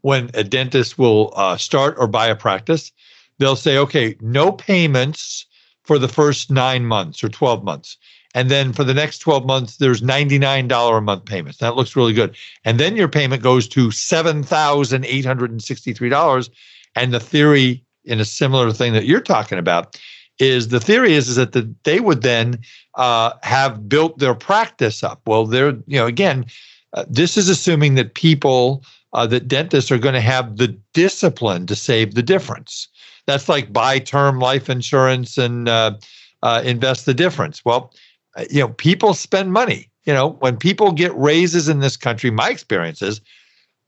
when 0.01 0.31
a 0.35 0.45
dentist 0.45 0.99
will 0.99 1.33
uh, 1.37 1.57
start 1.57 1.97
or 1.99 2.07
buy 2.07 2.27
a 2.27 2.37
practice, 2.37 2.93
they'll 3.39 3.57
say, 3.57 3.79
okay, 3.79 4.17
no 4.21 4.53
payments 4.53 5.47
for 5.85 5.99
the 5.99 6.09
first 6.09 6.51
nine 6.51 6.85
months 6.87 7.23
or 7.23 7.29
twelve 7.29 7.65
months. 7.65 7.97
And 8.37 8.51
then 8.51 8.73
for 8.73 8.83
the 8.83 8.95
next 8.95 9.21
12 9.21 9.47
months, 9.47 9.77
there's 9.77 10.03
$99 10.03 10.99
a 10.99 11.01
month 11.01 11.25
payments. 11.25 11.59
That 11.59 11.77
looks 11.77 11.95
really 11.95 12.13
good. 12.13 12.35
And 12.65 12.81
then 12.81 12.97
your 12.97 13.07
payment 13.07 13.45
goes 13.45 13.69
to 13.69 13.91
$7,863. 13.91 16.51
And 16.97 17.15
the 17.15 17.21
theory 17.21 17.85
in 18.05 18.19
a 18.19 18.25
similar 18.25 18.73
thing 18.73 18.93
that 18.93 19.07
you're 19.07 19.21
talking 19.21 19.59
about 19.59 19.97
is 20.39 20.69
the 20.69 20.81
theory 20.81 21.15
is, 21.15 21.29
is 21.29 21.37
that 21.37 21.53
the, 21.53 21.73
they 21.85 22.01
would 22.01 22.23
then 22.23 22.59
uh, 22.95 23.33
have 23.43 23.89
built 23.89 24.19
their 24.19 24.35
practice 24.35 25.03
up. 25.03 25.21
Well, 25.27 25.47
they're, 25.47 25.71
you 25.87 25.99
know, 25.99 26.07
again, 26.07 26.47
uh, 26.93 27.05
this 27.09 27.37
is 27.37 27.49
assuming 27.49 27.95
that 27.95 28.15
people 28.15 28.85
uh, 29.13 29.27
that 29.29 29.49
dentists 29.49 29.93
are 29.93 29.99
going 29.99 30.15
to 30.15 30.21
have 30.21 30.57
the 30.57 30.69
discipline 30.93 31.67
to 31.67 31.77
save 31.77 32.15
the 32.15 32.23
difference. 32.23 32.89
That's 33.27 33.49
like 33.49 33.73
buy 33.73 34.01
term 34.01 34.39
life 34.39 34.69
insurance 34.69 35.39
and 35.39 35.69
uh, 35.69 35.97
uh, 36.43 36.63
invest 36.65 37.07
the 37.07 37.15
difference. 37.15 37.65
Well, 37.65 37.93
uh, 38.37 38.45
you 38.51 38.61
know, 38.61 38.69
people 38.69 39.15
spend 39.15 39.53
money. 39.53 39.89
You 40.05 40.13
know, 40.13 40.31
when 40.41 40.57
people 40.57 40.93
get 40.93 41.17
raises 41.17 41.69
in 41.69 41.79
this 41.79 41.97
country, 41.97 42.31
my 42.31 42.51
experience 42.51 43.01
is 43.01 43.21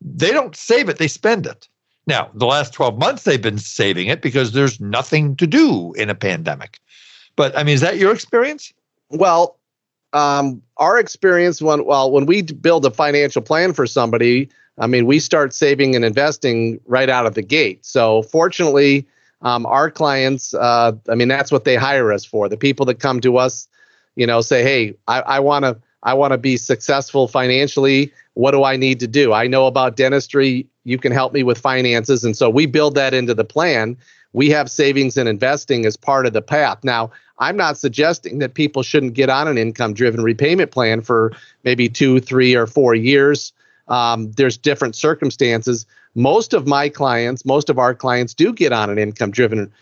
they 0.00 0.30
don't 0.30 0.56
save 0.56 0.88
it, 0.88 0.98
they 0.98 1.08
spend 1.08 1.46
it. 1.46 1.68
Now, 2.06 2.30
the 2.34 2.46
last 2.46 2.72
12 2.72 2.98
months, 2.98 3.24
they've 3.24 3.40
been 3.40 3.58
saving 3.58 4.06
it 4.08 4.22
because 4.22 4.52
there's 4.52 4.80
nothing 4.80 5.36
to 5.36 5.46
do 5.46 5.92
in 5.94 6.08
a 6.08 6.14
pandemic. 6.14 6.78
But 7.34 7.56
I 7.56 7.64
mean, 7.64 7.74
is 7.74 7.80
that 7.80 7.98
your 7.98 8.12
experience? 8.12 8.72
Well, 9.10 9.58
um, 10.12 10.62
our 10.78 10.98
experience 10.98 11.60
when 11.60 11.84
well 11.84 12.10
when 12.10 12.26
we 12.26 12.42
build 12.42 12.86
a 12.86 12.90
financial 12.90 13.42
plan 13.42 13.72
for 13.72 13.86
somebody, 13.86 14.48
I 14.78 14.86
mean, 14.86 15.06
we 15.06 15.18
start 15.18 15.52
saving 15.52 15.94
and 15.94 16.04
investing 16.04 16.80
right 16.86 17.08
out 17.08 17.26
of 17.26 17.34
the 17.34 17.42
gate. 17.42 17.84
So 17.84 18.22
fortunately, 18.22 19.06
um, 19.42 19.66
our 19.66 19.90
clients, 19.90 20.54
uh, 20.54 20.92
I 21.08 21.14
mean, 21.14 21.28
that's 21.28 21.52
what 21.52 21.64
they 21.64 21.76
hire 21.76 22.12
us 22.12 22.24
for. 22.24 22.48
The 22.48 22.56
people 22.56 22.86
that 22.86 23.00
come 23.00 23.20
to 23.20 23.36
us, 23.36 23.68
you 24.14 24.26
know, 24.26 24.40
say, 24.40 24.62
"Hey, 24.62 24.94
I 25.06 25.40
want 25.40 25.64
to, 25.64 25.76
I 26.02 26.14
want 26.14 26.32
to 26.32 26.38
be 26.38 26.56
successful 26.56 27.28
financially. 27.28 28.12
What 28.36 28.52
do 28.52 28.64
I 28.64 28.76
need 28.76 29.00
to 29.00 29.06
do? 29.06 29.32
I 29.32 29.46
know 29.46 29.66
about 29.66 29.96
dentistry. 29.96 30.66
You 30.84 30.98
can 30.98 31.12
help 31.12 31.32
me 31.32 31.42
with 31.42 31.58
finances." 31.58 32.24
And 32.24 32.36
so 32.36 32.50
we 32.50 32.66
build 32.66 32.94
that 32.94 33.14
into 33.14 33.34
the 33.34 33.44
plan. 33.44 33.96
We 34.32 34.50
have 34.50 34.70
savings 34.70 35.16
and 35.16 35.28
investing 35.28 35.86
as 35.86 35.96
part 35.96 36.26
of 36.26 36.32
the 36.32 36.42
path. 36.42 36.84
Now, 36.84 37.10
I'm 37.38 37.56
not 37.56 37.78
suggesting 37.78 38.38
that 38.38 38.54
people 38.54 38.82
shouldn't 38.82 39.14
get 39.14 39.30
on 39.30 39.48
an 39.48 39.58
income 39.58 39.94
driven 39.94 40.22
repayment 40.22 40.70
plan 40.70 41.00
for 41.00 41.32
maybe 41.64 41.88
two, 41.88 42.20
three, 42.20 42.54
or 42.54 42.66
four 42.66 42.94
years. 42.94 43.52
Um, 43.88 44.32
there's 44.32 44.56
different 44.56 44.96
circumstances. 44.96 45.86
Most 46.14 46.54
of 46.54 46.66
my 46.66 46.88
clients, 46.88 47.44
most 47.44 47.70
of 47.70 47.78
our 47.78 47.94
clients 47.94 48.34
do 48.34 48.52
get 48.52 48.72
on 48.72 48.90
an 48.90 48.98
income 48.98 49.30
driven 49.30 49.72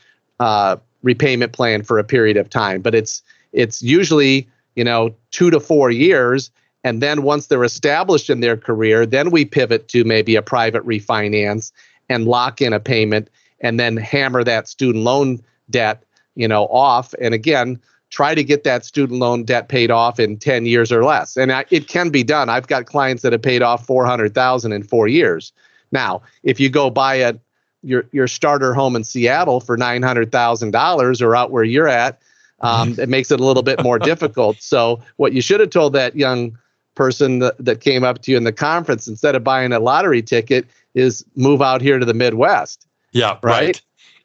uh, 0.41 0.77
repayment 1.03 1.53
plan 1.53 1.83
for 1.83 1.99
a 1.99 2.05
period 2.05 2.37
of 2.37 2.51
time, 2.51 2.83
but 2.83 2.95
it's 2.95 3.23
it's 3.53 3.83
usually 3.83 4.49
you 4.75 4.85
know 4.85 5.15
two 5.31 5.51
to 5.51 5.61
four 5.61 5.91
years. 5.91 6.51
And 6.85 7.03
then 7.03 7.23
once 7.23 7.47
they're 7.47 7.65
established 7.65 8.31
in 8.31 8.41
their 8.41 8.57
career, 8.57 9.07
then 9.07 9.31
we 9.31 9.45
pivot 9.45 9.89
to 9.89 10.05
maybe 10.05 10.37
a 10.37 10.43
private 10.43 10.85
refinance 10.87 11.73
and 12.09 12.27
lock 12.27 12.61
in 12.61 12.73
a 12.73 12.81
payment 12.81 13.31
and 13.61 13.81
then 13.81 13.97
hammer 13.97 14.45
that 14.45 14.69
student 14.69 15.03
loan 15.03 15.43
debt 15.71 16.05
you 16.35 16.49
know, 16.49 16.67
off. 16.67 17.15
And 17.21 17.35
again, 17.35 17.81
try 18.11 18.35
to 18.35 18.45
get 18.45 18.65
that 18.65 18.85
student 18.85 19.21
loan 19.21 19.45
debt 19.45 19.69
paid 19.69 19.91
off 19.91 20.21
in 20.21 20.37
10 20.37 20.67
years 20.67 20.93
or 20.93 21.05
less. 21.05 21.37
And 21.37 21.53
I, 21.53 21.65
it 21.71 21.89
can 21.89 22.11
be 22.11 22.23
done. 22.23 22.49
I've 22.49 22.67
got 22.67 22.87
clients 22.87 23.23
that 23.23 23.33
have 23.33 23.43
paid 23.43 23.63
off 23.63 23.87
400,000 23.87 24.73
in 24.73 24.83
4 24.83 25.09
years. 25.09 25.53
Now, 25.93 26.23
if 26.43 26.59
you 26.61 26.69
go 26.69 26.91
buy 26.91 27.17
a 27.17 27.35
your 27.83 28.07
your 28.13 28.27
starter 28.27 28.73
home 28.73 28.97
in 28.97 29.05
Seattle 29.05 29.61
for 29.61 29.77
$900,000 29.77 31.23
or 31.23 31.37
out 31.37 31.51
where 31.51 31.65
you're 31.65 31.87
at, 31.87 32.19
um, 32.61 32.99
it 32.99 33.11
makes 33.11 33.31
it 33.31 33.41
a 33.41 33.45
little 33.45 33.63
bit 33.63 33.83
more 33.83 33.99
difficult. 34.11 34.57
So, 34.61 35.03
what 35.17 35.35
you 35.35 35.43
should 35.43 35.61
have 35.61 35.71
told 35.71 35.93
that 35.93 36.17
young 36.17 36.57
person 36.95 37.41
that, 37.41 37.57
that 37.59 37.81
came 37.81 38.05
up 38.05 38.23
to 38.23 38.31
you 38.31 38.37
in 38.37 38.45
the 38.45 38.53
conference 38.53 39.09
instead 39.09 39.35
of 39.35 39.45
buying 39.45 39.73
a 39.73 39.79
lottery 39.79 40.23
ticket 40.23 40.67
is 40.95 41.25
move 41.35 41.61
out 41.61 41.81
here 41.81 41.99
to 41.99 42.05
the 42.05 42.15
Midwest. 42.15 42.87
Yeah, 43.13 43.39
right. 43.43 43.83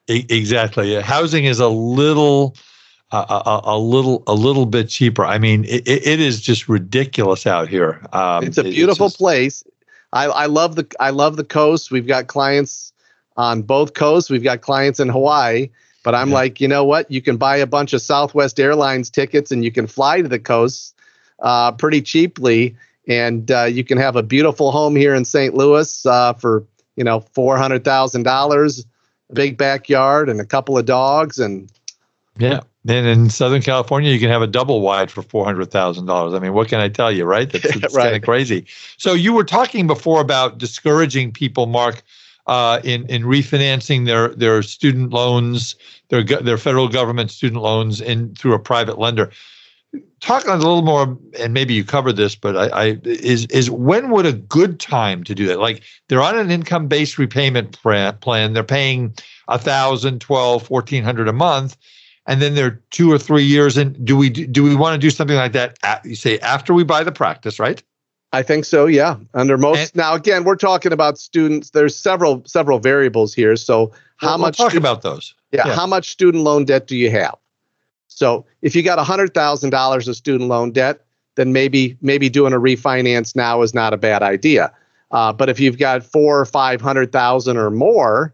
right? 0.07 0.25
Exactly. 0.29 0.99
Housing 1.01 1.45
is 1.45 1.59
a 1.59 1.67
little, 1.67 2.55
uh, 3.11 3.41
a, 3.45 3.71
a, 3.71 3.77
little, 3.77 4.23
a 4.27 4.33
little 4.33 4.65
bit 4.65 4.89
cheaper. 4.89 5.23
I 5.25 5.37
mean, 5.37 5.65
it, 5.65 5.87
it 5.87 6.19
is 6.19 6.41
just 6.41 6.67
ridiculous 6.67 7.45
out 7.45 7.67
here. 7.67 8.05
Um, 8.13 8.43
it's 8.43 8.57
a 8.57 8.63
beautiful 8.63 9.07
it's 9.07 9.13
just, 9.13 9.19
place. 9.19 9.63
I, 10.13 10.25
I 10.25 10.45
love 10.47 10.75
the, 10.75 10.87
I 10.99 11.11
love 11.11 11.35
the 11.37 11.43
coast. 11.43 11.91
We've 11.91 12.07
got 12.07 12.27
clients 12.27 12.91
on 13.37 13.61
both 13.61 13.93
coasts. 13.93 14.29
We've 14.29 14.43
got 14.43 14.61
clients 14.61 14.99
in 14.99 15.09
Hawaii. 15.09 15.69
But 16.03 16.15
I'm 16.15 16.29
yeah. 16.29 16.35
like, 16.35 16.61
you 16.61 16.67
know 16.67 16.85
what? 16.85 17.09
You 17.11 17.21
can 17.21 17.37
buy 17.37 17.57
a 17.57 17.67
bunch 17.67 17.93
of 17.93 18.01
Southwest 18.01 18.59
Airlines 18.59 19.09
tickets 19.09 19.51
and 19.51 19.63
you 19.63 19.71
can 19.71 19.85
fly 19.85 20.21
to 20.21 20.27
the 20.27 20.39
coast 20.39 20.95
uh, 21.41 21.71
pretty 21.71 22.01
cheaply, 22.01 22.75
and 23.07 23.49
uh, 23.51 23.63
you 23.63 23.83
can 23.83 23.97
have 23.97 24.15
a 24.15 24.23
beautiful 24.23 24.71
home 24.71 24.95
here 24.95 25.13
in 25.15 25.25
St. 25.25 25.53
Louis 25.53 26.05
uh, 26.05 26.33
for 26.33 26.65
you 26.95 27.03
know 27.03 27.21
four 27.21 27.57
hundred 27.57 27.83
thousand 27.83 28.23
dollars 28.23 28.85
a 29.29 29.33
big 29.33 29.57
backyard 29.57 30.29
and 30.29 30.41
a 30.41 30.45
couple 30.45 30.77
of 30.77 30.85
dogs 30.85 31.39
and 31.39 31.71
yeah. 32.37 32.61
And 32.87 33.05
in 33.05 33.29
southern 33.29 33.61
california 33.61 34.11
you 34.11 34.19
can 34.19 34.29
have 34.29 34.41
a 34.41 34.47
double 34.47 34.81
wide 34.81 35.11
for 35.11 35.21
$400000 35.21 36.35
i 36.35 36.39
mean 36.39 36.53
what 36.53 36.67
can 36.67 36.79
i 36.79 36.89
tell 36.89 37.11
you 37.11 37.25
right? 37.25 37.51
That's, 37.51 37.75
that's 37.79 37.95
right. 37.95 38.03
kind 38.03 38.15
of 38.15 38.21
crazy. 38.23 38.65
So 38.97 39.13
you 39.13 39.33
were 39.33 39.43
talking 39.43 39.87
before 39.87 40.21
about 40.21 40.57
discouraging 40.57 41.31
people 41.31 41.65
mark 41.67 42.01
uh, 42.47 42.79
in 42.83 43.05
in 43.07 43.23
refinancing 43.23 44.05
their 44.05 44.29
their 44.29 44.63
student 44.63 45.11
loans 45.11 45.75
their 46.07 46.23
their 46.23 46.57
federal 46.57 46.87
government 46.87 47.29
student 47.29 47.61
loans 47.61 48.01
in 48.01 48.33
through 48.33 48.53
a 48.53 48.59
private 48.59 48.97
lender 48.97 49.29
talk 50.19 50.45
a 50.45 50.55
little 50.55 50.81
more, 50.81 51.17
and 51.39 51.53
maybe 51.53 51.73
you 51.73 51.83
covered 51.83 52.15
this, 52.15 52.35
but 52.35 52.55
I, 52.55 52.67
I, 52.67 52.97
is 53.03 53.45
is 53.47 53.69
when 53.69 54.11
would 54.11 54.25
a 54.25 54.33
good 54.33 54.79
time 54.79 55.23
to 55.23 55.35
do 55.35 55.47
that? 55.47 55.59
Like 55.59 55.83
they're 56.07 56.21
on 56.21 56.37
an 56.37 56.51
income 56.51 56.87
based 56.87 57.17
repayment 57.17 57.79
plan, 57.81 58.53
they're 58.53 58.63
paying 58.63 59.15
a 59.47 59.57
thousand, 59.57 60.19
twelve, 60.21 60.63
fourteen 60.63 61.03
hundred 61.03 61.27
a 61.27 61.33
month, 61.33 61.77
and 62.27 62.41
then 62.41 62.55
they're 62.55 62.81
two 62.91 63.11
or 63.11 63.17
three 63.17 63.43
years 63.43 63.77
and 63.77 64.05
Do 64.05 64.15
we 64.15 64.29
do 64.29 64.63
we 64.63 64.75
want 64.75 64.93
to 64.93 64.99
do 64.99 65.09
something 65.09 65.37
like 65.37 65.53
that? 65.53 65.77
At, 65.83 66.05
you 66.05 66.15
say 66.15 66.37
after 66.39 66.73
we 66.73 66.83
buy 66.83 67.03
the 67.03 67.11
practice, 67.11 67.59
right? 67.59 67.81
I 68.31 68.43
think 68.43 68.65
so. 68.65 68.85
Yeah. 68.85 69.17
Under 69.33 69.57
most 69.57 69.79
and, 69.79 69.95
now, 69.95 70.13
again, 70.13 70.43
we're 70.43 70.55
talking 70.55 70.93
about 70.93 71.17
students. 71.17 71.71
There's 71.71 71.95
several 71.95 72.43
several 72.45 72.77
variables 72.77 73.33
here. 73.33 73.55
So 73.55 73.91
how 74.17 74.33
we'll, 74.33 74.37
much? 74.37 74.59
We'll 74.59 74.67
talk 74.67 74.71
stu- 74.73 74.77
about 74.77 75.01
those. 75.01 75.33
Yeah, 75.51 75.63
yeah. 75.65 75.73
How 75.73 75.87
much 75.87 76.09
student 76.09 76.43
loan 76.43 76.65
debt 76.65 76.85
do 76.85 76.95
you 76.95 77.09
have? 77.09 77.38
So 78.19 78.45
if 78.61 78.75
you 78.75 78.83
got 78.83 78.99
$100,000 78.99 80.07
of 80.09 80.15
student 80.17 80.49
loan 80.49 80.71
debt, 80.71 81.05
then 81.35 81.53
maybe 81.53 81.97
maybe 82.01 82.27
doing 82.27 82.51
a 82.51 82.59
refinance 82.59 83.33
now 83.33 83.61
is 83.61 83.73
not 83.73 83.93
a 83.93 83.97
bad 83.97 84.21
idea. 84.21 84.73
Uh, 85.11 85.31
but 85.31 85.47
if 85.47 85.57
you've 85.57 85.77
got 85.77 86.03
four 86.03 86.37
or 86.37 86.43
five 86.43 86.81
hundred 86.81 87.13
thousand 87.13 87.55
or 87.55 87.69
more, 87.69 88.33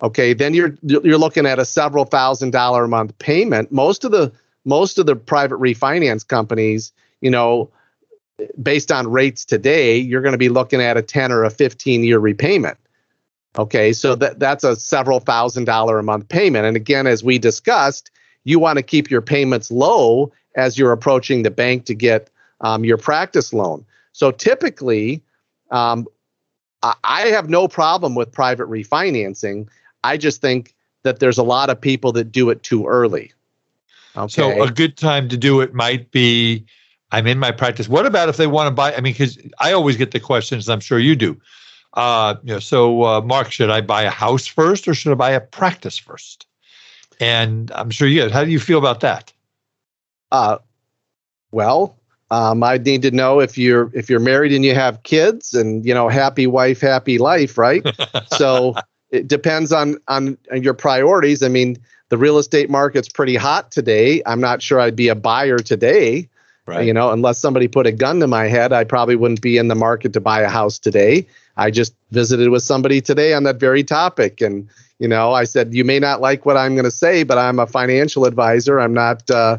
okay, 0.00 0.32
then 0.32 0.54
you're 0.54 0.76
you're 0.82 1.18
looking 1.18 1.44
at 1.44 1.58
a 1.58 1.64
several 1.64 2.04
thousand 2.04 2.52
dollar 2.52 2.84
a 2.84 2.88
month 2.88 3.18
payment. 3.18 3.72
Most 3.72 4.04
of 4.04 4.12
the 4.12 4.30
most 4.64 4.96
of 4.96 5.06
the 5.06 5.16
private 5.16 5.58
refinance 5.58 6.24
companies, 6.26 6.92
you 7.20 7.30
know, 7.30 7.68
based 8.62 8.92
on 8.92 9.08
rates 9.08 9.44
today, 9.44 9.98
you're 9.98 10.22
going 10.22 10.38
to 10.38 10.38
be 10.38 10.50
looking 10.50 10.80
at 10.80 10.96
a 10.96 11.02
10 11.02 11.32
or 11.32 11.42
a 11.42 11.50
15 11.50 12.04
year 12.04 12.20
repayment. 12.20 12.78
Okay, 13.58 13.92
so 13.92 14.14
that 14.14 14.38
that's 14.38 14.62
a 14.62 14.76
several 14.76 15.18
thousand 15.18 15.64
dollar 15.64 15.98
a 15.98 16.04
month 16.04 16.28
payment. 16.28 16.64
And 16.64 16.76
again, 16.76 17.08
as 17.08 17.24
we 17.24 17.40
discussed, 17.40 18.12
you 18.46 18.60
want 18.60 18.78
to 18.78 18.82
keep 18.82 19.10
your 19.10 19.20
payments 19.20 19.72
low 19.72 20.32
as 20.54 20.78
you're 20.78 20.92
approaching 20.92 21.42
the 21.42 21.50
bank 21.50 21.84
to 21.84 21.94
get 21.94 22.30
um, 22.60 22.84
your 22.84 22.96
practice 22.96 23.52
loan. 23.52 23.84
So 24.12 24.30
typically, 24.30 25.20
um, 25.70 26.06
I 27.02 27.22
have 27.22 27.50
no 27.50 27.66
problem 27.66 28.14
with 28.14 28.30
private 28.30 28.68
refinancing. 28.68 29.68
I 30.04 30.16
just 30.16 30.40
think 30.40 30.74
that 31.02 31.18
there's 31.18 31.38
a 31.38 31.42
lot 31.42 31.70
of 31.70 31.80
people 31.80 32.12
that 32.12 32.30
do 32.30 32.48
it 32.50 32.62
too 32.62 32.86
early. 32.86 33.32
Okay. 34.16 34.32
So 34.32 34.62
a 34.62 34.70
good 34.70 34.96
time 34.96 35.28
to 35.28 35.36
do 35.36 35.60
it 35.60 35.74
might 35.74 36.12
be 36.12 36.64
I'm 37.10 37.26
in 37.26 37.40
my 37.40 37.50
practice. 37.50 37.88
What 37.88 38.06
about 38.06 38.28
if 38.28 38.36
they 38.36 38.46
want 38.46 38.68
to 38.68 38.70
buy? 38.70 38.94
I 38.94 39.00
mean, 39.00 39.12
because 39.12 39.38
I 39.58 39.72
always 39.72 39.96
get 39.96 40.12
the 40.12 40.20
questions, 40.20 40.68
I'm 40.68 40.80
sure 40.80 41.00
you 41.00 41.16
do. 41.16 41.38
Uh, 41.94 42.36
you 42.44 42.54
know, 42.54 42.60
so 42.60 43.02
uh, 43.02 43.20
Mark, 43.22 43.50
should 43.50 43.70
I 43.70 43.80
buy 43.80 44.02
a 44.02 44.10
house 44.10 44.46
first 44.46 44.86
or 44.86 44.94
should 44.94 45.10
I 45.10 45.16
buy 45.16 45.30
a 45.32 45.40
practice 45.40 45.98
first? 45.98 46.46
And 47.20 47.70
I'm 47.74 47.90
sure 47.90 48.08
you. 48.08 48.28
How 48.28 48.44
do 48.44 48.50
you 48.50 48.60
feel 48.60 48.78
about 48.78 49.00
that? 49.00 49.32
Uh, 50.30 50.58
well, 51.50 51.96
um, 52.30 52.62
I 52.62 52.78
need 52.78 53.02
to 53.02 53.10
know 53.10 53.40
if 53.40 53.56
you're 53.56 53.90
if 53.94 54.10
you're 54.10 54.20
married 54.20 54.52
and 54.52 54.64
you 54.64 54.74
have 54.74 55.02
kids, 55.04 55.54
and 55.54 55.84
you 55.86 55.94
know, 55.94 56.08
happy 56.08 56.46
wife, 56.46 56.80
happy 56.80 57.18
life, 57.18 57.56
right? 57.56 57.86
so 58.32 58.74
it 59.10 59.28
depends 59.28 59.72
on 59.72 59.96
on 60.08 60.36
your 60.52 60.74
priorities. 60.74 61.42
I 61.42 61.48
mean, 61.48 61.76
the 62.08 62.18
real 62.18 62.38
estate 62.38 62.68
market's 62.68 63.08
pretty 63.08 63.36
hot 63.36 63.70
today. 63.70 64.22
I'm 64.26 64.40
not 64.40 64.60
sure 64.60 64.80
I'd 64.80 64.96
be 64.96 65.08
a 65.08 65.14
buyer 65.14 65.58
today. 65.58 66.28
Right. 66.66 66.84
You 66.84 66.92
know, 66.92 67.12
unless 67.12 67.38
somebody 67.38 67.68
put 67.68 67.86
a 67.86 67.92
gun 67.92 68.18
to 68.18 68.26
my 68.26 68.48
head, 68.48 68.72
I 68.72 68.82
probably 68.82 69.14
wouldn't 69.14 69.40
be 69.40 69.56
in 69.56 69.68
the 69.68 69.76
market 69.76 70.12
to 70.14 70.20
buy 70.20 70.40
a 70.40 70.48
house 70.48 70.80
today. 70.80 71.24
I 71.56 71.70
just 71.70 71.94
visited 72.10 72.48
with 72.48 72.64
somebody 72.64 73.00
today 73.00 73.34
on 73.34 73.44
that 73.44 73.60
very 73.60 73.84
topic, 73.84 74.40
and 74.40 74.68
you 74.98 75.08
know, 75.08 75.32
I 75.32 75.44
said, 75.44 75.74
you 75.74 75.84
may 75.84 75.98
not 75.98 76.20
like 76.20 76.46
what 76.46 76.56
I'm 76.56 76.74
going 76.74 76.84
to 76.84 76.90
say, 76.90 77.22
but 77.22 77.38
I'm 77.38 77.58
a 77.58 77.66
financial 77.66 78.24
advisor. 78.24 78.80
I'm 78.80 78.94
not, 78.94 79.30
uh, 79.30 79.58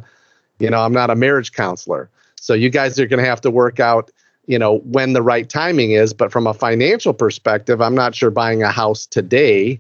you 0.60 0.70
know, 0.70 0.82
I'm 0.82 0.94
not 0.94 1.10
a 1.10 1.16
marriage 1.16 1.52
counselor. 1.52 2.10
So 2.40 2.54
you 2.54 2.70
guys 2.70 3.00
are 3.00 3.06
going 3.06 3.20
to 3.20 3.30
have 3.30 3.42
to 3.42 3.52
work 3.52 3.80
out, 3.80 4.10
you 4.48 4.58
know, 4.58 4.80
when 4.80 5.14
the 5.14 5.22
right 5.22 5.48
timing 5.48 5.92
is. 5.92 6.14
But 6.14 6.32
from 6.32 6.48
a 6.48 6.54
financial 6.54 7.14
perspective, 7.14 7.82
I'm 7.82 7.96
not 7.96 8.16
sure 8.16 8.32
buying 8.32 8.64
a 8.64 8.72
house 8.72 9.06
today. 9.06 9.80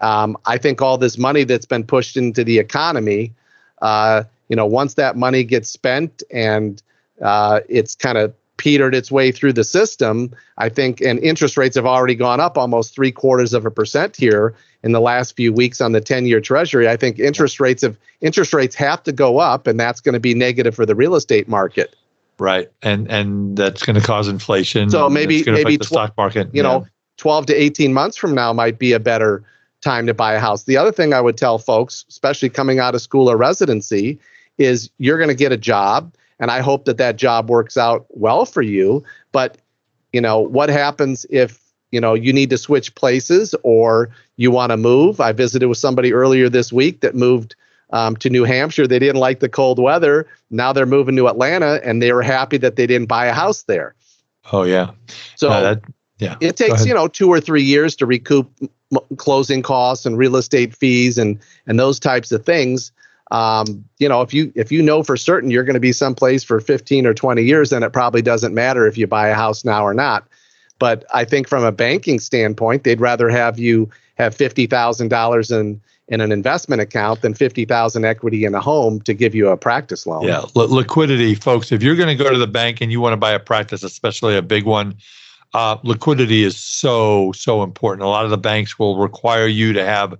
Um, 0.00 0.36
I 0.46 0.58
think 0.58 0.82
all 0.82 0.98
this 0.98 1.16
money 1.16 1.44
that's 1.44 1.66
been 1.66 1.84
pushed 1.84 2.16
into 2.16 2.44
the 2.44 2.58
economy, 2.58 3.32
uh, 3.80 4.24
you 4.48 4.56
know, 4.56 4.66
once 4.66 4.94
that 4.94 5.16
money 5.16 5.44
gets 5.44 5.70
spent 5.70 6.22
and 6.30 6.82
uh, 7.22 7.60
it's 7.68 7.94
kind 7.94 8.18
of 8.18 8.34
petered 8.62 8.94
its 8.94 9.10
way 9.10 9.32
through 9.32 9.52
the 9.52 9.64
system. 9.64 10.32
I 10.56 10.68
think, 10.68 11.00
and 11.00 11.18
interest 11.18 11.56
rates 11.56 11.74
have 11.74 11.84
already 11.84 12.14
gone 12.14 12.38
up 12.38 12.56
almost 12.56 12.94
three 12.94 13.10
quarters 13.10 13.52
of 13.54 13.66
a 13.66 13.72
percent 13.72 14.14
here 14.14 14.54
in 14.84 14.92
the 14.92 15.00
last 15.00 15.34
few 15.34 15.52
weeks 15.52 15.80
on 15.80 15.90
the 15.90 16.00
10-year 16.00 16.40
Treasury. 16.40 16.88
I 16.88 16.96
think 16.96 17.18
interest 17.18 17.58
rates 17.58 17.82
have 17.82 17.96
interest 18.20 18.52
rates 18.54 18.76
have 18.76 19.02
to 19.02 19.12
go 19.12 19.38
up, 19.38 19.66
and 19.66 19.80
that's 19.80 20.00
going 20.00 20.12
to 20.12 20.20
be 20.20 20.32
negative 20.32 20.76
for 20.76 20.86
the 20.86 20.94
real 20.94 21.16
estate 21.16 21.48
market. 21.48 21.96
Right, 22.38 22.70
and 22.82 23.10
and 23.10 23.56
that's 23.58 23.82
going 23.82 24.00
to 24.00 24.06
cause 24.06 24.28
inflation. 24.28 24.90
So 24.90 25.10
maybe 25.10 25.42
maybe 25.44 25.76
the 25.76 25.84
stock 25.84 26.16
market. 26.16 26.46
You 26.54 26.62
yeah. 26.62 26.68
know, 26.68 26.86
12 27.16 27.46
to 27.46 27.54
18 27.54 27.92
months 27.92 28.16
from 28.16 28.32
now 28.32 28.52
might 28.52 28.78
be 28.78 28.92
a 28.92 29.00
better 29.00 29.42
time 29.80 30.06
to 30.06 30.14
buy 30.14 30.34
a 30.34 30.38
house. 30.38 30.62
The 30.62 30.76
other 30.76 30.92
thing 30.92 31.12
I 31.12 31.20
would 31.20 31.36
tell 31.36 31.58
folks, 31.58 32.04
especially 32.08 32.48
coming 32.48 32.78
out 32.78 32.94
of 32.94 33.02
school 33.02 33.28
or 33.28 33.36
residency, 33.36 34.20
is 34.56 34.88
you're 34.98 35.18
going 35.18 35.30
to 35.30 35.34
get 35.34 35.50
a 35.50 35.56
job 35.56 36.14
and 36.42 36.50
I 36.50 36.60
hope 36.60 36.84
that 36.86 36.98
that 36.98 37.16
job 37.16 37.48
works 37.48 37.76
out 37.76 38.04
well 38.10 38.44
for 38.44 38.62
you. 38.62 39.04
But 39.30 39.58
you 40.12 40.20
know, 40.20 40.40
what 40.40 40.68
happens 40.68 41.24
if 41.30 41.60
you 41.92 42.00
know 42.00 42.12
you 42.12 42.32
need 42.32 42.50
to 42.50 42.58
switch 42.58 42.94
places 42.96 43.54
or 43.62 44.10
you 44.36 44.50
want 44.50 44.70
to 44.70 44.76
move? 44.76 45.20
I 45.20 45.30
visited 45.30 45.68
with 45.68 45.78
somebody 45.78 46.12
earlier 46.12 46.48
this 46.48 46.72
week 46.72 47.00
that 47.00 47.14
moved 47.14 47.54
um, 47.90 48.16
to 48.16 48.28
New 48.28 48.42
Hampshire. 48.42 48.88
They 48.88 48.98
didn't 48.98 49.20
like 49.20 49.38
the 49.38 49.48
cold 49.48 49.78
weather. 49.78 50.26
Now 50.50 50.72
they're 50.72 50.84
moving 50.84 51.14
to 51.16 51.28
Atlanta, 51.28 51.80
and 51.84 52.02
they 52.02 52.12
were 52.12 52.22
happy 52.22 52.58
that 52.58 52.74
they 52.74 52.88
didn't 52.88 53.06
buy 53.06 53.26
a 53.26 53.32
house 53.32 53.62
there. 53.62 53.94
Oh 54.52 54.64
yeah. 54.64 54.90
So 55.36 55.48
uh, 55.48 55.60
that, 55.60 55.82
yeah, 56.18 56.36
it 56.40 56.56
takes 56.56 56.84
you 56.84 56.92
know 56.92 57.06
two 57.06 57.28
or 57.28 57.40
three 57.40 57.62
years 57.62 57.94
to 57.96 58.06
recoup 58.06 58.50
m- 58.60 59.16
closing 59.16 59.62
costs 59.62 60.04
and 60.06 60.18
real 60.18 60.34
estate 60.34 60.74
fees 60.74 61.18
and 61.18 61.38
and 61.68 61.78
those 61.78 62.00
types 62.00 62.32
of 62.32 62.44
things 62.44 62.90
um, 63.32 63.82
you 63.98 64.08
know, 64.08 64.20
if 64.20 64.34
you 64.34 64.52
if 64.54 64.70
you 64.70 64.82
know 64.82 65.02
for 65.02 65.16
certain 65.16 65.50
you're 65.50 65.64
going 65.64 65.74
to 65.74 65.80
be 65.80 65.92
someplace 65.92 66.44
for 66.44 66.60
15 66.60 67.06
or 67.06 67.14
20 67.14 67.42
years, 67.42 67.70
then 67.70 67.82
it 67.82 67.90
probably 67.90 68.20
doesn't 68.20 68.52
matter 68.52 68.86
if 68.86 68.98
you 68.98 69.06
buy 69.06 69.28
a 69.28 69.34
house 69.34 69.64
now 69.64 69.82
or 69.82 69.94
not. 69.94 70.28
But 70.78 71.06
I 71.14 71.24
think 71.24 71.48
from 71.48 71.64
a 71.64 71.72
banking 71.72 72.20
standpoint, 72.20 72.84
they'd 72.84 73.00
rather 73.00 73.30
have 73.30 73.58
you 73.58 73.88
have 74.18 74.34
fifty 74.34 74.66
thousand 74.66 75.08
dollars 75.08 75.50
in 75.50 75.80
in 76.08 76.20
an 76.20 76.30
investment 76.30 76.82
account 76.82 77.22
than 77.22 77.32
fifty 77.32 77.64
thousand 77.64 78.04
equity 78.04 78.44
in 78.44 78.54
a 78.54 78.60
home 78.60 79.00
to 79.02 79.14
give 79.14 79.34
you 79.34 79.48
a 79.48 79.56
practice 79.56 80.06
loan. 80.06 80.24
Yeah, 80.24 80.42
liquidity, 80.54 81.34
folks. 81.34 81.72
If 81.72 81.82
you're 81.82 81.96
going 81.96 82.14
to 82.14 82.22
go 82.22 82.30
to 82.30 82.38
the 82.38 82.46
bank 82.46 82.82
and 82.82 82.92
you 82.92 83.00
want 83.00 83.14
to 83.14 83.16
buy 83.16 83.32
a 83.32 83.40
practice, 83.40 83.82
especially 83.82 84.36
a 84.36 84.42
big 84.42 84.64
one, 84.64 84.96
uh, 85.54 85.78
liquidity 85.84 86.42
is 86.42 86.58
so 86.58 87.32
so 87.32 87.62
important. 87.62 88.04
A 88.04 88.08
lot 88.08 88.24
of 88.24 88.30
the 88.30 88.36
banks 88.36 88.78
will 88.78 88.98
require 88.98 89.46
you 89.46 89.72
to 89.72 89.84
have 89.86 90.18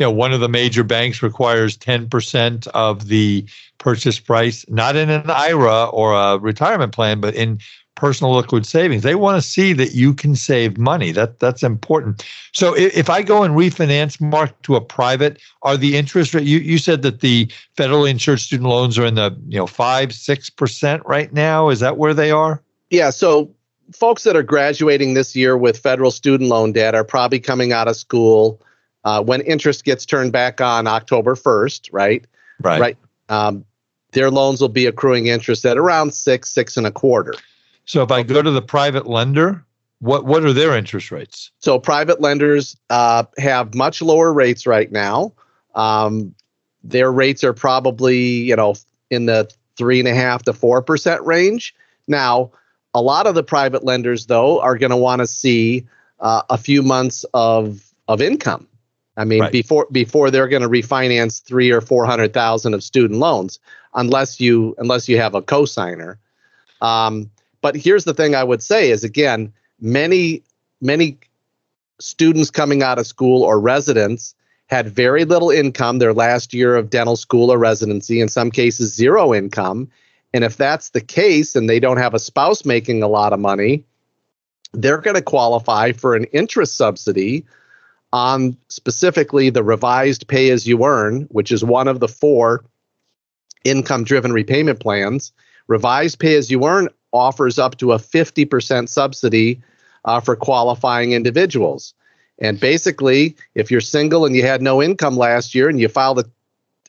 you 0.00 0.06
know, 0.06 0.10
one 0.10 0.32
of 0.32 0.40
the 0.40 0.48
major 0.48 0.82
banks 0.82 1.22
requires 1.22 1.76
10% 1.76 2.66
of 2.68 3.08
the 3.08 3.46
purchase 3.76 4.18
price, 4.18 4.64
not 4.68 4.96
in 4.96 5.10
an 5.10 5.28
IRA 5.28 5.84
or 5.90 6.14
a 6.14 6.38
retirement 6.38 6.92
plan, 6.92 7.20
but 7.20 7.34
in 7.34 7.58
personal 7.96 8.34
liquid 8.34 8.64
savings. 8.64 9.02
They 9.02 9.14
want 9.14 9.40
to 9.40 9.46
see 9.46 9.74
that 9.74 9.94
you 9.94 10.14
can 10.14 10.34
save 10.34 10.78
money. 10.78 11.12
That 11.12 11.38
that's 11.38 11.62
important. 11.62 12.24
So 12.52 12.74
if, 12.74 12.96
if 12.96 13.10
I 13.10 13.20
go 13.20 13.42
and 13.42 13.54
refinance, 13.54 14.18
Mark, 14.18 14.60
to 14.62 14.74
a 14.74 14.80
private, 14.80 15.38
are 15.62 15.76
the 15.76 15.98
interest 15.98 16.32
rate? 16.32 16.46
You 16.46 16.60
you 16.60 16.78
said 16.78 17.02
that 17.02 17.20
the 17.20 17.52
federally 17.76 18.08
insured 18.08 18.40
student 18.40 18.70
loans 18.70 18.98
are 18.98 19.04
in 19.04 19.16
the 19.16 19.36
you 19.48 19.58
know 19.58 19.66
five 19.66 20.14
six 20.14 20.48
percent 20.48 21.02
right 21.04 21.30
now. 21.34 21.68
Is 21.68 21.80
that 21.80 21.98
where 21.98 22.14
they 22.14 22.30
are? 22.30 22.62
Yeah. 22.88 23.10
So 23.10 23.54
folks 23.94 24.22
that 24.22 24.34
are 24.34 24.42
graduating 24.42 25.12
this 25.12 25.36
year 25.36 25.58
with 25.58 25.76
federal 25.76 26.10
student 26.10 26.48
loan 26.48 26.72
debt 26.72 26.94
are 26.94 27.04
probably 27.04 27.38
coming 27.38 27.72
out 27.72 27.86
of 27.86 27.96
school 27.96 28.62
uh, 29.04 29.22
when 29.22 29.40
interest 29.42 29.84
gets 29.84 30.04
turned 30.04 30.32
back 30.32 30.60
on 30.60 30.86
October 30.86 31.34
1st, 31.34 31.88
right? 31.92 32.26
Right. 32.60 32.80
Right. 32.80 32.96
Um, 33.28 33.64
their 34.12 34.30
loans 34.30 34.60
will 34.60 34.68
be 34.68 34.86
accruing 34.86 35.26
interest 35.26 35.64
at 35.64 35.78
around 35.78 36.12
six, 36.12 36.50
six 36.50 36.76
and 36.76 36.86
a 36.86 36.90
quarter. 36.90 37.34
So 37.84 38.02
if 38.02 38.10
I 38.10 38.22
go 38.22 38.42
to 38.42 38.50
the 38.50 38.62
private 38.62 39.06
lender, 39.06 39.64
what 40.00 40.24
what 40.24 40.44
are 40.44 40.52
their 40.52 40.76
interest 40.76 41.10
rates? 41.10 41.50
So 41.58 41.78
private 41.78 42.20
lenders 42.20 42.76
uh, 42.88 43.24
have 43.38 43.74
much 43.74 44.02
lower 44.02 44.32
rates 44.32 44.66
right 44.66 44.90
now. 44.90 45.32
Um, 45.74 46.34
their 46.82 47.12
rates 47.12 47.44
are 47.44 47.52
probably 47.52 48.18
you 48.18 48.56
know 48.56 48.74
in 49.10 49.26
the 49.26 49.50
three 49.76 49.98
and 49.98 50.08
a 50.08 50.14
half 50.14 50.42
to 50.44 50.52
four 50.52 50.82
percent 50.82 51.24
range. 51.24 51.74
Now, 52.08 52.50
a 52.94 53.02
lot 53.02 53.26
of 53.26 53.34
the 53.34 53.42
private 53.42 53.84
lenders 53.84 54.26
though 54.26 54.60
are 54.60 54.78
going 54.78 54.90
to 54.90 54.96
want 54.96 55.20
to 55.20 55.26
see 55.26 55.86
uh, 56.20 56.42
a 56.48 56.58
few 56.58 56.82
months 56.82 57.24
of 57.34 57.92
of 58.08 58.22
income. 58.22 58.66
I 59.16 59.24
mean, 59.24 59.40
right. 59.40 59.52
before 59.52 59.86
before 59.90 60.30
they're 60.30 60.48
going 60.48 60.62
to 60.62 60.68
refinance 60.68 61.42
three 61.42 61.70
or 61.70 61.80
four 61.80 62.06
hundred 62.06 62.32
thousand 62.32 62.74
of 62.74 62.82
student 62.82 63.18
loans, 63.18 63.58
unless 63.94 64.40
you 64.40 64.74
unless 64.78 65.08
you 65.08 65.18
have 65.18 65.34
a 65.34 65.42
cosigner. 65.42 66.16
Um, 66.80 67.30
but 67.60 67.76
here's 67.76 68.04
the 68.04 68.14
thing 68.14 68.34
I 68.34 68.44
would 68.44 68.62
say 68.62 68.90
is 68.90 69.04
again, 69.04 69.52
many 69.80 70.42
many 70.80 71.18
students 71.98 72.50
coming 72.50 72.82
out 72.82 72.98
of 72.98 73.06
school 73.06 73.42
or 73.42 73.60
residents 73.60 74.34
had 74.68 74.88
very 74.88 75.24
little 75.24 75.50
income 75.50 75.98
their 75.98 76.14
last 76.14 76.54
year 76.54 76.76
of 76.76 76.90
dental 76.90 77.16
school 77.16 77.52
or 77.52 77.58
residency. 77.58 78.20
In 78.20 78.28
some 78.28 78.50
cases, 78.50 78.94
zero 78.94 79.34
income. 79.34 79.90
And 80.32 80.44
if 80.44 80.56
that's 80.56 80.90
the 80.90 81.00
case, 81.00 81.56
and 81.56 81.68
they 81.68 81.80
don't 81.80 81.96
have 81.96 82.14
a 82.14 82.20
spouse 82.20 82.64
making 82.64 83.02
a 83.02 83.08
lot 83.08 83.32
of 83.32 83.40
money, 83.40 83.84
they're 84.72 85.00
going 85.00 85.16
to 85.16 85.22
qualify 85.22 85.90
for 85.90 86.14
an 86.14 86.24
interest 86.26 86.76
subsidy 86.76 87.44
on 88.12 88.56
specifically 88.68 89.50
the 89.50 89.62
revised 89.62 90.26
pay 90.28 90.50
as 90.50 90.66
you 90.66 90.84
earn, 90.84 91.22
which 91.30 91.52
is 91.52 91.64
one 91.64 91.88
of 91.88 92.00
the 92.00 92.08
four 92.08 92.64
income 93.64 94.04
driven 94.04 94.32
repayment 94.32 94.80
plans. 94.80 95.32
Revised 95.68 96.18
pay 96.18 96.34
as 96.34 96.50
you 96.50 96.66
earn 96.66 96.88
offers 97.12 97.58
up 97.58 97.76
to 97.78 97.92
a 97.92 97.98
50% 97.98 98.88
subsidy 98.88 99.60
uh, 100.04 100.20
for 100.20 100.36
qualifying 100.36 101.12
individuals. 101.12 101.94
And 102.38 102.58
basically, 102.58 103.36
if 103.54 103.70
you're 103.70 103.80
single 103.80 104.24
and 104.24 104.34
you 104.34 104.42
had 104.42 104.62
no 104.62 104.82
income 104.82 105.16
last 105.16 105.54
year 105.54 105.68
and 105.68 105.78
you 105.78 105.88
filed 105.88 106.20
a, 106.20 106.24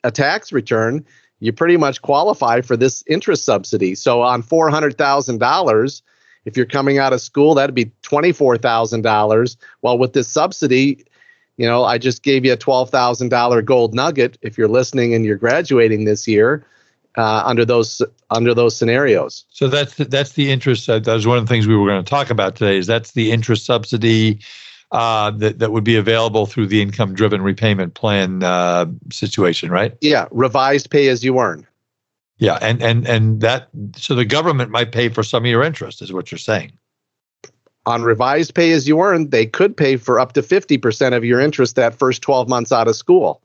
a 0.02 0.10
tax 0.10 0.50
return, 0.50 1.04
you 1.40 1.52
pretty 1.52 1.76
much 1.76 2.00
qualify 2.02 2.60
for 2.60 2.76
this 2.76 3.04
interest 3.06 3.44
subsidy. 3.44 3.94
So 3.94 4.22
on 4.22 4.42
$400,000, 4.42 6.02
if 6.44 6.56
you're 6.56 6.66
coming 6.66 6.98
out 6.98 7.12
of 7.12 7.20
school, 7.20 7.54
that'd 7.54 7.74
be 7.74 7.92
$24,000. 8.02 9.56
Well, 9.82 9.98
with 9.98 10.12
this 10.12 10.28
subsidy, 10.28 11.04
you 11.56 11.66
know, 11.66 11.84
I 11.84 11.98
just 11.98 12.22
gave 12.22 12.44
you 12.44 12.52
a 12.52 12.56
$12,000 12.56 13.64
gold 13.64 13.94
nugget 13.94 14.38
if 14.42 14.56
you're 14.56 14.68
listening 14.68 15.14
and 15.14 15.24
you're 15.24 15.36
graduating 15.36 16.04
this 16.04 16.26
year. 16.26 16.66
Uh, 17.18 17.42
under 17.44 17.66
those 17.66 18.00
under 18.30 18.54
those 18.54 18.74
scenarios. 18.74 19.44
So 19.50 19.68
that's 19.68 19.96
the, 19.96 20.06
that's 20.06 20.32
the 20.32 20.50
interest. 20.50 20.88
Uh, 20.88 20.98
that 20.98 21.12
was 21.12 21.26
one 21.26 21.36
of 21.36 21.44
the 21.44 21.48
things 21.48 21.66
we 21.66 21.76
were 21.76 21.86
going 21.86 22.02
to 22.02 22.08
talk 22.08 22.30
about 22.30 22.56
today. 22.56 22.78
Is 22.78 22.86
that's 22.86 23.12
the 23.12 23.30
interest 23.30 23.66
subsidy 23.66 24.40
uh, 24.92 25.30
that 25.32 25.58
that 25.58 25.72
would 25.72 25.84
be 25.84 25.96
available 25.96 26.46
through 26.46 26.68
the 26.68 26.80
income 26.80 27.12
driven 27.12 27.42
repayment 27.42 27.92
plan 27.92 28.42
uh, 28.42 28.86
situation, 29.10 29.70
right? 29.70 29.94
Yeah, 30.00 30.26
revised 30.30 30.88
pay 30.88 31.08
as 31.08 31.22
you 31.22 31.38
earn. 31.38 31.66
Yeah, 32.38 32.58
and 32.62 32.82
and 32.82 33.06
and 33.06 33.42
that 33.42 33.68
so 33.94 34.14
the 34.14 34.24
government 34.24 34.70
might 34.70 34.90
pay 34.90 35.10
for 35.10 35.22
some 35.22 35.44
of 35.44 35.50
your 35.50 35.62
interest, 35.62 36.00
is 36.00 36.14
what 36.14 36.32
you're 36.32 36.38
saying 36.38 36.72
on 37.86 38.02
revised 38.02 38.54
pay 38.54 38.72
as 38.72 38.86
you 38.86 39.00
earn, 39.00 39.30
they 39.30 39.46
could 39.46 39.76
pay 39.76 39.96
for 39.96 40.20
up 40.20 40.32
to 40.34 40.42
50% 40.42 41.16
of 41.16 41.24
your 41.24 41.40
interest 41.40 41.76
that 41.76 41.94
first 41.98 42.22
12 42.22 42.48
months 42.48 42.72
out 42.72 42.88
of 42.88 42.96
school. 42.96 43.40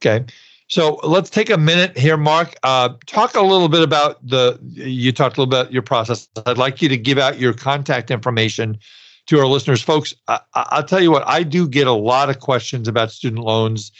Okay. 0.00 0.24
So 0.68 1.00
let's 1.02 1.30
take 1.30 1.48
a 1.48 1.56
minute 1.56 1.96
here, 1.96 2.18
Mark. 2.18 2.54
Uh, 2.62 2.90
talk 3.06 3.34
a 3.34 3.40
little 3.40 3.68
bit 3.68 3.82
about 3.82 4.24
the, 4.26 4.58
you 4.62 5.12
talked 5.12 5.38
a 5.38 5.40
little 5.40 5.50
bit 5.50 5.60
about 5.60 5.72
your 5.72 5.82
process. 5.82 6.28
I'd 6.44 6.58
like 6.58 6.82
you 6.82 6.88
to 6.90 6.96
give 6.96 7.18
out 7.18 7.38
your 7.38 7.54
contact 7.54 8.10
information 8.10 8.78
to 9.26 9.38
our 9.38 9.46
listeners. 9.46 9.80
Folks, 9.80 10.14
I, 10.28 10.40
I'll 10.54 10.84
tell 10.84 11.00
you 11.00 11.10
what, 11.10 11.26
I 11.26 11.42
do 11.42 11.66
get 11.66 11.86
a 11.86 11.92
lot 11.92 12.28
of 12.28 12.40
questions 12.40 12.86
about 12.86 13.10
student 13.10 13.44
loans 13.44 13.92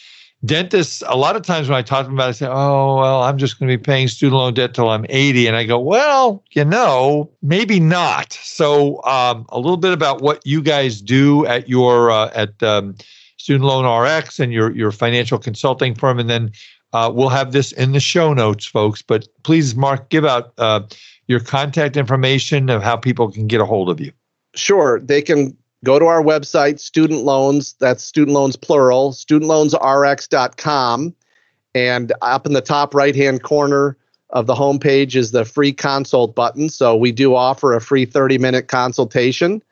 dentists 0.44 1.02
a 1.08 1.16
lot 1.16 1.34
of 1.34 1.42
times 1.42 1.68
when 1.68 1.76
i 1.76 1.82
talk 1.82 2.00
to 2.00 2.04
them 2.04 2.14
about 2.14 2.26
it 2.26 2.28
i 2.28 2.32
say 2.32 2.46
oh 2.46 2.96
well 2.96 3.22
i'm 3.22 3.38
just 3.38 3.58
going 3.58 3.68
to 3.68 3.76
be 3.76 3.82
paying 3.82 4.06
student 4.06 4.36
loan 4.36 4.54
debt 4.54 4.72
till 4.72 4.88
i'm 4.88 5.04
80 5.08 5.48
and 5.48 5.56
i 5.56 5.64
go 5.64 5.78
well 5.80 6.44
you 6.50 6.64
know 6.64 7.30
maybe 7.42 7.80
not. 7.80 8.32
So 8.34 9.02
um, 9.04 9.46
a 9.48 9.58
little 9.58 9.76
bit 9.76 9.92
about 9.92 10.22
what 10.22 10.44
you 10.46 10.62
guys 10.62 11.00
do 11.00 11.46
at 11.46 11.68
your 11.68 12.10
uh, 12.10 12.30
at 12.34 12.62
um, 12.62 12.94
student 13.36 13.64
loan 13.64 13.84
rx 13.84 14.38
and 14.38 14.52
your 14.52 14.70
your 14.72 14.92
financial 14.92 15.38
consulting 15.38 15.94
firm 15.94 16.18
and 16.18 16.30
then 16.30 16.52
uh, 16.92 17.10
we'll 17.12 17.28
have 17.28 17.52
this 17.52 17.72
in 17.72 17.92
the 17.92 18.00
show 18.00 18.32
notes 18.32 18.64
folks 18.64 19.02
but 19.02 19.26
please 19.42 19.74
mark 19.74 20.08
give 20.08 20.24
out 20.24 20.52
uh, 20.58 20.80
your 21.28 21.40
contact 21.40 21.96
information 21.96 22.70
of 22.70 22.82
how 22.82 22.96
people 22.96 23.30
can 23.30 23.46
get 23.46 23.60
a 23.60 23.64
hold 23.64 23.88
of 23.90 24.00
you. 24.00 24.12
Sure. 24.54 24.98
They 24.98 25.22
can 25.22 25.56
go 25.84 25.98
to 25.98 26.06
our 26.06 26.22
website, 26.22 26.80
student 26.80 27.24
loans, 27.24 27.74
that's 27.74 28.02
student 28.02 28.34
loans 28.34 28.56
plural, 28.56 29.12
studentloansrx.com. 29.12 31.14
And 31.74 32.12
up 32.22 32.46
in 32.46 32.54
the 32.54 32.60
top 32.60 32.94
right 32.94 33.14
hand 33.14 33.42
corner 33.42 33.96
of 34.30 34.46
the 34.46 34.54
homepage 34.54 35.16
is 35.16 35.30
the 35.30 35.44
free 35.44 35.72
consult 35.72 36.34
button. 36.34 36.68
So 36.68 36.96
we 36.96 37.12
do 37.12 37.34
offer 37.34 37.74
a 37.74 37.80
free 37.80 38.04
30 38.04 38.38
minute 38.38 38.68
consultation. 38.68 39.62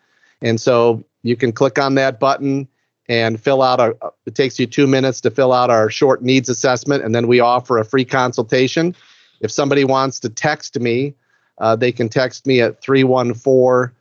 And 0.43 0.61
so 0.61 1.05
you 1.23 1.37
can 1.37 1.53
click 1.53 1.79
on 1.79 1.95
that 1.97 2.21
button 2.21 2.69
and 3.09 3.41
fill 3.41 3.63
out 3.63 3.81
a 3.81 3.97
it 4.27 4.35
takes 4.35 4.59
you 4.59 4.67
two 4.67 4.87
minutes 4.87 5.21
to 5.21 5.31
fill 5.31 5.53
out 5.53 5.71
our 5.71 5.91
short 5.91 6.23
needs 6.23 6.49
assessment 6.49 7.05
and 7.05 7.15
then 7.15 7.27
we 7.27 7.41
offer 7.41 7.79
a 7.79 7.85
free 7.85 8.05
consultation 8.05 8.95
if 9.41 9.51
somebody 9.51 9.85
wants 9.85 10.19
to 10.19 10.29
text 10.29 10.79
me 10.81 11.15
uh, 11.59 11.77
they 11.77 11.93
can 11.93 12.09
text 12.09 12.47
me 12.47 12.61
at 12.61 12.81
314 12.81 13.95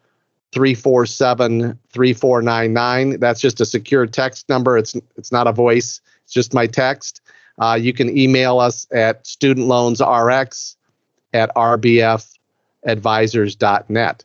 347 0.56 1.78
3499. 1.90 3.20
That's 3.20 3.42
just 3.42 3.60
a 3.60 3.66
secure 3.66 4.08
text 4.08 4.48
number. 4.48 4.78
It's, 4.78 4.96
it's 5.18 5.32
not 5.32 5.48
a 5.48 5.52
voice, 5.52 6.00
it's 6.24 6.34
just 6.34 6.54
my 6.54 6.66
text. 6.66 7.20
Uh, 7.62 7.78
you 7.80 7.94
can 7.94 8.18
email 8.18 8.60
us 8.60 8.88
at 8.92 9.26
studentloansrx 9.26 10.76
at 11.34 11.54
rbfadvisors.net. 11.56 14.24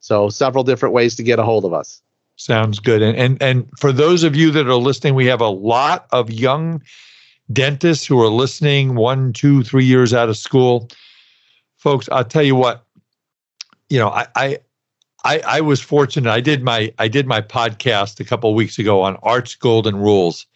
So, 0.00 0.30
several 0.30 0.64
different 0.64 0.94
ways 0.94 1.14
to 1.16 1.22
get 1.22 1.38
a 1.38 1.44
hold 1.44 1.64
of 1.64 1.74
us. 1.74 2.02
Sounds 2.36 2.80
good. 2.80 3.02
And, 3.02 3.16
and 3.16 3.40
and 3.42 3.70
for 3.78 3.92
those 3.92 4.24
of 4.24 4.34
you 4.34 4.50
that 4.52 4.66
are 4.66 4.74
listening, 4.74 5.14
we 5.14 5.26
have 5.26 5.40
a 5.40 5.48
lot 5.48 6.06
of 6.10 6.30
young 6.30 6.82
dentists 7.52 8.06
who 8.06 8.20
are 8.20 8.28
listening, 8.28 8.96
one, 8.96 9.32
two, 9.32 9.62
three 9.62 9.84
years 9.84 10.14
out 10.14 10.28
of 10.28 10.36
school. 10.36 10.88
Folks, 11.76 12.08
I'll 12.10 12.24
tell 12.24 12.42
you 12.42 12.56
what, 12.56 12.84
you 13.88 13.98
know, 13.98 14.08
I 14.08 14.26
I 14.34 14.58
I, 15.24 15.40
I 15.46 15.60
was 15.60 15.80
fortunate. 15.80 16.30
I 16.30 16.40
did 16.40 16.62
my 16.62 16.92
I 16.98 17.08
did 17.08 17.26
my 17.26 17.40
podcast 17.40 18.20
a 18.20 18.24
couple 18.24 18.54
weeks 18.54 18.78
ago 18.78 19.02
on 19.02 19.16
Art's 19.22 19.54
Golden 19.54 19.96
Rules. 19.96 20.46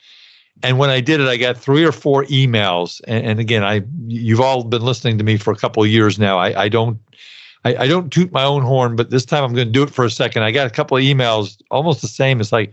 And 0.63 0.79
when 0.79 0.89
I 0.89 1.01
did 1.01 1.21
it, 1.21 1.29
I 1.29 1.37
got 1.37 1.57
three 1.57 1.85
or 1.85 1.93
four 1.93 2.25
emails. 2.25 3.01
And, 3.07 3.27
and 3.27 3.41
again, 3.41 3.63
I 3.63 3.83
you've 4.07 4.41
all 4.41 4.65
been 4.65 4.83
listening 4.83 5.19
to 5.19 5.25
me 5.25 5.37
for 5.37 5.53
a 5.53 5.57
couple 5.57 5.83
of 5.83 5.89
years 5.89 6.19
now. 6.19 6.39
I, 6.39 6.65
I 6.65 6.69
don't 6.69 6.99
I, 7.65 7.77
I 7.77 7.87
don't 7.89 8.13
toot 8.13 8.31
my 8.33 8.45
own 8.45 8.63
horn, 8.63 8.97
but 8.97 9.11
this 9.11 9.25
time 9.25 9.43
I'm 9.43 9.53
going 9.53 9.67
to 9.67 9.73
do 9.73 9.83
it 9.83 9.91
for 9.91 10.05
a 10.05 10.11
second. 10.11 10.45
I 10.45 10.53
got 10.53 10.69
a 10.69 10.71
couple 10.71 10.97
of 10.97 11.03
emails, 11.03 11.61
almost 11.71 12.01
the 12.01 12.09
same. 12.09 12.41
It's 12.41 12.53
like, 12.53 12.73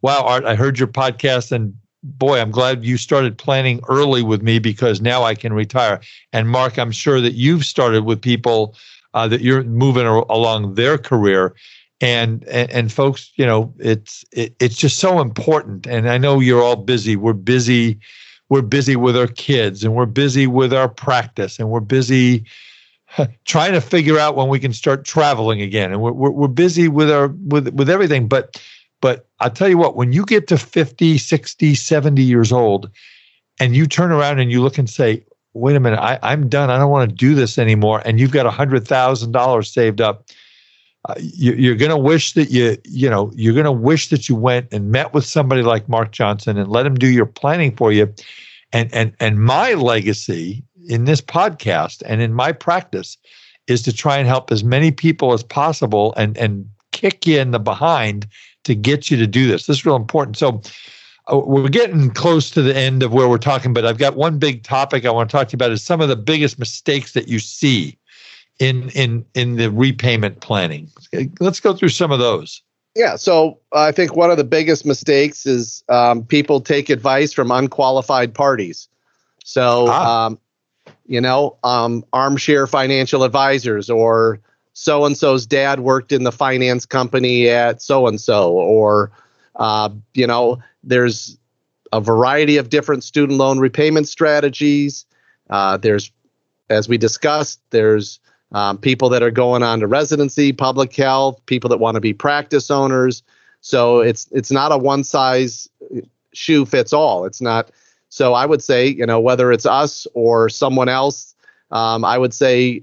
wow, 0.00 0.22
Art, 0.22 0.46
I 0.46 0.54
heard 0.54 0.78
your 0.78 0.88
podcast, 0.88 1.52
and 1.52 1.74
boy, 2.02 2.40
I'm 2.40 2.50
glad 2.50 2.82
you 2.82 2.96
started 2.96 3.36
planning 3.36 3.80
early 3.88 4.22
with 4.22 4.40
me 4.40 4.58
because 4.58 5.02
now 5.02 5.24
I 5.24 5.34
can 5.34 5.52
retire. 5.52 6.00
And 6.32 6.48
Mark, 6.48 6.78
I'm 6.78 6.90
sure 6.90 7.20
that 7.20 7.34
you've 7.34 7.66
started 7.66 8.04
with 8.04 8.22
people 8.22 8.74
uh, 9.14 9.28
that 9.28 9.40
you're 9.40 9.64
moving 9.64 10.06
along 10.06 10.74
their 10.74 10.98
career. 10.98 11.54
And, 12.00 12.44
and, 12.44 12.70
and 12.70 12.92
folks, 12.92 13.30
you 13.36 13.44
know, 13.44 13.74
it's 13.78 14.24
it, 14.32 14.54
it's 14.58 14.76
just 14.76 14.98
so 14.98 15.20
important. 15.20 15.86
And 15.86 16.08
I 16.08 16.16
know 16.16 16.40
you're 16.40 16.62
all 16.62 16.76
busy. 16.76 17.16
We're 17.16 17.34
busy. 17.34 17.98
We're 18.48 18.62
busy 18.62 18.96
with 18.96 19.16
our 19.16 19.28
kids, 19.28 19.84
and 19.84 19.94
we're 19.94 20.06
busy 20.06 20.48
with 20.48 20.72
our 20.72 20.88
practice, 20.88 21.60
and 21.60 21.70
we're 21.70 21.78
busy 21.80 22.44
trying 23.44 23.72
to 23.72 23.80
figure 23.80 24.18
out 24.18 24.36
when 24.36 24.48
we 24.48 24.58
can 24.58 24.72
start 24.72 25.04
traveling 25.04 25.60
again. 25.62 25.92
And 25.92 26.00
we're, 26.00 26.12
we're, 26.12 26.30
we're 26.30 26.48
busy 26.48 26.88
with 26.88 27.10
our 27.10 27.28
with 27.28 27.68
with 27.74 27.88
everything. 27.88 28.28
But 28.28 28.60
but 29.00 29.28
I'll 29.40 29.50
tell 29.50 29.68
you 29.68 29.78
what, 29.78 29.96
when 29.96 30.12
you 30.12 30.24
get 30.26 30.46
to 30.48 30.58
50, 30.58 31.16
60, 31.16 31.74
70 31.74 32.22
years 32.22 32.52
old, 32.52 32.90
and 33.58 33.74
you 33.74 33.86
turn 33.86 34.12
around 34.12 34.38
and 34.38 34.50
you 34.50 34.62
look 34.62 34.78
and 34.78 34.90
say, 34.90 35.24
wait 35.54 35.76
a 35.76 35.80
minute, 35.80 35.98
I, 35.98 36.18
I'm 36.22 36.48
done. 36.48 36.70
I 36.70 36.78
don't 36.78 36.90
want 36.90 37.10
to 37.10 37.14
do 37.14 37.34
this 37.34 37.58
anymore. 37.58 38.02
And 38.04 38.20
you've 38.20 38.30
got 38.30 38.46
a 38.46 38.50
hundred 38.50 38.86
thousand 38.86 39.32
dollars 39.32 39.72
saved 39.72 40.00
up. 40.00 40.26
Uh, 41.08 41.14
you, 41.18 41.52
you're 41.54 41.76
going 41.76 41.90
to 41.90 41.96
wish 41.96 42.34
that 42.34 42.50
you, 42.50 42.76
you 42.84 43.08
know, 43.08 43.32
you're 43.34 43.54
going 43.54 43.64
to 43.64 43.72
wish 43.72 44.10
that 44.10 44.28
you 44.28 44.36
went 44.36 44.68
and 44.70 44.90
met 44.90 45.14
with 45.14 45.24
somebody 45.24 45.62
like 45.62 45.88
Mark 45.88 46.12
Johnson 46.12 46.58
and 46.58 46.70
let 46.70 46.84
him 46.84 46.94
do 46.94 47.08
your 47.08 47.26
planning 47.26 47.74
for 47.74 47.90
you. 47.90 48.12
And 48.72 48.92
and 48.94 49.14
and 49.18 49.40
my 49.40 49.74
legacy 49.74 50.62
in 50.88 51.04
this 51.04 51.20
podcast 51.20 52.02
and 52.06 52.20
in 52.20 52.34
my 52.34 52.52
practice 52.52 53.16
is 53.66 53.82
to 53.82 53.92
try 53.92 54.18
and 54.18 54.28
help 54.28 54.52
as 54.52 54.62
many 54.62 54.92
people 54.92 55.32
as 55.32 55.42
possible 55.42 56.14
and 56.16 56.36
and 56.36 56.68
kick 56.92 57.26
you 57.26 57.40
in 57.40 57.50
the 57.50 57.58
behind 57.58 58.26
to 58.64 58.74
get 58.74 59.10
you 59.10 59.16
to 59.16 59.26
do 59.26 59.48
this. 59.48 59.66
This 59.66 59.78
is 59.78 59.86
real 59.86 59.96
important. 59.96 60.36
So 60.36 60.60
we're 61.28 61.68
getting 61.68 62.10
close 62.10 62.50
to 62.50 62.62
the 62.62 62.76
end 62.76 63.02
of 63.02 63.12
where 63.12 63.28
we're 63.28 63.38
talking, 63.38 63.72
but 63.72 63.86
I've 63.86 63.98
got 63.98 64.16
one 64.16 64.38
big 64.38 64.62
topic 64.62 65.04
I 65.04 65.10
want 65.10 65.30
to 65.30 65.36
talk 65.36 65.48
to 65.48 65.52
you 65.52 65.56
about 65.56 65.70
is 65.70 65.82
some 65.82 66.00
of 66.00 66.08
the 66.08 66.16
biggest 66.16 66.58
mistakes 66.58 67.12
that 67.12 67.28
you 67.28 67.38
see 67.38 67.98
in 68.58 68.90
in 68.90 69.24
in 69.34 69.56
the 69.56 69.70
repayment 69.70 70.40
planning. 70.40 70.90
Let's 71.40 71.60
go 71.60 71.74
through 71.74 71.90
some 71.90 72.12
of 72.12 72.18
those. 72.18 72.62
Yeah, 72.96 73.16
so 73.16 73.58
I 73.72 73.92
think 73.92 74.16
one 74.16 74.30
of 74.30 74.36
the 74.36 74.44
biggest 74.44 74.84
mistakes 74.84 75.46
is 75.46 75.84
um, 75.88 76.24
people 76.24 76.60
take 76.60 76.90
advice 76.90 77.32
from 77.32 77.50
unqualified 77.50 78.34
parties. 78.34 78.88
So 79.44 79.86
ah. 79.88 80.26
um, 80.26 80.38
you 81.06 81.20
know, 81.20 81.56
um, 81.64 82.04
armchair 82.12 82.66
financial 82.66 83.24
advisors 83.24 83.90
or 83.90 84.40
so 84.72 85.04
and 85.04 85.16
so's 85.16 85.46
dad 85.46 85.80
worked 85.80 86.12
in 86.12 86.24
the 86.24 86.32
finance 86.32 86.86
company 86.86 87.48
at 87.48 87.82
so 87.82 88.06
and 88.06 88.20
so, 88.20 88.52
or, 88.52 89.10
uh, 89.56 89.90
you 90.14 90.26
know, 90.26 90.58
there's 90.82 91.38
a 91.92 92.00
variety 92.00 92.56
of 92.56 92.68
different 92.68 93.04
student 93.04 93.38
loan 93.38 93.58
repayment 93.58 94.08
strategies. 94.08 95.06
Uh, 95.48 95.76
there's, 95.76 96.10
as 96.68 96.88
we 96.88 96.96
discussed, 96.96 97.60
there's 97.70 98.20
um, 98.52 98.78
people 98.78 99.08
that 99.08 99.22
are 99.22 99.30
going 99.30 99.62
on 99.62 99.80
to 99.80 99.86
residency, 99.86 100.52
public 100.52 100.94
health, 100.94 101.40
people 101.46 101.70
that 101.70 101.78
want 101.78 101.96
to 101.96 102.00
be 102.00 102.12
practice 102.12 102.70
owners. 102.70 103.22
So 103.60 104.00
it's 104.00 104.28
it's 104.32 104.50
not 104.50 104.72
a 104.72 104.78
one 104.78 105.04
size 105.04 105.68
shoe 106.32 106.64
fits 106.64 106.92
all. 106.92 107.24
It's 107.24 107.40
not 107.40 107.70
so 108.08 108.34
I 108.34 108.44
would 108.44 108.62
say, 108.62 108.88
you 108.88 109.06
know, 109.06 109.20
whether 109.20 109.52
it's 109.52 109.66
us 109.66 110.06
or 110.14 110.48
someone 110.48 110.88
else, 110.88 111.34
um, 111.70 112.04
I 112.04 112.18
would 112.18 112.34
say, 112.34 112.82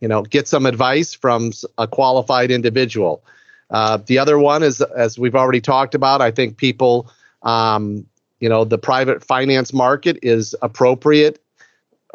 you 0.00 0.06
know, 0.08 0.22
get 0.22 0.46
some 0.46 0.66
advice 0.66 1.12
from 1.12 1.50
a 1.76 1.88
qualified 1.88 2.52
individual. 2.52 3.22
Uh, 3.70 3.98
the 4.06 4.18
other 4.18 4.38
one 4.38 4.62
is, 4.62 4.80
as 4.80 5.18
we've 5.18 5.34
already 5.34 5.60
talked 5.60 5.94
about, 5.96 6.22
I 6.22 6.30
think 6.30 6.56
people, 6.56 7.10
um, 7.42 8.06
you 8.40 8.48
know, 8.48 8.64
the 8.64 8.78
private 8.78 9.24
finance 9.24 9.72
market 9.72 10.18
is 10.22 10.54
appropriate 10.62 11.42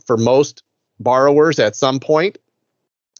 for 0.05 0.17
most 0.17 0.63
borrowers 0.99 1.59
at 1.59 1.75
some 1.75 1.99
point 1.99 2.37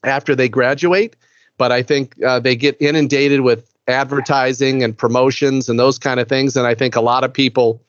after 0.04 0.36
they 0.36 0.49
graduate. 0.49 1.16
But 1.58 1.72
I 1.72 1.84
think 1.84 2.16
uh, 2.24 2.39
they 2.39 2.56
get 2.56 2.78
inundated 2.80 3.41
with 3.41 3.70
advertising 3.88 4.84
and 4.84 4.97
promotions 4.97 5.70
and 5.70 5.80
those 5.80 5.99
kind 5.99 6.20
of 6.20 6.28
things. 6.28 6.56
And 6.56 6.66
I 6.66 6.74
think 6.74 6.95
a 6.95 7.01
lot 7.01 7.24
of 7.24 7.34
people 7.34 7.82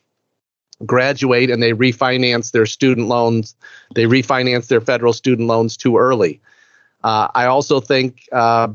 graduate 0.85 1.49
and 1.49 1.63
they 1.63 1.71
refinance 1.71 2.51
their 2.51 2.65
student 2.65 3.07
loans, 3.07 3.55
they 3.95 4.03
refinance 4.03 4.67
their 4.67 4.81
federal 4.81 5.13
student 5.13 5.47
loans 5.47 5.77
too 5.77 5.97
early. 5.97 6.41
Uh, 7.03 7.29
I 7.33 7.45
also 7.45 7.79
think 7.79 8.27
uh, 8.31 8.67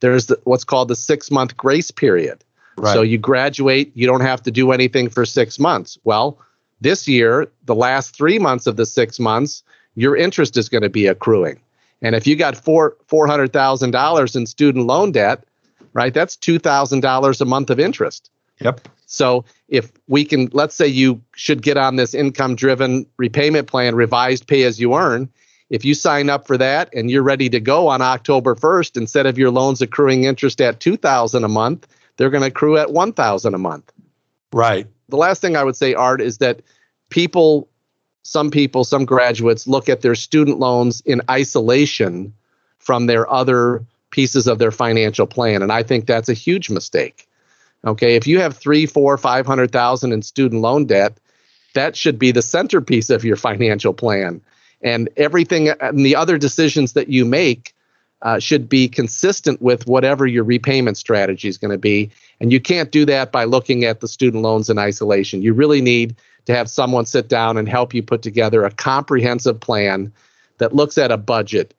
there's 0.00 0.26
the, 0.26 0.40
what's 0.44 0.64
called 0.64 0.88
the 0.88 0.96
six 0.96 1.30
month 1.30 1.56
grace 1.56 1.90
period. 1.90 2.44
Right. 2.76 2.94
So 2.94 3.02
you 3.02 3.18
graduate, 3.18 3.92
you 3.94 4.06
don't 4.06 4.22
have 4.22 4.42
to 4.44 4.50
do 4.50 4.72
anything 4.72 5.10
for 5.10 5.26
six 5.26 5.58
months. 5.58 5.98
Well, 6.04 6.38
this 6.80 7.06
year, 7.06 7.50
the 7.64 7.74
last 7.74 8.16
three 8.16 8.38
months 8.38 8.66
of 8.66 8.76
the 8.76 8.86
six 8.86 9.18
months, 9.20 9.62
your 9.94 10.16
interest 10.16 10.56
is 10.56 10.68
going 10.68 10.82
to 10.82 10.88
be 10.88 11.06
accruing. 11.06 11.60
And 12.02 12.14
if 12.14 12.26
you 12.26 12.36
got 12.36 12.56
four 12.56 12.96
four 13.06 13.26
hundred 13.26 13.52
thousand 13.52 13.90
dollars 13.90 14.34
in 14.34 14.46
student 14.46 14.86
loan 14.86 15.12
debt, 15.12 15.44
right, 15.92 16.14
that's 16.14 16.36
two 16.36 16.58
thousand 16.58 17.00
dollars 17.00 17.40
a 17.40 17.44
month 17.44 17.70
of 17.70 17.78
interest. 17.78 18.30
Yep. 18.60 18.88
So 19.06 19.44
if 19.68 19.90
we 20.06 20.24
can, 20.24 20.48
let's 20.52 20.74
say 20.74 20.86
you 20.86 21.20
should 21.34 21.62
get 21.62 21.76
on 21.76 21.96
this 21.96 22.14
income 22.14 22.54
driven 22.54 23.06
repayment 23.16 23.66
plan, 23.66 23.94
revised 23.94 24.46
pay 24.46 24.62
as 24.62 24.80
you 24.80 24.94
earn. 24.94 25.28
If 25.68 25.84
you 25.84 25.94
sign 25.94 26.30
up 26.30 26.46
for 26.46 26.58
that 26.58 26.92
and 26.94 27.10
you're 27.10 27.22
ready 27.22 27.48
to 27.50 27.60
go 27.60 27.88
on 27.88 28.02
October 28.02 28.54
1st, 28.54 28.96
instead 28.96 29.26
of 29.26 29.38
your 29.38 29.50
loans 29.50 29.80
accruing 29.80 30.24
interest 30.24 30.60
at 30.60 30.80
2000 30.80 31.44
a 31.44 31.48
month, 31.48 31.86
they're 32.20 32.28
going 32.28 32.42
to 32.42 32.48
accrue 32.48 32.76
at 32.76 32.92
1000 32.92 33.54
a 33.54 33.58
month. 33.58 33.90
Right. 34.52 34.86
The 35.08 35.16
last 35.16 35.40
thing 35.40 35.56
I 35.56 35.64
would 35.64 35.74
say, 35.74 35.94
Art, 35.94 36.20
is 36.20 36.36
that 36.36 36.60
people, 37.08 37.66
some 38.24 38.50
people, 38.50 38.84
some 38.84 39.06
graduates 39.06 39.66
look 39.66 39.88
at 39.88 40.02
their 40.02 40.14
student 40.14 40.58
loans 40.58 41.00
in 41.06 41.22
isolation 41.30 42.34
from 42.78 43.06
their 43.06 43.28
other 43.32 43.82
pieces 44.10 44.46
of 44.46 44.58
their 44.58 44.70
financial 44.70 45.26
plan. 45.26 45.62
And 45.62 45.72
I 45.72 45.82
think 45.82 46.04
that's 46.04 46.28
a 46.28 46.34
huge 46.34 46.68
mistake. 46.68 47.26
Okay, 47.86 48.16
if 48.16 48.26
you 48.26 48.38
have 48.38 48.54
three, 48.54 48.84
four, 48.84 49.16
five 49.16 49.46
hundred 49.46 49.72
thousand 49.72 50.12
in 50.12 50.20
student 50.20 50.60
loan 50.60 50.84
debt, 50.84 51.16
that 51.72 51.96
should 51.96 52.18
be 52.18 52.32
the 52.32 52.42
centerpiece 52.42 53.08
of 53.08 53.24
your 53.24 53.36
financial 53.36 53.94
plan. 53.94 54.42
And 54.82 55.08
everything 55.16 55.70
and 55.70 56.04
the 56.04 56.16
other 56.16 56.36
decisions 56.36 56.92
that 56.92 57.08
you 57.08 57.24
make 57.24 57.74
uh, 58.22 58.38
should 58.38 58.68
be 58.68 58.88
consistent 58.88 59.60
with 59.62 59.86
whatever 59.86 60.26
your 60.26 60.44
repayment 60.44 60.96
strategy 60.96 61.48
is 61.48 61.58
going 61.58 61.70
to 61.70 61.78
be. 61.78 62.10
And 62.40 62.52
you 62.52 62.60
can't 62.60 62.90
do 62.90 63.04
that 63.06 63.32
by 63.32 63.44
looking 63.44 63.84
at 63.84 64.00
the 64.00 64.08
student 64.08 64.42
loans 64.42 64.68
in 64.68 64.78
isolation. 64.78 65.42
You 65.42 65.54
really 65.54 65.80
need 65.80 66.14
to 66.46 66.54
have 66.54 66.68
someone 66.68 67.06
sit 67.06 67.28
down 67.28 67.56
and 67.56 67.68
help 67.68 67.94
you 67.94 68.02
put 68.02 68.22
together 68.22 68.64
a 68.64 68.70
comprehensive 68.70 69.60
plan 69.60 70.12
that 70.58 70.74
looks 70.74 70.98
at 70.98 71.10
a 71.10 71.16
budget, 71.16 71.74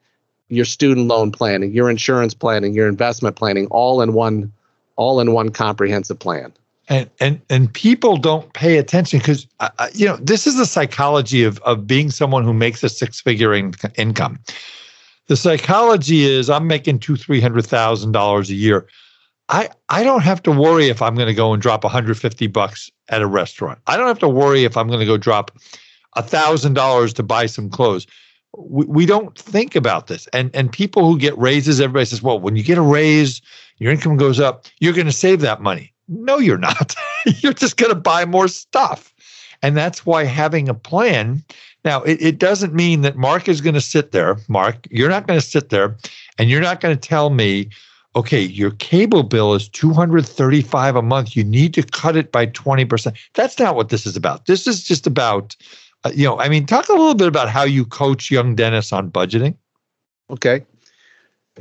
your 0.48 0.64
student 0.64 1.06
loan 1.06 1.30
planning, 1.30 1.72
your 1.72 1.90
insurance 1.90 2.34
planning, 2.34 2.74
your 2.74 2.88
investment 2.88 3.36
planning, 3.36 3.66
all 3.68 4.02
in 4.02 4.12
one 4.12 4.52
all 4.96 5.20
in 5.20 5.32
one 5.32 5.48
comprehensive 5.48 6.18
plan. 6.18 6.52
And 6.88 7.08
and 7.20 7.40
and 7.48 7.72
people 7.72 8.16
don't 8.16 8.52
pay 8.52 8.76
attention 8.76 9.20
because 9.20 9.46
uh, 9.60 9.70
uh, 9.78 9.88
you 9.94 10.06
know 10.06 10.16
this 10.16 10.46
is 10.46 10.56
the 10.56 10.66
psychology 10.66 11.44
of 11.44 11.58
of 11.60 11.86
being 11.86 12.10
someone 12.10 12.44
who 12.44 12.52
makes 12.52 12.82
a 12.82 12.88
six 12.88 13.20
figure 13.20 13.54
in- 13.54 13.74
income. 13.96 14.38
The 15.28 15.36
psychology 15.36 16.24
is 16.24 16.50
I'm 16.50 16.66
making 16.66 16.98
two 16.98 17.16
three 17.16 17.40
hundred 17.40 17.66
thousand 17.66 18.12
dollars 18.12 18.50
a 18.50 18.54
year. 18.54 18.86
I 19.48 19.68
I 19.88 20.02
don't 20.02 20.22
have 20.22 20.42
to 20.44 20.50
worry 20.50 20.88
if 20.88 21.02
I'm 21.02 21.14
going 21.14 21.28
to 21.28 21.34
go 21.34 21.52
and 21.52 21.62
drop 21.62 21.84
150 21.84 22.46
bucks 22.48 22.90
at 23.08 23.22
a 23.22 23.26
restaurant. 23.26 23.78
I 23.86 23.96
don't 23.96 24.08
have 24.08 24.18
to 24.20 24.28
worry 24.28 24.64
if 24.64 24.76
I'm 24.76 24.88
going 24.88 25.00
to 25.00 25.06
go 25.06 25.16
drop 25.16 25.52
a 26.16 26.22
thousand 26.22 26.74
dollars 26.74 27.12
to 27.14 27.22
buy 27.22 27.46
some 27.46 27.70
clothes. 27.70 28.06
we, 28.56 28.84
we 28.86 29.06
don't 29.06 29.38
think 29.38 29.76
about 29.76 30.06
this. 30.06 30.26
And 30.32 30.50
and 30.54 30.72
people 30.72 31.06
who 31.06 31.18
get 31.18 31.36
raises, 31.38 31.80
everybody 31.80 32.06
says, 32.06 32.22
well, 32.22 32.40
when 32.40 32.56
you 32.56 32.62
get 32.62 32.78
a 32.78 32.82
raise, 32.82 33.40
your 33.78 33.92
income 33.92 34.16
goes 34.16 34.40
up, 34.40 34.66
you're 34.80 34.92
going 34.92 35.06
to 35.06 35.12
save 35.12 35.40
that 35.40 35.60
money. 35.60 35.92
No, 36.08 36.38
you're 36.38 36.58
not. 36.58 36.94
you're 37.26 37.52
just 37.52 37.76
going 37.76 37.92
to 37.92 37.98
buy 37.98 38.24
more 38.24 38.48
stuff. 38.48 39.14
And 39.62 39.76
that's 39.76 40.04
why 40.04 40.24
having 40.24 40.68
a 40.68 40.74
plan. 40.74 41.44
Now, 41.84 42.02
it, 42.02 42.22
it 42.22 42.38
doesn't 42.38 42.74
mean 42.74 43.00
that 43.00 43.16
Mark 43.16 43.48
is 43.48 43.60
going 43.60 43.74
to 43.74 43.80
sit 43.80 44.12
there. 44.12 44.36
Mark, 44.48 44.86
you're 44.90 45.08
not 45.08 45.26
going 45.26 45.40
to 45.40 45.46
sit 45.46 45.70
there 45.70 45.96
and 46.38 46.48
you're 46.48 46.60
not 46.60 46.80
going 46.80 46.96
to 46.96 47.08
tell 47.08 47.30
me, 47.30 47.70
okay, 48.14 48.40
your 48.40 48.70
cable 48.72 49.22
bill 49.24 49.54
is 49.54 49.68
235 49.68 50.96
a 50.96 51.02
month. 51.02 51.34
You 51.36 51.42
need 51.42 51.74
to 51.74 51.82
cut 51.82 52.16
it 52.16 52.30
by 52.30 52.46
20%. 52.46 53.16
That's 53.34 53.58
not 53.58 53.74
what 53.74 53.88
this 53.88 54.06
is 54.06 54.16
about. 54.16 54.46
This 54.46 54.66
is 54.66 54.84
just 54.84 55.06
about 55.06 55.56
uh, 56.04 56.10
you 56.14 56.24
know, 56.24 56.38
I 56.38 56.48
mean, 56.48 56.66
talk 56.66 56.88
a 56.88 56.92
little 56.92 57.14
bit 57.14 57.28
about 57.28 57.48
how 57.48 57.62
you 57.62 57.84
coach 57.84 58.30
young 58.30 58.54
dentists 58.54 58.92
on 58.92 59.10
budgeting. 59.10 59.56
Okay. 60.30 60.64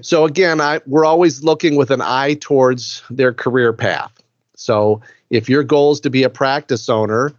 So 0.02 0.26
again, 0.26 0.62
I, 0.62 0.82
we're 0.86 1.06
always 1.06 1.44
looking 1.44 1.76
with 1.76 1.92
an 1.92 2.02
eye 2.02 2.36
towards 2.36 3.04
their 3.10 3.34
career 3.34 3.74
path. 3.74 4.12
So 4.56 5.02
if 5.30 5.50
your 5.50 5.64
goal 5.64 5.92
is 5.92 6.00
to 6.02 6.10
be 6.10 6.24
a 6.24 6.30
practice 6.30 6.88
owner, 6.88 7.34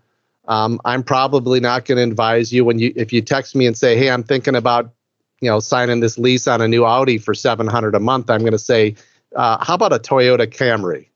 um, 0.48 0.80
I'm 0.84 1.02
probably 1.02 1.60
not 1.60 1.84
going 1.84 1.96
to 1.96 2.02
advise 2.02 2.52
you 2.52 2.64
when 2.64 2.78
you 2.78 2.92
if 2.96 3.12
you 3.12 3.22
text 3.22 3.54
me 3.54 3.66
and 3.66 3.76
say, 3.76 3.96
"Hey, 3.96 4.10
I'm 4.10 4.22
thinking 4.22 4.56
about, 4.56 4.92
you 5.40 5.48
know, 5.48 5.60
signing 5.60 6.00
this 6.00 6.18
lease 6.18 6.46
on 6.48 6.60
a 6.60 6.68
new 6.68 6.84
Audi 6.84 7.18
for 7.18 7.34
700 7.34 7.94
a 7.94 8.00
month." 8.00 8.30
I'm 8.30 8.40
going 8.40 8.52
to 8.52 8.58
say, 8.58 8.96
uh, 9.36 9.64
"How 9.64 9.74
about 9.74 9.92
a 9.92 9.98
Toyota 9.98 10.46
Camry?" 10.46 11.06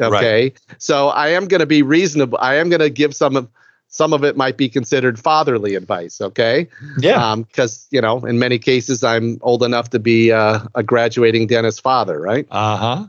Okay. 0.00 0.42
Right. 0.42 0.60
So 0.78 1.08
I 1.08 1.28
am 1.28 1.46
going 1.46 1.60
to 1.60 1.66
be 1.66 1.82
reasonable. 1.82 2.38
I 2.40 2.56
am 2.56 2.68
going 2.68 2.80
to 2.80 2.90
give 2.90 3.14
some 3.14 3.36
of 3.36 3.48
some 3.88 4.12
of 4.12 4.24
it 4.24 4.36
might 4.36 4.56
be 4.56 4.68
considered 4.68 5.20
fatherly 5.20 5.76
advice. 5.76 6.20
Okay. 6.20 6.66
Yeah. 6.98 7.36
Because, 7.36 7.84
um, 7.84 7.88
you 7.92 8.00
know, 8.00 8.24
in 8.24 8.40
many 8.40 8.58
cases, 8.58 9.04
I'm 9.04 9.38
old 9.40 9.62
enough 9.62 9.90
to 9.90 10.00
be 10.00 10.32
uh, 10.32 10.60
a 10.74 10.82
graduating 10.82 11.46
dentist 11.46 11.80
father, 11.80 12.20
right? 12.20 12.44
Uh 12.50 12.76
huh. 12.76 13.06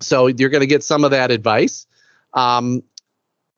So 0.00 0.28
you're 0.28 0.48
going 0.48 0.62
to 0.62 0.66
get 0.66 0.82
some 0.82 1.04
of 1.04 1.10
that 1.10 1.30
advice. 1.30 1.86
Um, 2.32 2.82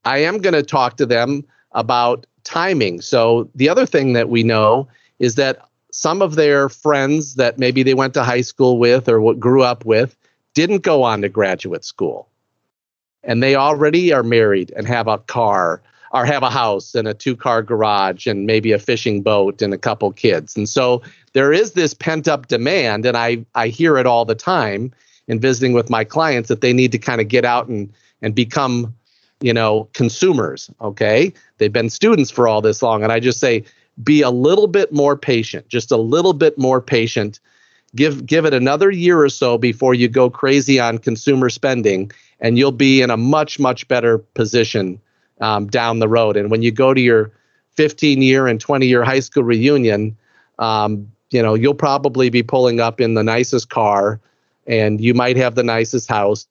I 0.05 0.19
am 0.19 0.39
going 0.39 0.55
to 0.55 0.63
talk 0.63 0.97
to 0.97 1.07
them 1.07 1.45
about 1.73 2.27
timing. 2.45 3.01
So 3.01 3.49
the 3.55 3.69
other 3.69 3.87
thing 3.87 4.13
that 4.13 4.29
we 4.29 4.43
know 4.43 4.89
is 5.19 5.35
that 5.37 5.59
some 5.93 6.23
of 6.23 6.35
their 6.35 6.69
friends 6.69 7.37
that 7.37 7.59
maybe 7.59 7.83
they 7.83 7.95
went 7.95 8.15
to 8.15 8.25
high 8.25 8.41
school 8.41 8.79
with 8.79 9.09
or 9.09 9.21
what 9.21 9.39
grew 9.39 9.63
up 9.63 9.85
with 9.85 10.17
didn't 10.55 10.83
go 10.83 11.03
on 11.03 11.23
to 11.23 11.29
graduate 11.29 11.85
school. 11.85 12.29
And 13.23 13.43
they 13.43 13.55
already 13.55 14.13
are 14.13 14.23
married 14.23 14.73
and 14.77 14.87
have 14.87 15.09
a 15.09 15.19
car 15.19 15.81
or 16.15 16.25
have 16.25 16.45
a 16.45 16.51
house 16.51 16.95
and 16.95 17.09
a 17.09 17.15
two 17.15 17.37
car 17.37 17.63
garage 17.63 18.27
and 18.27 18.47
maybe 18.47 18.71
a 18.71 18.79
fishing 18.79 19.21
boat 19.21 19.61
and 19.61 19.75
a 19.75 19.79
couple 19.79 20.13
kids. 20.13 20.57
And 20.57 20.69
so 20.69 21.03
there 21.33 21.53
is 21.53 21.73
this 21.73 21.93
pent 21.93 22.29
up 22.29 22.47
demand, 22.47 23.05
and 23.05 23.17
I, 23.17 23.45
I 23.57 23.69
hear 23.69 23.99
it 23.99 24.07
all 24.07 24.25
the 24.25 24.37
time 24.37 24.93
in 25.27 25.41
visiting 25.41 25.73
with 25.73 25.91
my 25.91 26.05
clients 26.05 26.49
that 26.49 26.61
they 26.61 26.73
need 26.73 26.93
to 26.93 26.99
kind 26.99 27.21
of 27.21 27.29
get 27.29 27.45
out 27.45 27.67
and, 27.67 27.93
and 28.23 28.33
become, 28.35 28.95
you 29.45 29.53
know, 29.53 29.87
consumers. 29.93 30.71
Okay. 30.81 31.31
They've 31.59 31.71
been 31.71 31.91
students 31.91 32.31
for 32.31 32.49
all 32.49 32.63
this 32.63 32.83
long. 32.83 33.03
And 33.03 33.13
I 33.13 33.21
just 33.21 33.39
say, 33.39 33.63
be 34.03 34.23
a 34.23 34.31
little 34.31 34.67
bit 34.67 34.91
more 34.91 35.19
patient, 35.19 35.69
just 35.69 35.93
a 35.93 35.99
little 35.99 36.33
bit 36.33 36.57
more 36.57 36.81
patient. 36.81 37.41
Give 37.95 38.25
give 38.25 38.47
it 38.47 38.55
another 38.55 38.91
year 38.91 39.21
or 39.21 39.29
so 39.29 39.59
before 39.59 39.93
you 39.93 40.09
go 40.09 40.31
crazy 40.31 40.81
on 40.81 40.97
consumer 40.97 41.51
spending, 41.51 42.11
and 42.41 42.57
you'll 42.57 42.73
be 42.73 43.03
in 43.03 43.11
a 43.11 43.19
much 43.19 43.61
much 43.61 43.87
better 43.87 44.17
position 44.17 44.99
um, 45.43 45.67
down 45.67 45.99
the 45.99 46.09
road. 46.09 46.39
And 46.39 46.51
when 46.51 46.63
you 46.63 46.73
go 46.73 46.95
to 46.95 47.01
your 47.01 47.31
15 47.73 48.23
year 48.23 48.47
and 48.47 48.59
20 48.59 48.87
year 48.87 49.05
high 49.05 49.21
school 49.21 49.45
reunion, 49.45 50.17
um, 50.59 51.07
you 51.31 51.43
know, 51.43 51.53
you'll 51.53 51.75
probably 51.75 52.31
be 52.31 52.43
pulling 52.43 52.81
up 52.81 52.99
in 52.99 53.13
the 53.13 53.23
nicest 53.23 53.69
car 53.69 54.19
and 54.67 55.03
you 55.03 55.13
might 55.13 55.37
have 55.37 55.55
the 55.55 55.63
nicest 55.63 56.09
house. 56.09 56.47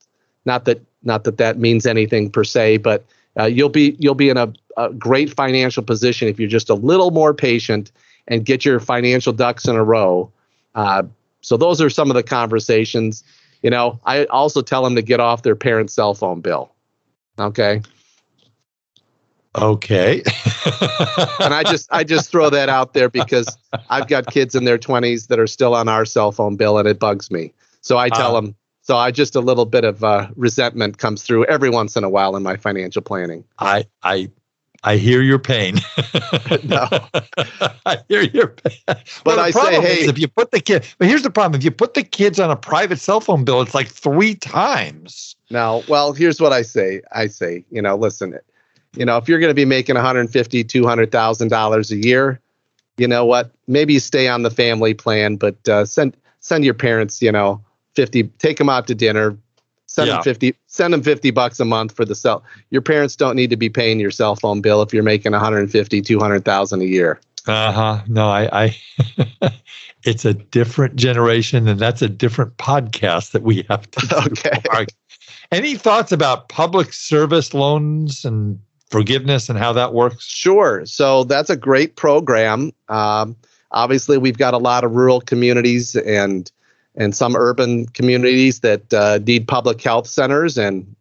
Not 0.46 0.66
that, 0.66 0.80
not 1.04 1.24
that 1.24 1.38
that 1.38 1.58
means 1.58 1.86
anything 1.86 2.30
per 2.30 2.44
se, 2.44 2.78
but 2.78 3.06
uh, 3.40 3.46
you'll 3.46 3.70
be, 3.70 3.96
you'll 4.00 4.16
be 4.16 4.30
in 4.30 4.38
a, 4.38 4.52
a 4.78 4.92
great 4.92 5.34
financial 5.34 5.84
position 5.84 6.28
if 6.28 6.40
you're 6.40 6.50
just 6.50 6.70
a 6.70 6.76
little 6.76 7.12
more 7.12 7.34
patient 7.34 7.92
and 8.28 8.46
get 8.46 8.64
your 8.64 8.80
financial 8.80 9.34
ducks 9.34 9.68
in 9.68 9.76
a 9.76 9.84
row. 9.84 10.32
Uh, 10.76 11.04
so 11.42 11.58
those 11.58 11.82
are 11.82 11.90
some 11.90 12.10
of 12.10 12.16
the 12.16 12.24
conversations. 12.24 13.24
You 13.62 13.70
know, 13.70 14.00
I 14.06 14.26
also 14.26 14.62
tell 14.62 14.84
them 14.84 14.96
to 14.96 15.02
get 15.02 15.20
off 15.20 15.44
their 15.44 15.56
parents' 15.56 15.94
cell 15.94 16.14
phone 16.14 16.42
bill. 16.42 16.72
Okay. 17.40 17.82
Okay. 19.56 20.24
and 21.40 21.54
I 21.54 21.64
just 21.64 21.88
I 21.92 22.04
just 22.04 22.32
throw 22.32 22.50
that 22.50 22.70
out 22.70 22.94
there 22.94 23.10
because 23.10 23.56
I've 23.90 24.08
got 24.08 24.28
kids 24.28 24.56
in 24.56 24.64
their 24.64 24.80
20s 24.80 25.28
that 25.28 25.40
are 25.40 25.48
still 25.48 25.76
on 25.76 25.88
our 25.88 26.06
cell 26.06 26.32
phone 26.32 26.56
bill 26.56 26.78
and 26.80 26.88
it 26.88 27.00
bugs 27.00 27.30
me. 27.30 27.54
So 27.82 27.98
I 27.98 28.10
tell 28.10 28.36
uh, 28.36 28.42
them 28.42 28.56
so 28.84 28.98
I 28.98 29.12
just 29.12 29.36
a 29.36 29.40
little 29.40 29.66
bit 29.66 29.86
of 29.86 30.04
uh, 30.04 30.28
resentment 30.36 30.98
comes 30.98 31.24
through 31.24 31.46
every 31.46 31.70
once 31.70 31.96
in 31.96 32.04
a 32.04 32.10
while 32.10 32.36
in 32.36 32.44
my 32.44 32.58
financial 32.58 33.02
planning. 33.02 33.46
I 33.58 33.86
I 34.04 34.30
I 34.84 34.98
hear 34.98 35.22
your 35.22 35.40
pain. 35.40 35.76
no, 36.64 36.88
I 37.86 37.98
hear 38.10 38.24
your 38.24 38.48
pain. 38.48 38.78
But 38.86 39.08
well, 39.26 39.40
I 39.40 39.52
say, 39.52 39.82
hey, 39.82 40.06
if 40.06 40.20
you 40.20 40.28
put 40.28 40.52
the 40.52 40.60
kid, 40.60 40.86
but 40.98 41.08
here's 41.08 41.24
the 41.24 41.32
problem: 41.32 41.58
if 41.58 41.64
you 41.64 41.72
put 41.72 41.94
the 41.94 42.04
kids 42.04 42.40
on 42.42 42.52
a 42.52 42.58
private 42.58 43.00
cell 43.00 43.22
phone 43.22 43.46
bill, 43.46 43.62
it's 43.62 43.74
like 43.74 43.88
three 43.88 44.36
times. 44.36 45.38
Now, 45.50 45.84
well, 45.88 46.12
here's 46.12 46.42
what 46.42 46.52
I 46.52 46.62
say: 46.62 47.02
I 47.14 47.28
say, 47.28 47.64
you 47.72 47.82
know, 47.82 47.96
listen, 47.96 48.38
you 48.98 49.06
know, 49.06 49.16
if 49.16 49.30
you're 49.30 49.40
going 49.40 49.50
to 49.50 49.56
be 49.56 49.66
making 49.66 49.96
150, 49.96 50.64
200,000 50.66 51.48
dollars 51.48 51.90
a 51.90 51.96
year, 51.96 52.42
you 52.98 53.08
know 53.08 53.24
what? 53.24 53.52
Maybe 53.68 53.94
you 53.94 54.02
stay 54.02 54.28
on 54.28 54.44
the 54.44 54.52
family 54.52 54.94
plan, 54.94 55.38
but 55.38 55.70
uh, 55.70 55.86
send 55.86 56.18
send 56.42 56.66
your 56.66 56.74
parents, 56.74 57.22
you 57.22 57.32
know, 57.32 57.64
50. 57.96 58.24
Take 58.40 58.58
them 58.58 58.70
out 58.70 58.88
to 58.88 58.96
dinner. 58.96 59.38
Send 59.88 60.08
yeah. 60.08 60.16
them 60.16 60.24
50. 60.24 60.56
Send 60.68 60.94
them 60.94 61.04
50 61.04 61.32
bucks 61.32 61.60
a 61.60 61.66
month 61.66 61.96
for 61.96 62.06
the 62.06 62.16
cell. 62.16 62.44
Your 62.72 62.82
parents 62.82 63.16
don't 63.16 63.36
need 63.36 63.50
to 63.50 63.58
be 63.58 63.70
paying 63.70 64.00
your 64.00 64.12
cell 64.12 64.36
phone 64.36 64.62
bill 64.62 64.82
if 64.82 64.94
you're 64.94 65.04
making 65.04 65.34
150, 65.34 66.02
200,000 66.02 66.82
a 66.82 66.86
year. 66.86 67.20
Uh 67.48 67.72
huh. 67.72 68.02
No, 68.08 68.28
I. 68.28 68.76
I 69.44 69.52
it's 70.06 70.26
a 70.26 70.34
different 70.34 70.96
generation, 70.96 71.68
and 71.68 71.80
that's 71.80 72.02
a 72.02 72.10
different 72.10 72.58
podcast 72.58 73.32
that 73.32 73.44
we 73.44 73.66
have 73.70 73.90
to. 73.92 74.24
Okay. 74.28 74.86
Any 75.52 75.76
thoughts 75.76 76.12
about 76.12 76.50
public 76.50 76.94
service 76.94 77.54
loans 77.54 78.26
and 78.26 78.60
forgiveness 78.90 79.50
and 79.50 79.60
how 79.60 79.74
that 79.74 79.94
works? 79.94 80.26
Sure. 80.26 80.86
So 80.86 81.26
that's 81.26 81.50
a 81.50 81.58
great 81.58 81.96
program. 81.96 82.72
Um, 82.90 83.36
obviously, 83.72 84.18
we've 84.18 84.38
got 84.38 84.54
a 84.54 84.58
lot 84.58 84.84
of 84.84 84.92
rural 84.92 85.22
communities 85.22 85.96
and 85.96 86.52
and 86.96 87.16
some 87.16 87.36
urban 87.36 87.86
communities 87.88 88.60
that 88.60 88.94
uh, 88.94 89.20
need 89.26 89.48
public 89.48 89.82
health 89.82 90.08
centers. 90.08 90.58
And 90.58 90.96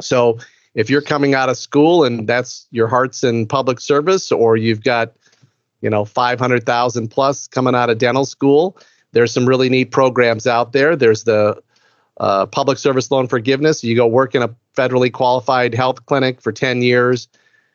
so, 0.00 0.38
if 0.74 0.90
you're 0.90 1.02
coming 1.02 1.34
out 1.34 1.48
of 1.48 1.56
school 1.56 2.04
and 2.04 2.28
that's 2.28 2.66
your 2.70 2.86
heart's 2.86 3.24
in 3.24 3.46
public 3.46 3.80
service, 3.80 4.30
or 4.30 4.56
you've 4.56 4.82
got 4.82 5.12
you 5.80 5.88
know 5.88 6.04
500,000 6.04 7.08
plus 7.08 7.48
coming 7.48 7.74
out 7.74 7.88
of 7.88 7.98
dental 7.98 8.26
school, 8.26 8.76
there's 9.12 9.32
some 9.32 9.46
really 9.46 9.68
neat 9.68 9.90
programs 9.90 10.46
out 10.46 10.72
there. 10.72 10.96
There's 10.96 11.24
the 11.24 11.62
uh, 12.18 12.46
public 12.46 12.78
service 12.78 13.10
loan 13.10 13.28
forgiveness. 13.28 13.84
You 13.84 13.96
go 13.96 14.06
work 14.06 14.34
in 14.34 14.42
a 14.42 14.54
federally 14.76 15.12
qualified 15.12 15.74
health 15.74 16.04
clinic 16.06 16.40
for 16.40 16.52
10 16.52 16.82
years 16.82 17.28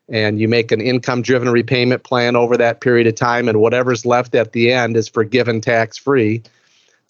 and 0.09 0.39
you 0.39 0.47
make 0.47 0.71
an 0.71 0.81
income 0.81 1.21
driven 1.21 1.49
repayment 1.49 2.03
plan 2.03 2.35
over 2.35 2.57
that 2.57 2.81
period 2.81 3.07
of 3.07 3.15
time 3.15 3.47
and 3.47 3.59
whatever's 3.59 4.05
left 4.05 4.35
at 4.35 4.51
the 4.51 4.71
end 4.71 4.97
is 4.97 5.07
forgiven 5.07 5.61
tax 5.61 5.97
free. 5.97 6.43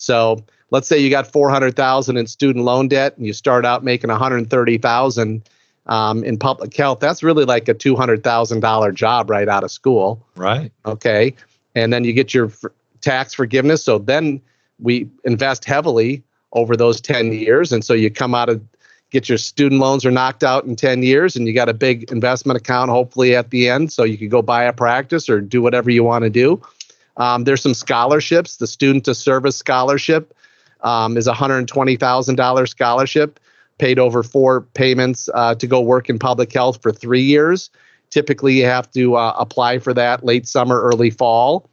So 0.01 0.43
let's 0.71 0.87
say 0.87 0.97
you 0.97 1.09
got 1.09 1.31
400,000 1.31 2.17
in 2.17 2.25
student 2.27 2.65
loan 2.65 2.87
debt 2.87 3.15
and 3.17 3.25
you 3.25 3.33
start 3.33 3.65
out 3.65 3.83
making 3.83 4.09
130,000 4.09 5.49
um, 5.85 6.23
in 6.23 6.37
public 6.37 6.75
health. 6.75 6.99
That's 6.99 7.21
really 7.21 7.45
like 7.45 7.69
a 7.69 7.75
$200,000 7.75 8.93
job 8.95 9.29
right 9.29 9.47
out 9.47 9.63
of 9.63 9.71
school. 9.71 10.25
Right. 10.35 10.71
Okay. 10.85 11.35
And 11.75 11.93
then 11.93 12.03
you 12.03 12.13
get 12.13 12.33
your 12.33 12.47
f- 12.47 12.65
tax 13.01 13.33
forgiveness. 13.35 13.83
So 13.83 13.99
then 13.99 14.41
we 14.79 15.07
invest 15.23 15.65
heavily 15.65 16.23
over 16.53 16.75
those 16.75 16.99
10 16.99 17.31
years. 17.31 17.71
And 17.71 17.85
so 17.85 17.93
you 17.93 18.09
come 18.09 18.33
out 18.33 18.49
of 18.49 18.61
get 19.11 19.29
your 19.29 19.37
student 19.37 19.79
loans 19.79 20.05
are 20.05 20.11
knocked 20.11 20.43
out 20.43 20.63
in 20.63 20.75
10 20.75 21.03
years 21.03 21.35
and 21.35 21.45
you 21.45 21.53
got 21.53 21.69
a 21.69 21.73
big 21.73 22.09
investment 22.11 22.57
account 22.57 22.89
hopefully 22.89 23.35
at 23.35 23.49
the 23.49 23.67
end 23.69 23.91
so 23.91 24.03
you 24.03 24.17
can 24.17 24.29
go 24.29 24.41
buy 24.41 24.63
a 24.63 24.71
practice 24.71 25.29
or 25.29 25.41
do 25.41 25.61
whatever 25.61 25.89
you 25.89 26.01
want 26.01 26.23
to 26.23 26.29
do 26.29 26.61
um, 27.17 27.43
there's 27.43 27.61
some 27.61 27.73
scholarships 27.73 28.57
the 28.57 28.67
student 28.67 29.05
to 29.05 29.15
service 29.15 29.55
scholarship 29.55 30.33
um, 30.81 31.17
is 31.17 31.27
a 31.27 31.33
$120000 31.33 32.67
scholarship 32.67 33.39
paid 33.77 33.99
over 33.99 34.23
four 34.23 34.61
payments 34.61 35.29
uh, 35.33 35.55
to 35.55 35.67
go 35.67 35.81
work 35.81 36.09
in 36.09 36.19
public 36.19 36.51
health 36.53 36.81
for 36.81 36.91
three 36.91 37.23
years 37.23 37.69
typically 38.09 38.53
you 38.53 38.65
have 38.65 38.89
to 38.91 39.15
uh, 39.15 39.33
apply 39.37 39.79
for 39.79 39.93
that 39.93 40.23
late 40.23 40.47
summer 40.47 40.81
early 40.81 41.09
fall 41.09 41.69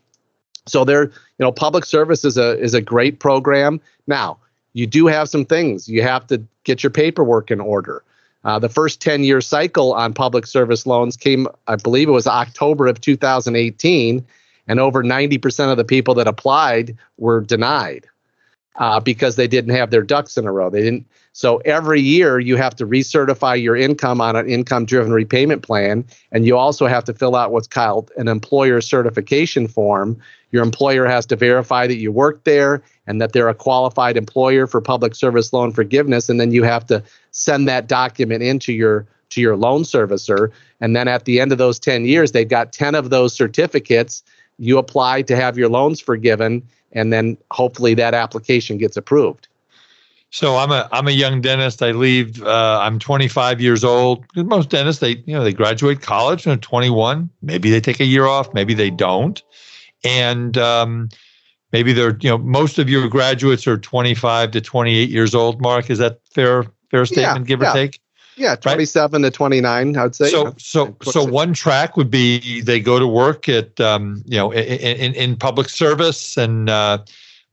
so 0.67 0.85
there 0.85 1.05
you 1.05 1.13
know 1.41 1.53
public 1.53 1.85
service 1.85 2.25
is 2.25 2.37
a 2.37 2.59
is 2.59 2.75
a 2.75 2.81
great 2.81 3.21
program 3.21 3.81
now 4.07 4.39
you 4.79 4.87
do 4.87 5.09
have 5.09 5.29
some 5.29 5.45
things. 5.45 5.89
You 5.89 6.03
have 6.03 6.27
to 6.29 6.43
get 6.63 6.83
your 6.83 6.91
paperwork 6.91 7.51
in 7.51 7.61
order. 7.61 8.05
Uh, 8.45 8.59
the 8.59 8.69
first 8.69 9.01
10 9.03 9.25
year 9.25 9.41
cycle 9.41 9.93
on 9.93 10.15
public 10.15 10.47
service 10.47 10.87
loans 10.87 11.17
came, 11.17 11.49
I 11.67 11.75
believe 11.75 12.09
it 12.09 12.13
was 12.13 12.29
October 12.29 12.87
of 12.87 13.01
2018. 13.01 14.25
And 14.69 14.79
over 14.79 15.03
90% 15.03 15.71
of 15.71 15.77
the 15.77 15.85
people 15.85 16.15
that 16.15 16.29
applied 16.29 16.97
were 17.17 17.41
denied 17.41 18.07
uh, 18.79 19.01
because 19.01 19.37
they 19.37 19.49
didn't 19.49 19.75
have 19.75 19.91
their 19.91 20.03
ducks 20.03 20.37
in 20.37 20.47
a 20.47 20.53
row. 20.53 20.71
They 20.71 20.83
didn't. 20.83 21.07
So 21.33 21.59
every 21.59 22.01
year 22.01 22.39
you 22.39 22.57
have 22.57 22.75
to 22.77 22.87
recertify 22.87 23.61
your 23.61 23.77
income 23.77 24.21
on 24.21 24.37
an 24.37 24.49
income-driven 24.49 25.13
repayment 25.13 25.63
plan, 25.63 26.05
and 26.33 26.47
you 26.47 26.57
also 26.57 26.87
have 26.87 27.05
to 27.05 27.15
fill 27.15 27.37
out 27.37 27.53
what's 27.53 27.69
called 27.69 28.11
an 28.17 28.29
employer 28.29 28.81
certification 28.81 29.69
form. 29.69 30.19
Your 30.51 30.63
employer 30.63 31.07
has 31.07 31.27
to 31.27 31.37
verify 31.37 31.87
that 31.87 31.99
you 31.99 32.11
work 32.11 32.45
there 32.45 32.83
and 33.07 33.21
that 33.21 33.33
they're 33.33 33.49
a 33.49 33.55
qualified 33.55 34.17
employer 34.17 34.67
for 34.67 34.81
public 34.81 35.15
service 35.15 35.53
loan 35.53 35.73
forgiveness, 35.73 36.29
and 36.29 36.41
then 36.41 36.53
you 36.53 36.63
have 36.63 36.87
to 36.87 37.03
send 37.33 37.69
that 37.69 37.89
document 37.89 38.43
into 38.43 38.73
your 38.73 39.07
to 39.31 39.41
your 39.41 39.57
loan 39.57 39.83
servicer. 39.83 40.51
And 40.81 40.97
then 40.97 41.07
at 41.07 41.25
the 41.25 41.41
end 41.41 41.53
of 41.53 41.59
those 41.59 41.79
10 41.79 42.05
years, 42.07 42.33
they've 42.33 42.49
got 42.49 42.73
10 42.73 42.95
of 42.95 43.11
those 43.11 43.35
certificates. 43.35 44.23
You 44.59 44.79
apply 44.79 45.23
to 45.23 45.37
have 45.37 45.57
your 45.57 45.69
loans 45.69 46.01
forgiven, 46.01 46.63
and 46.93 47.13
then 47.13 47.37
hopefully 47.51 47.95
that 47.95 48.15
application 48.15 48.79
gets 48.79 48.97
approved. 48.97 49.49
So 50.31 50.57
I'm 50.57 50.71
a 50.71 50.89
I'm 50.93 51.09
a 51.09 51.13
young 51.13 51.41
dentist. 51.41 51.83
I 51.83 51.93
leave. 51.93 52.43
Uh, 52.43 52.81
I'm 52.83 52.99
25 52.99 53.61
years 53.61 53.83
old. 53.83 54.25
Most 54.37 54.69
dentists, 54.69 55.01
they 55.01 55.23
you 55.27 55.35
know 55.35 55.43
they 55.43 55.53
graduate 55.53 56.03
college 56.03 56.45
when 56.45 56.57
they're 56.57 56.61
21. 56.61 57.31
Maybe 57.41 57.71
they 57.71 57.81
take 57.81 58.01
a 58.01 58.05
year 58.05 58.27
off. 58.27 58.53
Maybe 58.53 58.75
they 58.75 58.91
don't. 58.91 59.43
And 60.05 60.59
um, 60.59 61.09
maybe 61.73 61.95
they're 61.95 62.19
you 62.21 62.29
know 62.29 62.39
most 62.39 62.79
of 62.79 62.91
your 62.91 63.09
graduates 63.09 63.67
are 63.67 63.79
25 63.79 64.51
to 64.51 64.61
28 64.61 65.09
years 65.09 65.35
old. 65.35 65.63
Mark, 65.63 65.89
is 65.89 65.99
that 65.99 66.21
fair 66.31 66.65
fair 66.91 67.07
statement? 67.07 67.41
Yeah, 67.41 67.49
give 67.49 67.63
yeah. 67.63 67.71
or 67.71 67.75
take. 67.75 68.01
Yeah, 68.39 68.55
27 68.57 69.23
right? 69.23 69.29
to 69.29 69.37
29, 69.37 69.97
I 69.97 70.03
would 70.03 70.15
say. 70.15 70.31
So, 70.31 70.55
so, 70.59 70.97
so 71.03 71.25
one 71.25 71.53
track 71.53 71.97
would 71.97 72.11
be 72.11 72.61
they 72.63 72.81
go 72.81 72.99
to 72.99 73.07
work 73.07 73.49
at, 73.49 73.81
um, 73.81 74.23
you 74.27 74.37
know, 74.37 74.51
in, 74.53 74.97
in, 74.97 75.15
in 75.15 75.37
public 75.37 75.69
service 75.69 76.37
and, 76.37 76.71
uh, 76.71 76.99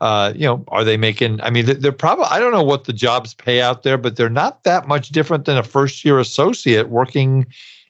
uh, 0.02 0.34
you 0.36 0.46
know, 0.46 0.64
are 0.68 0.84
they 0.84 0.98
making, 0.98 1.42
I 1.42 1.50
mean, 1.50 1.66
they're 1.66 1.92
probably, 1.92 2.26
I 2.26 2.40
don't 2.40 2.52
know 2.52 2.64
what 2.64 2.84
the 2.84 2.94
jobs 2.94 3.34
pay 3.34 3.62
out 3.62 3.84
there, 3.84 3.98
but 3.98 4.16
they're 4.16 4.30
not 4.30 4.64
that 4.64 4.88
much 4.88 5.10
different 5.10 5.46
than 5.46 5.58
a 5.58 5.64
first 5.64 6.06
year 6.06 6.20
associate 6.20 6.90
working 6.90 7.48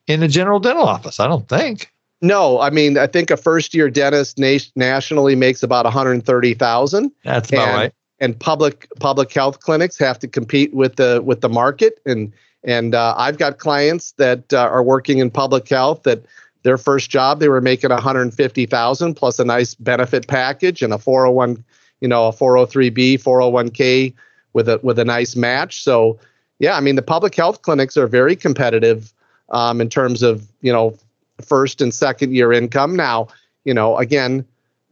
in 0.07 0.23
a 0.23 0.27
general 0.27 0.59
dental 0.59 0.87
office. 0.87 1.19
I 1.19 1.27
don't 1.27 1.47
think. 1.47 1.91
No, 2.21 2.59
I 2.59 2.69
mean, 2.69 2.97
I 2.97 3.07
think 3.07 3.29
a 3.29 3.37
first 3.37 3.73
year 3.73 3.89
dentist 3.89 4.37
na- 4.37 4.59
nationally 4.75 5.35
makes 5.35 5.63
about 5.63 5.85
130,000. 5.85 7.11
That's 7.23 7.49
about 7.49 7.67
and, 7.67 7.77
right. 7.77 7.93
And 8.19 8.39
public 8.39 8.87
public 9.01 9.33
health 9.33 9.59
clinics 9.59 9.97
have 9.99 10.17
to 10.19 10.27
compete 10.27 10.73
with 10.73 10.95
the 10.95 11.21
with 11.23 11.41
the 11.41 11.49
market 11.49 11.99
and 12.05 12.31
and 12.65 12.95
uh, 12.95 13.13
I've 13.15 13.37
got 13.37 13.59
clients 13.59 14.11
that 14.13 14.51
uh, 14.51 14.57
are 14.57 14.83
working 14.83 15.19
in 15.19 15.29
public 15.29 15.69
health 15.69 16.03
that 16.03 16.25
their 16.63 16.79
first 16.79 17.11
job 17.11 17.39
they 17.39 17.47
were 17.47 17.61
making 17.61 17.91
150,000 17.91 19.13
plus 19.13 19.39
a 19.39 19.45
nice 19.45 19.75
benefit 19.75 20.27
package 20.27 20.81
and 20.81 20.91
a 20.91 20.97
401, 20.97 21.63
you 22.01 22.07
know, 22.07 22.27
a 22.27 22.33
403b, 22.33 23.21
401k 23.21 24.13
with 24.53 24.67
a 24.67 24.79
with 24.81 24.97
a 24.97 25.05
nice 25.05 25.35
match. 25.35 25.83
So, 25.83 26.19
yeah, 26.57 26.75
I 26.75 26.81
mean 26.81 26.95
the 26.95 27.03
public 27.03 27.35
health 27.35 27.61
clinics 27.61 27.95
are 27.97 28.07
very 28.07 28.35
competitive 28.35 29.13
um, 29.49 29.79
in 29.79 29.89
terms 29.89 30.23
of 30.23 30.47
you 30.61 30.73
know 30.73 30.97
first 31.41 31.81
and 31.81 31.93
second 31.93 32.33
year 32.33 32.51
income. 32.51 32.95
Now, 32.95 33.27
you 33.63 33.75
know, 33.75 33.97
again, 33.97 34.43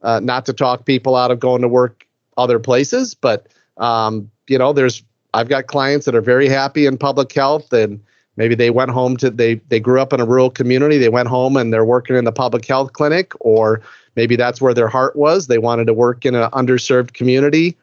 uh, 0.04 0.20
not 0.20 0.46
to 0.46 0.54
talk 0.54 0.86
people 0.86 1.16
out 1.16 1.32
of 1.32 1.40
going 1.40 1.64
to 1.64 1.68
work 1.68 2.06
other 2.38 2.60
places, 2.60 3.16
but 3.16 3.48
um, 3.78 4.30
you 4.48 4.60
know, 4.60 4.74
there's 4.74 5.04
I've 5.34 5.50
got 5.50 5.68
clients 5.68 6.06
that 6.06 6.16
are 6.16 6.22
very 6.22 6.48
happy 6.48 6.86
in 6.86 6.98
public 6.98 7.34
health 7.34 7.74
and 7.74 8.00
maybe 8.38 8.56
they 8.56 8.70
went 8.70 8.92
home 8.92 9.18
to 9.18 9.30
they 9.30 9.56
they 9.70 9.80
grew 9.80 10.00
up 10.00 10.14
in 10.14 10.20
a 10.20 10.26
rural 10.26 10.50
community 10.50 10.98
they 10.98 11.10
went 11.10 11.28
home 11.28 11.58
and 11.58 11.74
they're 11.74 11.86
working 11.86 12.16
in 12.16 12.26
the 12.26 12.32
public 12.32 12.66
health 12.66 12.94
clinic 12.94 13.34
or 13.40 13.82
maybe 14.16 14.36
that's 14.36 14.62
where 14.62 14.74
their 14.74 14.88
heart 14.88 15.16
was 15.16 15.48
they 15.48 15.58
wanted 15.58 15.88
to 15.88 15.94
work 15.94 16.26
in 16.26 16.36
an 16.36 16.50
underserved 16.52 17.14
community. 17.14 17.76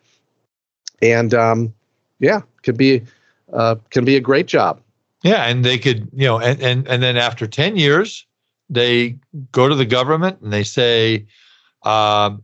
And 1.02 1.34
um, 1.34 1.74
yeah 2.18 2.42
could 2.62 2.76
be 2.76 3.02
uh, 3.52 3.76
can 3.90 4.04
be 4.04 4.16
a 4.16 4.20
great 4.20 4.46
job. 4.46 4.80
Yeah 5.22 5.44
and 5.44 5.64
they 5.64 5.78
could 5.78 6.08
you 6.12 6.26
know 6.26 6.38
and, 6.38 6.60
and 6.62 6.86
and 6.86 7.02
then 7.02 7.16
after 7.16 7.46
10 7.46 7.76
years 7.76 8.26
they 8.68 9.16
go 9.50 9.68
to 9.68 9.74
the 9.74 9.84
government 9.84 10.40
and 10.40 10.52
they 10.52 10.62
say 10.62 11.26
um, 11.82 12.42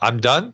i'm 0.00 0.18
done. 0.18 0.52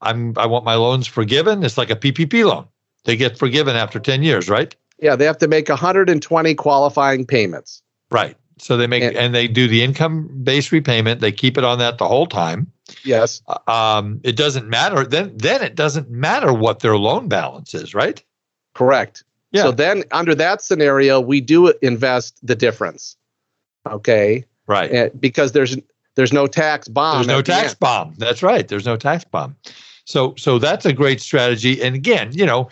I'm 0.00 0.34
i 0.36 0.46
want 0.46 0.64
my 0.64 0.74
loans 0.74 1.06
forgiven. 1.06 1.62
It's 1.62 1.78
like 1.78 1.90
a 1.90 1.96
ppp 1.96 2.44
loan 2.44 2.66
they 3.04 3.16
get 3.16 3.38
forgiven 3.38 3.76
after 3.76 3.98
10 3.98 4.22
years, 4.22 4.48
right? 4.48 4.74
Yeah, 4.98 5.16
they 5.16 5.24
have 5.24 5.38
to 5.38 5.48
make 5.48 5.68
120 5.68 6.54
qualifying 6.54 7.26
payments. 7.26 7.82
Right. 8.10 8.36
So 8.58 8.76
they 8.76 8.86
make 8.86 9.02
and, 9.02 9.16
and 9.16 9.34
they 9.34 9.48
do 9.48 9.66
the 9.66 9.82
income 9.82 10.30
based 10.42 10.70
repayment. 10.70 11.20
They 11.20 11.32
keep 11.32 11.58
it 11.58 11.64
on 11.64 11.78
that 11.78 11.98
the 11.98 12.06
whole 12.06 12.26
time. 12.26 12.70
Yes. 13.04 13.42
Um, 13.66 14.20
it 14.22 14.36
doesn't 14.36 14.68
matter. 14.68 15.04
Then 15.04 15.36
then 15.36 15.62
it 15.62 15.74
doesn't 15.74 16.10
matter 16.10 16.52
what 16.52 16.80
their 16.80 16.96
loan 16.96 17.28
balance 17.28 17.74
is, 17.74 17.94
right? 17.94 18.22
Correct. 18.74 19.24
Yeah. 19.50 19.62
So 19.64 19.72
then 19.72 20.04
under 20.12 20.34
that 20.36 20.62
scenario, 20.62 21.20
we 21.20 21.40
do 21.40 21.74
invest 21.82 22.38
the 22.46 22.54
difference. 22.54 23.16
Okay. 23.88 24.44
Right. 24.66 24.90
And 24.90 25.20
because 25.20 25.52
there's 25.52 25.76
there's 26.14 26.32
no 26.32 26.46
tax 26.46 26.86
bomb. 26.86 27.16
There's 27.16 27.26
no 27.26 27.42
tax 27.42 27.72
the 27.72 27.78
bomb. 27.78 28.14
That's 28.18 28.42
right. 28.42 28.66
There's 28.66 28.86
no 28.86 28.96
tax 28.96 29.24
bomb. 29.24 29.56
So 30.04 30.34
so 30.36 30.58
that's 30.58 30.86
a 30.86 30.92
great 30.92 31.20
strategy. 31.20 31.82
And 31.82 31.94
again, 31.94 32.30
you 32.32 32.46
know, 32.46 32.68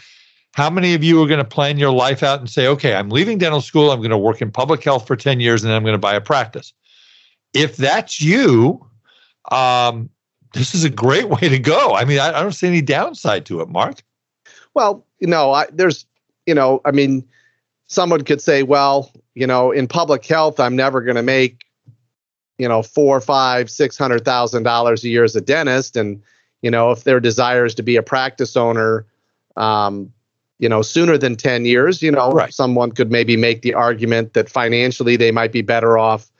how 0.52 0.68
many 0.68 0.94
of 0.94 1.02
you 1.02 1.22
are 1.22 1.26
going 1.26 1.38
to 1.38 1.44
plan 1.44 1.78
your 1.78 1.92
life 1.92 2.22
out 2.22 2.38
and 2.38 2.48
say, 2.48 2.66
okay, 2.66 2.94
I'm 2.94 3.08
leaving 3.08 3.38
dental 3.38 3.60
school, 3.60 3.90
I'm 3.90 4.00
going 4.00 4.10
to 4.10 4.18
work 4.18 4.42
in 4.42 4.50
public 4.50 4.84
health 4.84 5.06
for 5.06 5.16
10 5.16 5.40
years, 5.40 5.62
and 5.62 5.70
then 5.70 5.76
I'm 5.76 5.82
going 5.82 5.94
to 5.94 5.98
buy 5.98 6.14
a 6.14 6.20
practice? 6.20 6.72
If 7.54 7.76
that's 7.76 8.20
you, 8.20 8.86
um, 9.50 10.10
this 10.52 10.74
is 10.74 10.84
a 10.84 10.90
great 10.90 11.28
way 11.28 11.48
to 11.48 11.58
go. 11.58 11.94
I 11.94 12.04
mean, 12.04 12.18
I, 12.18 12.38
I 12.38 12.42
don't 12.42 12.52
see 12.52 12.66
any 12.66 12.82
downside 12.82 13.46
to 13.46 13.60
it, 13.60 13.68
Mark. 13.68 14.02
Well, 14.74 15.06
you 15.20 15.26
know, 15.26 15.52
I, 15.52 15.66
there's, 15.72 16.06
you 16.46 16.54
know, 16.54 16.80
I 16.84 16.90
mean, 16.90 17.26
someone 17.86 18.22
could 18.22 18.40
say, 18.40 18.62
well, 18.62 19.10
you 19.34 19.46
know, 19.46 19.70
in 19.70 19.86
public 19.86 20.24
health, 20.24 20.60
I'm 20.60 20.76
never 20.76 21.00
going 21.00 21.16
to 21.16 21.22
make, 21.22 21.64
you 22.58 22.68
know, 22.68 22.82
four, 22.82 23.20
five, 23.20 23.70
six 23.70 23.96
hundred 23.96 24.24
thousand 24.24 24.62
dollars 24.64 25.04
a 25.04 25.08
year 25.08 25.24
as 25.24 25.34
a 25.34 25.40
dentist, 25.40 25.96
and 25.96 26.22
you 26.60 26.70
know, 26.70 26.90
if 26.90 27.04
their 27.04 27.18
desire 27.18 27.64
is 27.64 27.74
to 27.74 27.82
be 27.82 27.96
a 27.96 28.02
practice 28.02 28.56
owner, 28.56 29.06
um, 29.56 30.12
you 30.62 30.68
know, 30.68 30.80
sooner 30.80 31.18
than 31.18 31.34
10 31.34 31.64
years, 31.64 32.00
you 32.02 32.10
know, 32.12 32.30
right. 32.30 32.54
someone 32.54 32.92
could 32.92 33.10
maybe 33.10 33.36
make 33.36 33.62
the 33.62 33.74
argument 33.74 34.34
that 34.34 34.48
financially 34.48 35.16
they 35.16 35.32
might 35.32 35.50
be 35.50 35.60
better 35.60 35.98
off 35.98 36.30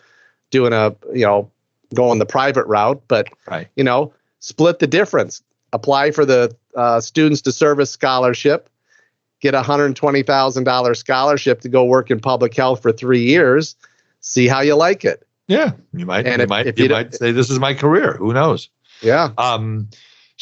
doing 0.52 0.72
a, 0.72 0.94
you 1.12 1.26
know, 1.26 1.50
going 1.92 2.20
the 2.20 2.24
private 2.24 2.64
route, 2.66 3.02
but, 3.08 3.28
right. 3.50 3.66
you 3.74 3.82
know, 3.82 4.14
split 4.38 4.78
the 4.78 4.86
difference. 4.86 5.42
Apply 5.72 6.12
for 6.12 6.24
the 6.24 6.54
uh, 6.76 7.00
Students 7.00 7.42
to 7.42 7.50
Service 7.52 7.90
Scholarship, 7.90 8.70
get 9.40 9.56
a 9.56 9.60
$120,000 9.60 10.96
scholarship 10.96 11.60
to 11.62 11.68
go 11.68 11.82
work 11.82 12.08
in 12.08 12.20
public 12.20 12.54
health 12.54 12.80
for 12.80 12.92
three 12.92 13.24
years, 13.24 13.74
see 14.20 14.46
how 14.46 14.60
you 14.60 14.76
like 14.76 15.04
it. 15.04 15.26
Yeah, 15.48 15.72
you 15.92 16.06
might, 16.06 16.28
and 16.28 16.38
you 16.38 16.44
if, 16.44 16.48
might, 16.48 16.66
if 16.68 16.78
you, 16.78 16.84
you 16.84 16.90
might 16.90 17.12
say 17.12 17.32
this 17.32 17.50
is 17.50 17.58
my 17.58 17.74
career. 17.74 18.12
Who 18.18 18.32
knows? 18.32 18.68
Yeah. 19.00 19.32
Um, 19.36 19.88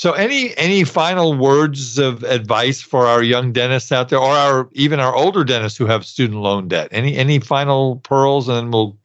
so, 0.01 0.13
any 0.13 0.57
any 0.57 0.85
final 0.85 1.37
words 1.37 1.99
of 1.99 2.23
advice 2.23 2.81
for 2.81 3.07
our 3.07 3.23
young 3.23 3.53
dentists 3.53 3.93
out 3.93 4.09
there, 4.09 4.19
or 4.19 4.33
our 4.33 4.67
even 4.73 4.99
our 4.99 5.15
older 5.15 5.45
dentists 5.45 5.77
who 5.77 5.85
have 5.85 6.07
student 6.07 6.41
loan 6.41 6.69
debt? 6.69 6.89
Any 6.91 7.19
any 7.19 7.39
final 7.39 7.97
pearls, 7.97 8.49
and 8.49 8.57
then 8.57 8.71
we'll 8.71 8.97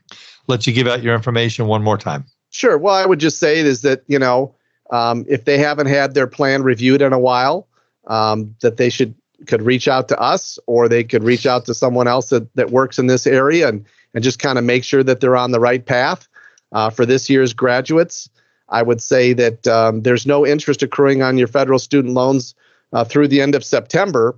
let 0.47 0.65
you 0.65 0.71
give 0.71 0.87
out 0.87 1.03
your 1.03 1.13
information 1.13 1.67
one 1.67 1.83
more 1.83 1.97
time. 1.97 2.23
Sure. 2.49 2.77
Well, 2.77 2.95
I 2.95 3.05
would 3.05 3.19
just 3.19 3.39
say 3.39 3.59
is 3.59 3.81
that 3.81 4.03
you 4.07 4.17
know 4.17 4.55
um, 4.89 5.25
if 5.27 5.43
they 5.43 5.57
haven't 5.57 5.87
had 5.87 6.13
their 6.13 6.27
plan 6.27 6.63
reviewed 6.63 7.01
in 7.01 7.11
a 7.11 7.19
while, 7.19 7.67
um, 8.07 8.55
that 8.61 8.77
they 8.77 8.89
should 8.89 9.13
could 9.47 9.63
reach 9.63 9.89
out 9.89 10.07
to 10.07 10.17
us, 10.17 10.57
or 10.65 10.87
they 10.87 11.03
could 11.03 11.25
reach 11.25 11.45
out 11.45 11.65
to 11.65 11.73
someone 11.73 12.07
else 12.07 12.29
that 12.29 12.47
that 12.55 12.71
works 12.71 12.97
in 12.97 13.07
this 13.07 13.27
area, 13.27 13.67
and 13.67 13.83
and 14.13 14.23
just 14.23 14.39
kind 14.39 14.57
of 14.57 14.63
make 14.63 14.85
sure 14.85 15.03
that 15.03 15.19
they're 15.19 15.35
on 15.35 15.51
the 15.51 15.59
right 15.59 15.85
path 15.85 16.29
uh, 16.71 16.89
for 16.89 17.05
this 17.05 17.29
year's 17.29 17.51
graduates. 17.51 18.29
I 18.69 18.81
would 18.81 19.01
say 19.01 19.33
that 19.33 19.67
um, 19.67 20.01
there's 20.01 20.25
no 20.25 20.45
interest 20.45 20.81
accruing 20.81 21.21
on 21.21 21.37
your 21.37 21.47
federal 21.47 21.79
student 21.79 22.13
loans 22.13 22.55
uh, 22.93 23.03
through 23.03 23.27
the 23.27 23.41
end 23.41 23.55
of 23.55 23.63
September, 23.63 24.35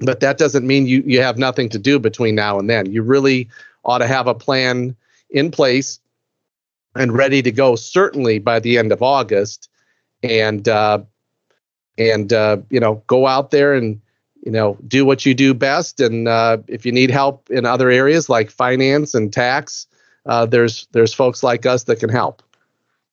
but 0.00 0.20
that 0.20 0.38
doesn't 0.38 0.66
mean 0.66 0.86
you, 0.86 1.02
you 1.06 1.20
have 1.22 1.38
nothing 1.38 1.68
to 1.70 1.78
do 1.78 1.98
between 1.98 2.34
now 2.34 2.58
and 2.58 2.68
then. 2.68 2.90
You 2.90 3.02
really 3.02 3.48
ought 3.84 3.98
to 3.98 4.06
have 4.06 4.26
a 4.26 4.34
plan 4.34 4.96
in 5.30 5.50
place 5.50 6.00
and 6.94 7.12
ready 7.12 7.42
to 7.42 7.52
go, 7.52 7.76
certainly 7.76 8.38
by 8.38 8.58
the 8.58 8.78
end 8.78 8.92
of 8.92 9.02
August, 9.02 9.68
and 10.22 10.68
uh, 10.68 11.00
and 11.96 12.32
uh, 12.32 12.58
you 12.70 12.80
know 12.80 13.02
go 13.06 13.26
out 13.26 13.50
there 13.50 13.74
and 13.74 14.00
you 14.44 14.52
know 14.52 14.76
do 14.86 15.04
what 15.04 15.24
you 15.24 15.34
do 15.34 15.54
best. 15.54 16.00
And 16.00 16.26
uh, 16.26 16.58
if 16.66 16.84
you 16.84 16.92
need 16.92 17.10
help 17.10 17.50
in 17.50 17.66
other 17.66 17.90
areas 17.90 18.28
like 18.28 18.50
finance 18.50 19.14
and 19.14 19.32
tax, 19.32 19.86
uh, 20.26 20.46
there's 20.46 20.88
there's 20.92 21.14
folks 21.14 21.42
like 21.42 21.66
us 21.66 21.84
that 21.84 22.00
can 22.00 22.10
help. 22.10 22.42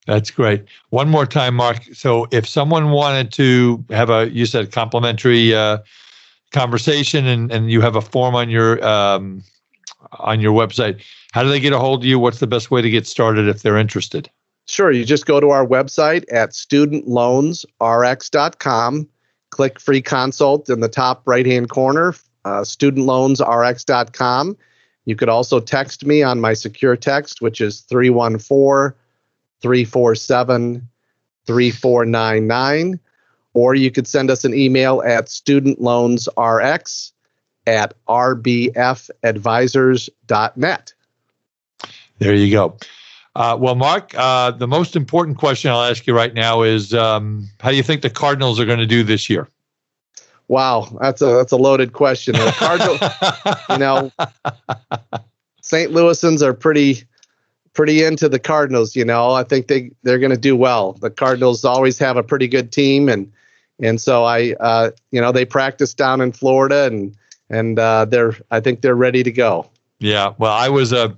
That's 0.06 0.30
great. 0.30 0.66
One 0.90 1.10
more 1.10 1.26
time, 1.26 1.56
Mark. 1.56 1.82
So, 1.94 2.28
if 2.32 2.48
someone 2.48 2.92
wanted 2.92 3.32
to 3.34 3.84
have 3.90 4.12
a, 4.12 4.30
you 4.30 4.46
said 4.46 4.72
complimentary 4.72 5.56
uh, 5.56 5.80
conversation, 6.52 7.26
and, 7.26 7.52
and 7.52 7.72
you 7.72 7.82
have 7.82 7.96
a 7.96 8.02
form 8.02 8.36
on 8.36 8.48
your 8.50 8.86
um, 8.86 9.42
on 10.20 10.42
your 10.42 10.54
website, 10.54 11.02
how 11.34 11.42
do 11.42 11.50
they 11.50 11.60
get 11.60 11.74
a 11.74 11.80
hold 11.80 12.02
of 12.02 12.06
you? 12.06 12.20
What's 12.20 12.38
the 12.40 12.48
best 12.48 12.70
way 12.70 12.84
to 12.84 12.90
get 12.90 13.08
started 13.08 13.48
if 13.48 13.64
they're 13.64 13.78
interested? 13.78 14.30
Sure. 14.68 14.92
You 14.92 15.06
just 15.06 15.26
go 15.26 15.40
to 15.40 15.50
our 15.50 15.66
website 15.66 16.26
at 16.32 16.52
studentloansrx.com, 16.52 19.10
click 19.52 19.80
free 19.80 20.02
consult 20.02 20.70
in 20.70 20.82
the 20.82 20.90
top 20.90 21.24
right 21.26 21.46
hand 21.46 21.70
corner, 21.70 22.16
uh, 22.46 22.62
studentloansrx.com. 22.62 24.58
You 25.06 25.16
could 25.16 25.30
also 25.30 25.60
text 25.60 26.04
me 26.06 26.24
on 26.24 26.42
my 26.42 26.54
secure 26.54 26.96
text, 26.96 27.42
which 27.42 27.62
is 27.62 27.82
314 27.82 28.96
347 29.62 30.88
3499. 31.46 33.00
Or 33.54 33.76
you 33.76 33.92
could 33.92 34.08
send 34.08 34.30
us 34.30 34.44
an 34.44 34.54
email 34.54 35.02
at 35.06 35.28
studentloansrx 35.28 37.12
at 37.68 37.94
rbfadvisors.net. 38.08 40.94
There 42.20 42.34
you 42.34 42.52
go. 42.52 42.78
Uh, 43.36 43.58
well, 43.60 43.76
Mark, 43.76 44.14
uh, 44.16 44.52
the 44.52 44.68
most 44.68 44.96
important 44.96 45.38
question 45.38 45.70
I'll 45.70 45.84
ask 45.84 46.08
you 46.08 46.16
right 46.16 46.34
now 46.34 46.62
is 46.62 46.94
um, 46.94 47.50
how 47.60 47.70
do 47.70 47.76
you 47.76 47.84
think 47.84 48.02
the 48.02 48.10
Cardinals 48.10 48.60
are 48.60 48.66
going 48.66 48.80
to 48.80 48.86
do 48.86 49.04
this 49.04 49.30
year? 49.30 49.50
Wow, 50.48 50.96
that's 51.02 51.22
a 51.22 51.26
that's 51.26 51.52
a 51.52 51.58
loaded 51.58 51.94
question. 51.94 52.34
The 52.34 52.54
Cardinals, 52.56 53.00
you 53.70 53.78
know, 53.78 54.12
St. 55.62 55.92
Louisans 55.92 56.44
are 56.44 56.54
pretty 56.54 57.04
pretty 57.76 58.04
into 58.04 58.28
the 58.28 58.40
Cardinals. 58.40 58.96
You 58.96 59.06
know, 59.06 59.32
I 59.32 59.44
think 59.44 59.68
they 59.68 59.92
they're 60.04 60.20
going 60.20 60.32
to 60.32 60.38
do 60.38 60.56
well. 60.56 60.94
The 60.94 61.12
Cardinals 61.12 61.64
always 61.64 62.00
have 62.00 62.18
a 62.18 62.24
pretty 62.24 62.48
good 62.48 62.72
team, 62.72 63.08
and 63.08 63.32
and 63.80 64.02
so 64.02 64.24
I, 64.24 64.54
uh, 64.60 64.92
you 65.12 65.22
know, 65.22 65.32
they 65.32 65.46
practice 65.46 65.94
down 65.94 66.22
in 66.22 66.32
Florida, 66.32 66.86
and 66.86 67.16
and 67.50 67.78
uh, 67.78 68.06
they're 68.06 68.34
I 68.50 68.60
think 68.60 68.82
they're 68.82 68.96
ready 68.96 69.22
to 69.22 69.32
go. 69.32 69.70
Yeah, 70.00 70.34
well, 70.40 70.54
I 70.54 70.70
was 70.70 70.92
a 70.92 71.16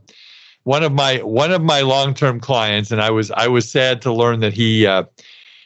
one 0.64 0.84
of 0.84 0.92
my 0.92 1.18
one 1.24 1.54
of 1.54 1.62
my 1.62 1.82
long 1.82 2.14
term 2.14 2.40
clients, 2.40 2.92
and 2.92 3.02
I 3.02 3.12
was 3.12 3.32
I 3.32 3.48
was 3.48 3.72
sad 3.72 4.02
to 4.02 4.12
learn 4.12 4.42
that 4.42 4.54
he 4.54 4.86
uh, 4.86 5.04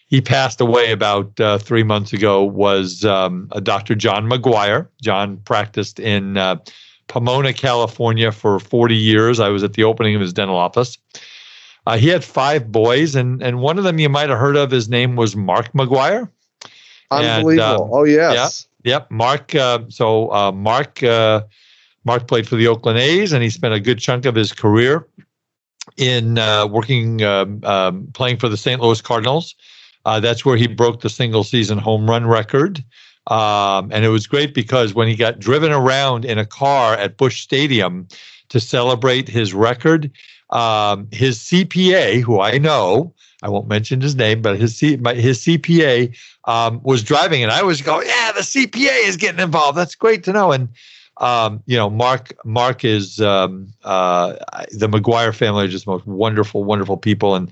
he 0.08 0.22
passed 0.22 0.62
away 0.62 0.92
about 0.92 1.40
uh, 1.40 1.58
three 1.58 1.84
months 1.84 2.14
ago 2.14 2.44
was 2.44 3.06
um, 3.06 3.48
a 3.52 3.62
Dr. 3.62 3.96
John 3.96 4.30
McGwire. 4.30 4.88
John 5.02 5.38
practiced 5.38 6.00
in 6.00 6.38
uh, 6.38 6.58
Pomona, 7.12 7.52
California 7.52 8.32
for 8.32 8.58
40 8.58 8.96
years. 8.96 9.42
I 9.42 9.50
was 9.50 9.64
at 9.64 9.74
the 9.74 9.84
opening 9.84 10.16
of 10.16 10.22
his 10.22 10.32
dental 10.32 10.56
office. 10.56 10.98
Uh, 11.86 11.98
he 11.98 12.08
had 12.08 12.24
five 12.24 12.72
boys, 12.72 13.16
and, 13.16 13.44
and 13.44 13.60
one 13.60 13.78
of 13.78 13.84
them 13.84 14.00
you 14.00 14.08
might 14.08 14.30
have 14.30 14.40
heard 14.40 14.56
of. 14.56 14.72
His 14.72 14.88
name 14.88 15.18
was 15.18 15.36
Mark 15.36 15.74
McGwire. 15.74 16.30
Unbelievable. 17.12 17.84
And, 17.84 17.94
oh, 17.94 18.04
yes. 18.06 18.66
Yeah, 18.86 18.92
yep. 18.94 19.12
Mark. 19.12 19.54
Uh, 19.54 19.80
so 19.90 20.32
uh, 20.32 20.54
Mark 20.54 21.04
uh, 21.04 21.42
Mark 22.06 22.30
played 22.30 22.48
for 22.48 22.56
the 22.56 22.68
Oakland 22.68 22.98
A's, 22.98 23.34
and 23.34 23.44
he 23.44 23.50
spent 23.50 23.74
a 23.74 23.82
good 23.82 24.00
chunk 24.00 24.26
of 24.26 24.34
his 24.34 24.54
career 24.54 25.06
in 25.98 26.36
working, 26.72 27.24
um, 27.24 27.60
um, 27.66 28.08
playing 28.14 28.38
for 28.38 28.48
the 28.48 28.56
St. 28.56 28.80
Louis 28.80 29.02
Cardinals. 29.02 29.54
Uh, 30.06 30.22
that's 30.22 30.46
where 30.46 30.56
he 30.56 30.66
broke 30.66 31.02
the 31.02 31.10
single 31.10 31.44
season 31.44 31.78
home 31.78 32.10
run 32.10 32.26
record. 32.26 32.82
Um, 33.28 33.92
and 33.92 34.04
it 34.04 34.10
was 34.10 34.28
great 34.28 34.54
because 34.54 34.94
when 34.94 35.08
he 35.08 35.16
got 35.16 35.40
driven 35.40 35.72
around 35.72 36.26
in 36.26 36.38
a 36.38 36.46
car 36.46 36.96
at 36.96 37.18
Busch 37.18 37.42
Stadium 37.42 38.08
to 38.50 38.60
celebrate 38.60 39.28
his 39.28 39.54
record, 39.54 40.12
um, 40.50 41.08
his 41.12 41.40
CPA, 41.40 42.22
who 42.22 42.42
I 42.42 42.58
know, 42.58 43.14
I 43.44 43.50
won't 43.50 43.68
mention 43.68 44.02
his 44.02 44.16
name, 44.16 44.42
but 44.42 44.60
his 44.60 44.78
C, 44.78 44.98
my, 44.98 45.14
his 45.14 45.40
CPA 45.40 46.16
um, 46.46 46.82
was 46.84 47.04
driving, 47.04 47.44
and 47.44 47.52
I 47.52 47.64
was 47.64 47.82
going, 47.82 48.08
"Yeah, 48.08 48.32
the 48.34 48.42
CPA 48.42 49.08
is 49.08 49.18
getting 49.18 49.40
involved. 49.40 49.78
That's 49.78 49.96
great 49.96 50.24
to 50.26 50.34
know." 50.34 50.52
And 50.52 50.70
um, 51.18 51.64
you 51.66 51.78
know, 51.78 51.90
Mark 51.90 52.34
Mark 52.46 52.84
is 52.84 53.20
um, 53.22 53.68
uh, 53.84 54.36
the 54.72 54.88
McGwire 54.88 55.34
family 55.34 55.66
are 55.66 55.70
just 55.70 55.88
most 55.88 56.06
wonderful, 56.06 56.64
wonderful 56.64 56.98
people, 56.98 57.36
and 57.36 57.52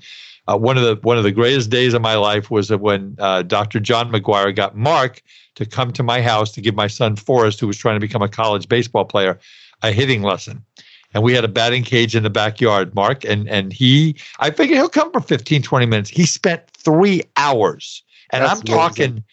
uh, 0.50 0.56
one 0.56 0.76
of 0.76 0.82
the 0.82 0.96
one 1.02 1.16
of 1.16 1.24
the 1.24 1.32
greatest 1.32 1.70
days 1.70 1.94
of 1.94 2.02
my 2.02 2.16
life 2.16 2.50
was 2.50 2.70
when 2.70 3.16
uh, 3.18 3.42
Dr. 3.42 3.78
John 3.78 4.10
McGwire 4.10 4.54
got 4.54 4.76
Mark 4.76 5.22
to 5.54 5.66
come 5.66 5.92
to 5.92 6.02
my 6.02 6.20
house 6.22 6.50
to 6.52 6.60
give 6.60 6.74
my 6.74 6.86
son 6.86 7.16
Forrest, 7.16 7.60
who 7.60 7.66
was 7.66 7.76
trying 7.76 7.96
to 7.96 8.00
become 8.00 8.22
a 8.22 8.28
college 8.28 8.68
baseball 8.68 9.04
player, 9.04 9.38
a 9.82 9.92
hitting 9.92 10.22
lesson. 10.22 10.64
And 11.12 11.22
we 11.22 11.34
had 11.34 11.44
a 11.44 11.48
batting 11.48 11.82
cage 11.82 12.14
in 12.14 12.22
the 12.22 12.30
backyard, 12.30 12.94
Mark, 12.94 13.24
and 13.24 13.48
and 13.48 13.72
he 13.72 14.16
I 14.38 14.50
figured 14.50 14.76
he'll 14.76 14.88
come 14.88 15.12
for 15.12 15.20
15, 15.20 15.62
20 15.62 15.86
minutes. 15.86 16.10
He 16.10 16.26
spent 16.26 16.62
three 16.70 17.22
hours. 17.36 18.02
And 18.32 18.44
That's 18.44 18.52
I'm 18.52 18.58
amazing. 18.58 18.76
talking 18.76 19.24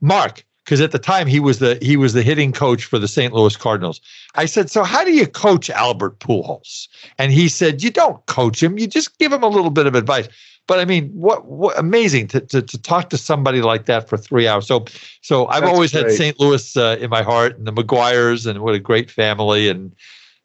Mark, 0.00 0.44
because 0.64 0.80
at 0.80 0.92
the 0.92 0.98
time 0.98 1.26
he 1.26 1.40
was 1.40 1.58
the 1.58 1.78
he 1.80 1.96
was 1.96 2.12
the 2.12 2.22
hitting 2.22 2.52
coach 2.52 2.84
for 2.84 2.98
the 2.98 3.08
St. 3.08 3.32
Louis 3.32 3.56
Cardinals. 3.56 4.00
I 4.34 4.46
said, 4.46 4.70
"So 4.70 4.82
how 4.82 5.04
do 5.04 5.12
you 5.12 5.26
coach 5.26 5.70
Albert 5.70 6.18
Pujols?" 6.18 6.88
And 7.18 7.32
he 7.32 7.48
said, 7.48 7.82
"You 7.82 7.90
don't 7.90 8.24
coach 8.26 8.62
him. 8.62 8.78
You 8.78 8.86
just 8.86 9.18
give 9.18 9.32
him 9.32 9.42
a 9.42 9.48
little 9.48 9.70
bit 9.70 9.86
of 9.86 9.94
advice." 9.94 10.28
But 10.66 10.80
I 10.80 10.84
mean, 10.84 11.10
what, 11.10 11.46
what 11.46 11.78
amazing 11.78 12.26
to, 12.28 12.40
to, 12.40 12.62
to 12.62 12.78
talk 12.78 13.10
to 13.10 13.18
somebody 13.18 13.62
like 13.62 13.86
that 13.86 14.08
for 14.08 14.16
three 14.16 14.48
hours. 14.48 14.66
So, 14.66 14.84
so 15.22 15.46
I've 15.46 15.62
That's 15.62 15.72
always 15.72 15.92
great. 15.92 16.06
had 16.06 16.12
St. 16.12 16.40
Louis 16.40 16.76
uh, 16.76 16.96
in 17.00 17.08
my 17.08 17.22
heart, 17.22 17.56
and 17.56 17.66
the 17.66 17.72
McGwires, 17.72 18.46
and 18.46 18.60
what 18.60 18.74
a 18.74 18.80
great 18.80 19.10
family. 19.10 19.68
And 19.68 19.92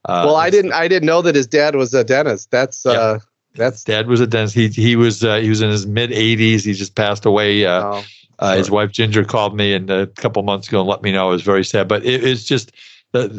uh, 0.05 0.23
well, 0.25 0.35
I 0.35 0.49
didn't, 0.49 0.73
I 0.73 0.87
didn't 0.87 1.07
know 1.07 1.21
that 1.23 1.35
his 1.35 1.47
dad 1.47 1.75
was 1.75 1.93
a 1.93 2.03
dentist. 2.03 2.51
That's 2.51 2.85
yeah. 2.85 2.91
uh, 2.91 3.19
that's 3.55 3.83
dad 3.83 4.07
was 4.07 4.21
a 4.21 4.27
dentist. 4.27 4.55
He 4.55 4.67
he 4.67 4.95
was 4.95 5.23
uh, 5.23 5.37
he 5.37 5.49
was 5.49 5.61
in 5.61 5.69
his 5.69 5.87
mid 5.87 6.11
80s. 6.11 6.65
He 6.65 6.73
just 6.73 6.95
passed 6.95 7.25
away. 7.25 7.65
Uh, 7.65 7.83
oh, 7.83 8.03
uh, 8.41 8.55
His 8.57 8.71
wife 8.71 8.91
Ginger 8.91 9.23
called 9.23 9.55
me 9.55 9.73
and 9.73 9.89
a 9.89 10.07
couple 10.07 10.41
months 10.41 10.67
ago 10.67 10.81
and 10.81 10.89
let 10.89 11.03
me 11.03 11.11
know. 11.11 11.27
I 11.27 11.31
was 11.31 11.43
very 11.43 11.63
sad, 11.63 11.87
but 11.87 12.03
it, 12.03 12.23
it's 12.23 12.43
just 12.43 12.71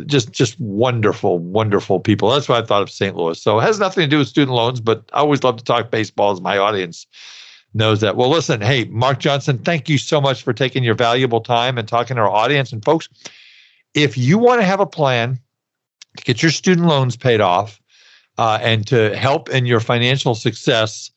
just 0.07 0.33
just 0.33 0.61
wonderful, 0.61 1.39
wonderful 1.39 2.01
people. 2.01 2.31
That's 2.31 2.49
why 2.49 2.59
I 2.59 2.62
thought 2.62 2.83
of 2.83 2.91
St. 2.91 3.16
Louis. 3.16 3.41
So 3.41 3.59
it 3.59 3.62
has 3.62 3.79
nothing 3.79 4.03
to 4.03 4.09
do 4.09 4.18
with 4.18 4.29
student 4.29 4.55
loans, 4.55 4.81
but 4.81 5.09
I 5.12 5.18
always 5.18 5.43
love 5.43 5.57
to 5.57 5.64
talk 5.64 5.91
baseball 5.91 6.33
as 6.33 6.41
my 6.41 6.59
audience 6.59 7.07
knows 7.75 8.01
that. 8.01 8.16
Well, 8.16 8.29
listen, 8.29 8.61
hey, 8.61 8.85
Mark 8.85 9.18
Johnson, 9.18 9.59
thank 9.59 9.89
you 9.89 9.97
so 9.97 10.20
much 10.20 10.43
for 10.43 10.53
taking 10.53 10.85
your 10.85 10.95
valuable 10.95 11.41
time 11.41 11.79
and 11.79 11.89
talking 11.89 12.16
to 12.16 12.23
our 12.23 12.31
audience. 12.31 12.70
And 12.73 12.85
folks, 12.85 13.09
if 13.95 14.18
you 14.18 14.37
want 14.37 14.61
to 14.61 14.66
have 14.66 14.81
a 14.81 14.87
plan 14.87 15.39
to 16.18 16.25
get 16.25 16.43
your 16.43 16.51
student 16.51 16.87
loans 16.87 17.16
paid 17.16 17.41
off 17.41 17.81
uh, 18.37 18.59
and 18.61 18.87
to 18.89 19.16
help 19.16 19.49
in 19.49 19.64
your 19.64 19.81
financial 19.81 20.35
success, 20.35 21.11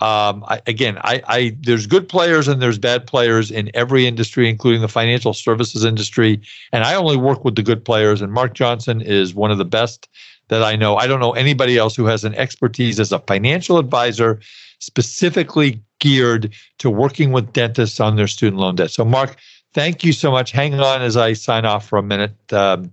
um, 0.00 0.44
I, 0.48 0.62
again, 0.66 0.98
I, 0.98 1.22
I, 1.28 1.56
there's 1.60 1.86
good 1.86 2.08
players 2.08 2.48
and 2.48 2.62
there's 2.62 2.78
bad 2.78 3.06
players 3.06 3.50
in 3.50 3.70
every 3.74 4.06
industry, 4.06 4.48
including 4.48 4.80
the 4.80 4.88
financial 4.88 5.34
services 5.34 5.84
industry. 5.84 6.40
And 6.72 6.84
I 6.84 6.94
only 6.94 7.18
work 7.18 7.44
with 7.44 7.56
the 7.56 7.62
good 7.62 7.84
players. 7.84 8.22
And 8.22 8.32
Mark 8.32 8.54
Johnson 8.54 9.02
is 9.02 9.34
one 9.34 9.50
of 9.50 9.58
the 9.58 9.64
best 9.66 10.08
that 10.48 10.62
I 10.62 10.74
know. 10.74 10.96
I 10.96 11.06
don't 11.06 11.20
know 11.20 11.32
anybody 11.32 11.76
else 11.76 11.94
who 11.94 12.06
has 12.06 12.24
an 12.24 12.34
expertise 12.34 12.98
as 12.98 13.12
a 13.12 13.18
financial 13.20 13.76
advisor, 13.76 14.40
specifically 14.78 15.82
geared 15.98 16.54
to 16.78 16.88
working 16.88 17.32
with 17.32 17.52
dentists 17.52 18.00
on 18.00 18.16
their 18.16 18.26
student 18.26 18.60
loan 18.60 18.76
debt. 18.76 18.90
So, 18.90 19.04
Mark, 19.04 19.36
thank 19.74 20.02
you 20.02 20.14
so 20.14 20.30
much. 20.30 20.50
Hang 20.50 20.80
on 20.80 21.02
as 21.02 21.18
I 21.18 21.34
sign 21.34 21.66
off 21.66 21.86
for 21.86 21.98
a 21.98 22.02
minute. 22.02 22.52
Um, 22.52 22.90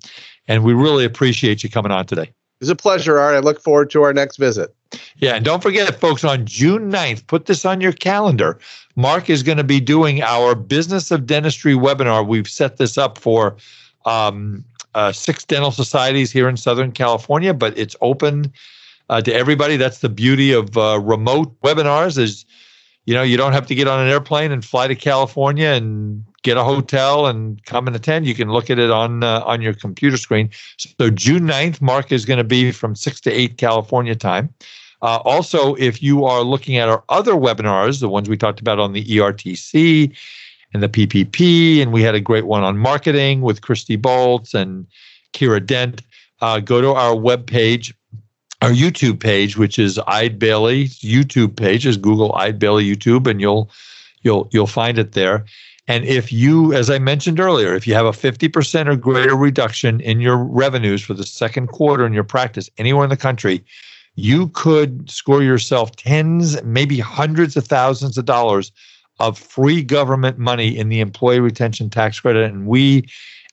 and 0.50 0.64
we 0.64 0.74
really 0.74 1.06
appreciate 1.06 1.64
you 1.64 1.70
coming 1.70 1.92
on 1.92 2.06
today. 2.06 2.34
It's 2.60 2.70
a 2.70 2.76
pleasure, 2.76 3.20
Art. 3.20 3.36
I 3.36 3.40
look 3.40 3.62
forward 3.62 3.90
to 3.92 4.04
our 4.04 4.14
next 4.14 4.38
visit. 4.38 4.74
Yeah, 5.18 5.36
and 5.36 5.46
don't 5.46 5.62
forget, 5.62 6.00
folks, 6.00 6.24
on 6.24 6.46
June 6.46 6.92
9th, 6.92 7.28
put 7.28 7.46
this 7.46 7.66
on 7.66 7.82
your 7.82 7.92
calendar. 7.92 8.58
Mark 8.96 9.30
is 9.30 9.44
going 9.44 9.58
to 9.58 9.64
be 9.64 9.80
doing 9.80 10.22
our 10.22 10.56
Business 10.56 11.12
of 11.12 11.26
Dentistry 11.26 11.74
webinar. 11.74 12.26
We've 12.26 12.48
set 12.48 12.78
this 12.78 12.98
up 12.98 13.18
for 13.18 13.58
um, 14.06 14.64
uh, 14.96 15.12
six 15.12 15.44
dental 15.46 15.72
societies 15.72 16.32
here 16.32 16.50
in 16.50 16.58
Southern 16.58 16.92
California, 16.92 17.54
but 17.54 17.78
it's 17.78 17.96
open 18.02 18.52
uh, 19.10 19.22
to 19.22 19.34
everybody. 19.34 19.78
That's 19.78 20.00
the 20.00 20.10
beauty 20.10 20.52
of 20.52 20.78
uh, 20.78 21.00
remote 21.00 21.60
webinars 21.62 22.18
is, 22.18 22.46
you 23.06 23.14
know, 23.14 23.24
you 23.24 23.38
don't 23.38 23.54
have 23.54 23.68
to 23.68 23.76
get 23.76 23.88
on 23.88 24.00
an 24.00 24.08
airplane 24.08 24.52
and 24.52 24.64
fly 24.64 24.88
to 24.88 24.96
California 24.96 25.68
and 25.68 26.26
get 26.48 26.56
a 26.56 26.64
hotel 26.64 27.28
and 27.28 27.62
come 27.66 27.88
and 27.88 27.96
attend. 27.96 28.26
You 28.26 28.34
can 28.34 28.50
look 28.50 28.70
at 28.70 28.80
it 28.80 28.90
on 28.90 29.22
uh, 29.22 29.42
on 29.46 29.62
your 29.62 29.74
computer 29.74 30.16
screen. 30.16 30.50
So 30.78 31.10
June 31.10 31.44
9th, 31.44 31.82
Mark 31.82 32.12
is 32.14 32.24
going 32.24 32.38
to 32.38 32.46
be 32.46 32.72
from 32.72 32.96
6 32.96 33.22
to 33.22 33.32
8 33.32 33.58
California 33.58 34.16
time. 34.16 34.54
Uh, 35.02 35.18
also, 35.26 35.76
if 35.76 36.02
you 36.02 36.24
are 36.24 36.44
looking 36.44 36.78
at 36.78 36.88
our 36.88 37.04
other 37.10 37.34
webinars, 37.34 38.00
the 38.00 38.08
ones 38.08 38.30
we 38.30 38.38
talked 38.38 38.62
about 38.62 38.80
on 38.80 38.94
the 38.94 39.04
ERTC 39.04 40.16
and 40.74 40.82
the 40.82 40.88
PPP, 40.88 41.82
and 41.82 41.92
we 41.92 42.02
had 42.02 42.16
a 42.16 42.22
great 42.22 42.46
one 42.46 42.64
on 42.64 42.78
marketing 42.78 43.42
with 43.42 43.62
Christy 43.62 43.98
Bolts 43.98 44.54
and 44.54 44.88
Kiera 45.34 45.64
Dent, 45.64 46.02
uh, 46.42 46.62
go 46.62 46.80
to 46.82 46.94
our 46.94 47.14
webpage, 47.14 47.94
our 48.62 48.72
YouTube 48.72 49.20
page, 49.20 49.58
which 49.58 49.78
is 49.78 50.00
Eide 50.08 50.40
Bailly's 50.40 51.00
YouTube 51.00 51.58
page, 51.58 51.86
is 51.86 51.98
Google 51.98 52.34
Eide 52.36 52.58
Bailly 52.58 52.86
YouTube, 52.86 53.28
and 53.28 53.42
you'll 53.42 53.70
you'll 54.24 54.48
you'll 54.52 54.74
find 54.82 54.98
it 54.98 55.12
there. 55.12 55.46
And 55.88 56.04
if 56.04 56.34
you, 56.34 56.74
as 56.74 56.90
I 56.90 57.00
mentioned 57.00 57.40
earlier, 57.40 57.74
if 57.74 57.88
you 57.88 57.94
have 57.94 58.06
a 58.06 58.12
50% 58.12 58.88
or 58.88 58.96
greater 58.98 59.36
reduction 59.36 60.02
in 60.02 60.20
your 60.20 60.38
revenues 60.38 61.02
for 61.02 61.14
the 61.14 61.26
second 61.26 61.68
quarter 61.68 62.06
in 62.06 62.14
your 62.14 62.26
practice 62.26 62.70
anywhere 62.78 63.06
in 63.06 63.10
the 63.10 63.18
country, 63.18 63.64
you 64.16 64.50
could 64.50 65.10
score 65.10 65.42
yourself 65.42 65.96
tens, 65.96 66.62
maybe 66.64 67.00
hundreds 67.00 67.56
of 67.56 67.66
thousands 67.66 68.18
of 68.18 68.26
dollars 68.26 68.72
of 69.20 69.38
free 69.38 69.82
government 69.82 70.38
money 70.38 70.78
in 70.78 70.90
the 70.90 71.00
employee 71.00 71.40
retention 71.40 71.90
tax 71.90 72.20
credit. 72.20 72.52
And 72.52 72.68
we 72.68 73.08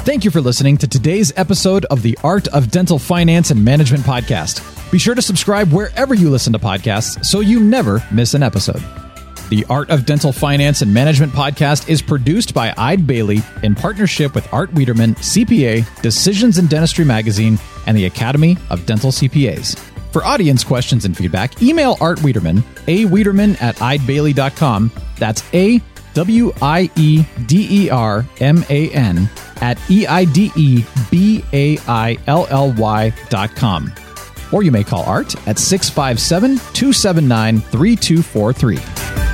Thank 0.05 0.23
you 0.23 0.29
for 0.29 0.39
listening 0.39 0.77
to 0.77 0.87
today's 0.87 1.33
episode 1.35 1.85
of 1.85 2.03
the 2.03 2.15
Art 2.23 2.47
of 2.49 2.69
Dental 2.69 2.99
Finance 2.99 3.49
and 3.49 3.65
Management 3.65 4.03
podcast. 4.03 4.91
Be 4.91 4.99
sure 4.99 5.15
to 5.15 5.21
subscribe 5.21 5.73
wherever 5.73 6.13
you 6.13 6.29
listen 6.29 6.53
to 6.53 6.59
podcasts 6.59 7.25
so 7.25 7.39
you 7.39 7.59
never 7.59 8.03
miss 8.11 8.35
an 8.35 8.43
episode. 8.43 8.83
The 9.49 9.63
Art 9.69 9.91
of 9.91 10.07
Dental 10.07 10.31
Finance 10.33 10.81
and 10.81 10.91
Management 10.91 11.31
podcast 11.31 11.87
is 11.87 12.01
produced 12.01 12.53
by 12.55 12.73
Eide 12.77 13.05
Bailly 13.05 13.41
in 13.61 13.75
partnership 13.75 14.33
with 14.33 14.51
Art 14.51 14.73
Wiederman, 14.73 15.13
CPA, 15.15 16.01
Decisions 16.01 16.57
in 16.57 16.65
Dentistry 16.65 17.05
Magazine, 17.05 17.59
and 17.85 17.95
the 17.95 18.05
Academy 18.05 18.57
of 18.71 18.87
Dental 18.87 19.11
CPAs. 19.11 19.77
For 20.11 20.25
audience 20.25 20.63
questions 20.63 21.05
and 21.05 21.15
feedback, 21.15 21.61
email 21.61 21.95
Art 22.01 22.23
Wiederman, 22.23 22.63
a 22.87 23.05
Wiederman 23.05 23.55
at 23.57 23.75
eidebailly.com. 23.75 24.91
That's 25.19 25.43
A 25.53 25.79
W 26.15 26.51
I 26.61 26.89
E 26.95 27.23
D 27.45 27.67
E 27.85 27.89
R 27.91 28.25
M 28.39 28.65
A 28.69 28.89
N 28.91 29.29
at 29.61 29.77
E 29.91 30.07
I 30.07 30.25
D 30.25 30.51
E 30.55 30.83
B 31.11 31.43
A 31.53 31.77
I 31.87 32.17
L 32.25 32.47
L 32.49 32.71
Y 32.73 33.13
dot 33.29 33.55
com. 33.55 33.93
Or 34.51 34.63
you 34.63 34.71
may 34.71 34.83
call 34.83 35.03
Art 35.03 35.35
at 35.47 35.59
657 35.59 36.57
279 36.73 37.59
3243. 37.59 39.24